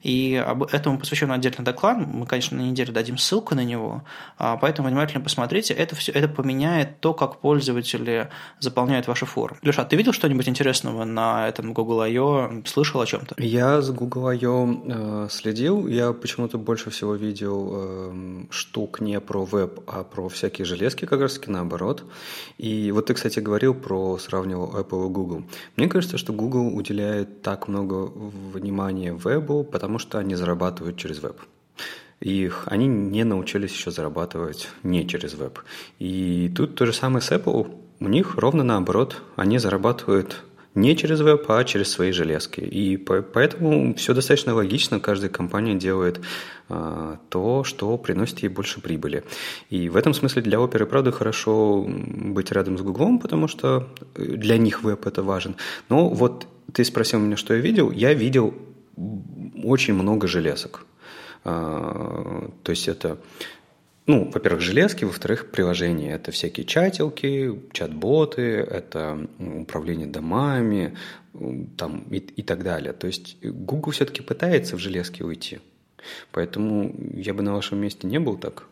И 0.02 0.44
этому 0.72 0.98
посвящен 0.98 1.32
отдельный 1.32 1.64
доклад. 1.64 2.00
Мы, 2.08 2.26
конечно, 2.26 2.58
на 2.58 2.64
неделе 2.64 2.92
дадим 2.92 3.20
ссылку 3.20 3.54
на 3.54 3.64
него, 3.64 4.04
а, 4.40 4.58
поэтому 4.58 4.88
внимательно 4.88 5.24
посмотрите. 5.24 5.76
Это, 5.76 5.96
все, 5.96 6.12
это 6.12 6.28
поменяет 6.28 7.02
то, 7.02 7.14
как 7.14 7.40
пользователи 7.40 8.30
заполняют 8.60 9.08
ваши 9.08 9.28
формы. 9.28 9.60
Леша, 9.62 9.84
а 9.84 9.86
ты 9.86 9.96
видел 9.96 10.12
что-нибудь 10.12 10.50
интересного 10.50 11.06
на 11.06 11.48
этом 11.48 11.74
Google 11.74 12.02
I.O.? 12.02 12.64
Слышал 12.66 13.00
о 13.00 13.06
чем-то? 13.06 13.36
Я 13.38 13.84
с 13.84 13.92
Google 13.92 14.28
I.O. 14.30 14.84
Э, 14.88 15.28
следил. 15.30 15.88
Я 15.88 16.14
почему-то 16.14 16.58
больше 16.58 16.90
всего 16.90 17.14
видел 17.14 17.70
э, 17.74 18.46
штук 18.50 19.02
не 19.02 19.20
про 19.20 19.46
веб, 19.46 19.82
а 19.86 20.04
про 20.04 20.30
всякие 20.30 20.66
железки, 20.66 21.06
как 21.06 21.22
раз 21.22 21.36
таки 21.36 21.52
наоборот. 21.52 22.04
И 22.58 22.92
вот 22.92 23.12
кстати, 23.20 23.42
говорил 23.42 23.74
про 23.74 24.18
сравнивал 24.18 24.80
Apple 24.80 25.08
и 25.08 25.10
Google. 25.10 25.44
Мне 25.76 25.90
кажется, 25.90 26.18
что 26.18 26.32
Google 26.32 26.74
уделяет 26.74 27.42
так 27.42 27.68
много 27.68 28.06
внимания 28.06 29.12
вебу, 29.12 29.66
потому 29.66 30.00
что 30.00 30.20
они 30.20 30.36
зарабатывают 30.36 30.96
через 30.96 31.22
веб. 31.22 31.36
И 32.22 32.50
они 32.66 32.88
не 32.88 33.26
научились 33.26 33.74
еще 33.74 33.92
зарабатывать 33.92 34.70
не 34.84 35.06
через 35.06 35.34
веб. 35.34 35.60
И 36.00 36.50
тут 36.56 36.76
то 36.76 36.86
же 36.86 36.94
самое 36.94 37.22
с 37.22 37.30
Apple. 37.30 37.70
У 38.00 38.08
них 38.08 38.38
ровно 38.38 38.64
наоборот. 38.64 39.22
Они 39.36 39.58
зарабатывают 39.58 40.42
не 40.76 40.96
через 40.96 41.20
веб, 41.22 41.50
а 41.50 41.64
через 41.64 41.92
свои 41.92 42.12
железки. 42.12 42.62
И 42.62 42.98
поэтому 42.98 43.94
все 43.96 44.14
достаточно 44.14 44.54
логично. 44.54 45.00
Каждая 45.00 45.30
компания 45.30 45.76
делает 45.76 46.22
а, 46.70 47.18
то, 47.30 47.64
что 47.64 47.98
приносит 47.98 48.40
ей 48.40 48.50
больше 48.50 48.82
прибыли. 48.82 49.24
И 49.70 49.90
в 49.90 49.98
этом 49.98 50.14
смысле 50.14 50.42
для 50.42 50.60
оперы, 50.60 50.86
правда, 50.86 51.12
хорошо 51.12 51.86
быть 51.88 52.52
рядом 52.52 52.78
с 52.78 52.82
Гуглом, 52.82 53.20
потому 53.20 53.48
что 53.48 53.88
для 54.16 54.58
них 54.58 54.84
веб 54.84 55.06
это 55.08 55.24
важен. 55.24 55.56
Но 55.90 56.10
вот 56.10 56.48
ты 56.74 56.84
спросил 56.84 57.20
меня, 57.20 57.36
что 57.36 57.54
я 57.54 57.60
видел. 57.60 57.92
Я 57.92 58.14
видел 58.14 58.54
очень 59.64 59.94
много 59.94 60.28
железок. 60.28 60.86
А, 61.44 62.50
то 62.64 62.70
есть 62.72 62.88
это 62.88 63.18
ну, 64.10 64.28
во-первых, 64.34 64.62
железки, 64.62 65.06
во-вторых, 65.06 65.52
приложения. 65.52 66.14
Это 66.14 66.32
всякие 66.32 66.66
чатилки, 66.66 67.62
чат-боты, 67.72 68.42
это 68.42 69.28
управление 69.38 70.08
домами 70.08 70.98
там, 71.78 72.06
и, 72.10 72.18
и 72.18 72.42
так 72.42 72.64
далее. 72.64 72.94
То 72.94 73.06
есть 73.06 73.38
Google 73.44 73.92
все-таки 73.92 74.24
пытается 74.24 74.76
в 74.76 74.80
железки 74.80 75.22
уйти. 75.22 75.60
Поэтому 76.32 76.96
я 77.14 77.36
бы 77.36 77.44
на 77.44 77.54
вашем 77.54 77.78
месте 77.78 78.08
не 78.08 78.20
был 78.20 78.36
так 78.38 78.66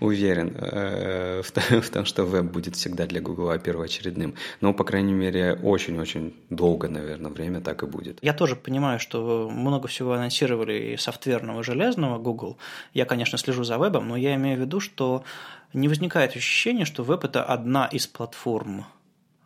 уверен 0.00 0.54
э, 0.56 1.42
в 1.42 1.90
том, 1.90 2.04
что 2.04 2.24
веб 2.24 2.44
будет 2.44 2.76
всегда 2.76 3.06
для 3.06 3.20
Google 3.20 3.58
первоочередным. 3.58 4.34
Но, 4.60 4.74
по 4.74 4.84
крайней 4.84 5.12
мере, 5.12 5.54
очень-очень 5.54 6.34
долго, 6.50 6.88
наверное, 6.88 7.30
время 7.30 7.60
так 7.60 7.82
и 7.82 7.86
будет. 7.86 8.18
Я 8.22 8.32
тоже 8.32 8.56
понимаю, 8.56 8.98
что 9.00 9.48
много 9.50 9.88
всего 9.88 10.12
анонсировали 10.12 10.94
и 10.94 10.96
софтверного, 10.96 11.60
и 11.60 11.64
железного 11.64 12.18
Google. 12.18 12.58
Я, 12.94 13.04
конечно, 13.04 13.38
слежу 13.38 13.64
за 13.64 13.78
вебом, 13.78 14.08
но 14.08 14.16
я 14.16 14.34
имею 14.34 14.58
в 14.58 14.60
виду, 14.60 14.80
что 14.80 15.24
не 15.72 15.88
возникает 15.88 16.36
ощущения, 16.36 16.84
что 16.84 17.02
веб– 17.02 17.24
это 17.24 17.44
одна 17.44 17.86
из 17.86 18.06
платформ– 18.06 18.86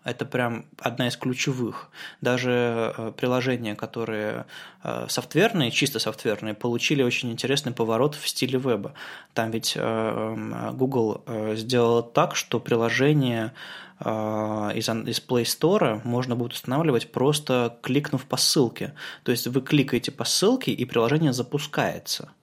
это 0.05 0.25
прям 0.25 0.67
одна 0.79 1.09
из 1.09 1.17
ключевых. 1.17 1.91
Даже 2.21 2.95
э, 2.97 3.13
приложения, 3.17 3.75
которые 3.75 4.47
э, 4.83 5.07
софтверные, 5.09 5.71
чисто 5.71 5.99
софтверные, 5.99 6.55
получили 6.55 7.03
очень 7.03 7.31
интересный 7.31 7.73
поворот 7.73 8.15
в 8.15 8.27
стиле 8.29 8.59
веба. 8.59 8.95
Там 9.35 9.51
ведь 9.51 9.75
э, 9.77 10.71
Google 10.73 11.25
сделал 11.55 12.03
так, 12.03 12.37
что 12.37 12.59
приложение 12.61 13.53
из, 14.01 14.89
из 14.89 15.23
Play 15.25 15.45
Store 15.45 16.01
можно 16.03 16.35
будет 16.35 16.55
устанавливать 16.55 17.13
просто 17.13 17.79
кликнув 17.83 18.25
по 18.25 18.37
ссылке. 18.37 18.95
То 19.23 19.31
есть 19.31 19.47
вы 19.47 19.61
кликаете 19.61 20.11
по 20.11 20.25
ссылке, 20.25 20.73
и 20.73 20.85
приложение 20.85 21.33
запускается– 21.33 22.33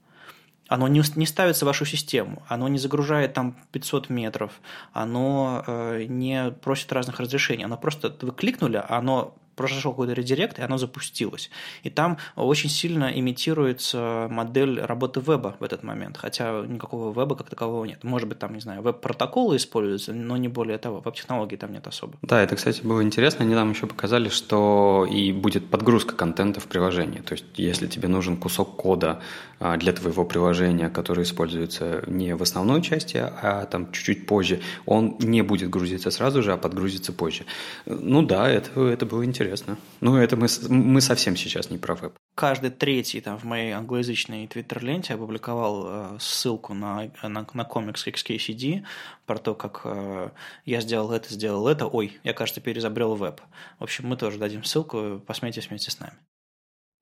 оно 0.70 0.88
не, 0.88 1.01
не 1.15 1.26
ставится 1.26 1.65
в 1.65 1.67
вашу 1.67 1.86
систему, 1.86 2.43
оно 2.47 2.67
не 2.67 2.78
загружает 2.78 3.34
там 3.34 3.57
500 3.72 4.09
метров, 4.09 4.61
оно 4.93 5.63
э, 5.65 6.05
не 6.07 6.51
просит 6.51 6.93
разных 6.93 7.20
разрешений, 7.20 7.65
оно 7.65 7.78
просто, 7.78 8.15
вы 8.22 8.32
кликнули, 8.32 8.82
оно 8.88 9.36
произошел 9.59 9.91
какой-то 9.91 10.13
редирект, 10.13 10.57
и 10.57 10.61
оно 10.61 10.78
запустилось. 10.78 11.49
И 11.84 11.89
там 11.89 12.17
очень 12.38 12.70
сильно 12.70 13.11
имитируется 13.13 14.28
модель 14.32 14.80
работы 14.80 15.20
веба 15.20 15.57
в 15.59 15.63
этот 15.65 15.84
момент, 15.84 16.15
хотя 16.15 16.63
никакого 16.65 17.13
веба 17.13 17.36
как 17.36 17.49
такового 17.49 17.84
нет. 17.84 18.05
Может 18.05 18.30
быть, 18.30 18.39
там, 18.39 18.53
не 18.53 18.61
знаю, 18.61 18.82
веб-протоколы 18.82 19.57
используются, 19.57 20.13
но 20.13 20.38
не 20.38 20.47
более 20.47 20.78
того, 20.78 21.01
веб-технологий 21.01 21.57
там 21.57 21.74
нет 21.74 21.86
особо. 21.88 22.13
Да, 22.22 22.41
это, 22.41 22.55
кстати, 22.55 22.84
было 22.84 23.03
интересно. 23.03 23.43
Они 23.43 23.53
нам 23.53 23.72
еще 23.72 23.86
показали, 23.86 24.30
что 24.30 25.05
и 25.11 25.34
будет 25.34 25.70
подгрузка 25.70 26.15
контента 26.15 26.61
в 26.61 26.67
приложении. 26.67 27.20
То 27.20 27.34
есть, 27.34 27.43
если 27.55 27.88
тебе 27.88 28.07
нужен 28.07 28.38
кусок 28.38 28.78
кода 28.78 29.20
для 29.60 29.93
твоего 29.93 30.26
приложения, 30.26 30.89
который 30.89 31.24
используется 31.24 32.03
не 32.07 32.36
в 32.36 32.41
основной 32.41 32.82
части, 32.82 33.18
а 33.18 33.66
там 33.66 33.91
чуть-чуть 33.91 34.26
позже, 34.26 34.62
он 34.86 35.18
не 35.20 35.41
будет 35.41 35.70
грузиться 35.70 36.12
сразу 36.12 36.41
же, 36.41 36.53
а 36.53 36.57
подгрузится 36.57 37.12
позже. 37.14 37.45
Ну 37.86 38.22
да, 38.22 38.49
это, 38.49 38.82
это 38.82 39.05
было 39.05 39.26
интересно. 39.26 39.78
Ну, 40.01 40.16
это 40.16 40.38
мы, 40.38 40.47
мы 40.70 41.01
совсем 41.01 41.36
сейчас 41.36 41.70
не 41.70 41.78
про 41.78 41.95
веб. 41.95 42.14
Каждый 42.36 42.70
третий 42.70 43.22
там 43.22 43.38
в 43.38 43.43
моей 43.43 43.72
англоязычной 43.72 44.47
твиттер-ленте 44.47 45.16
опубликовал 45.16 45.86
э, 45.88 46.18
ссылку 46.20 46.74
на, 46.74 47.12
на, 47.22 47.45
на 47.53 47.66
комикс 47.66 48.07
XKCD 48.07 48.86
про 49.26 49.38
то, 49.38 49.55
как 49.55 49.82
э, 49.84 50.30
я 50.66 50.82
сделал 50.82 51.12
это, 51.12 51.34
сделал 51.34 51.68
это. 51.68 51.86
Ой, 51.86 52.18
я, 52.24 52.34
кажется, 52.34 52.62
перезабрел 52.62 53.16
веб. 53.16 53.41
В 53.80 53.84
общем, 53.84 54.07
мы 54.07 54.16
тоже 54.16 54.38
дадим 54.38 54.64
ссылку, 54.64 55.22
посмейтесь 55.26 55.70
вместе 55.70 55.91
с 55.91 55.99
нами. 55.99 56.14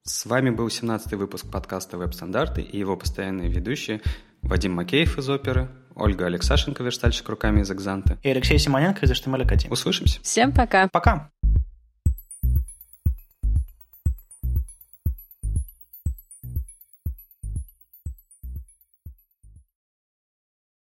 С 0.09 0.25
вами 0.25 0.51
был 0.51 0.67
17-й 0.67 1.17
выпуск 1.17 1.51
подкаста 1.51 1.97
«Веб-стандарты» 1.97 2.61
и 2.61 2.77
его 2.77 2.95
постоянные 2.95 3.49
ведущие 3.49 3.99
Вадим 4.41 4.71
Макеев 4.71 5.17
из 5.17 5.29
оперы, 5.29 5.67
Ольга 5.95 6.27
Алексашенко, 6.27 6.81
верстальщик 6.81 7.27
руками 7.27 7.59
из 7.59 7.69
«Экзанта». 7.69 8.17
И 8.23 8.29
Алексей 8.29 8.57
Симоненко 8.57 9.05
из 9.05 9.11
HTML 9.11 9.43
Академии. 9.43 9.73
Услышимся. 9.73 10.21
Всем 10.21 10.53
пока. 10.53 10.87
Пока. 10.87 11.29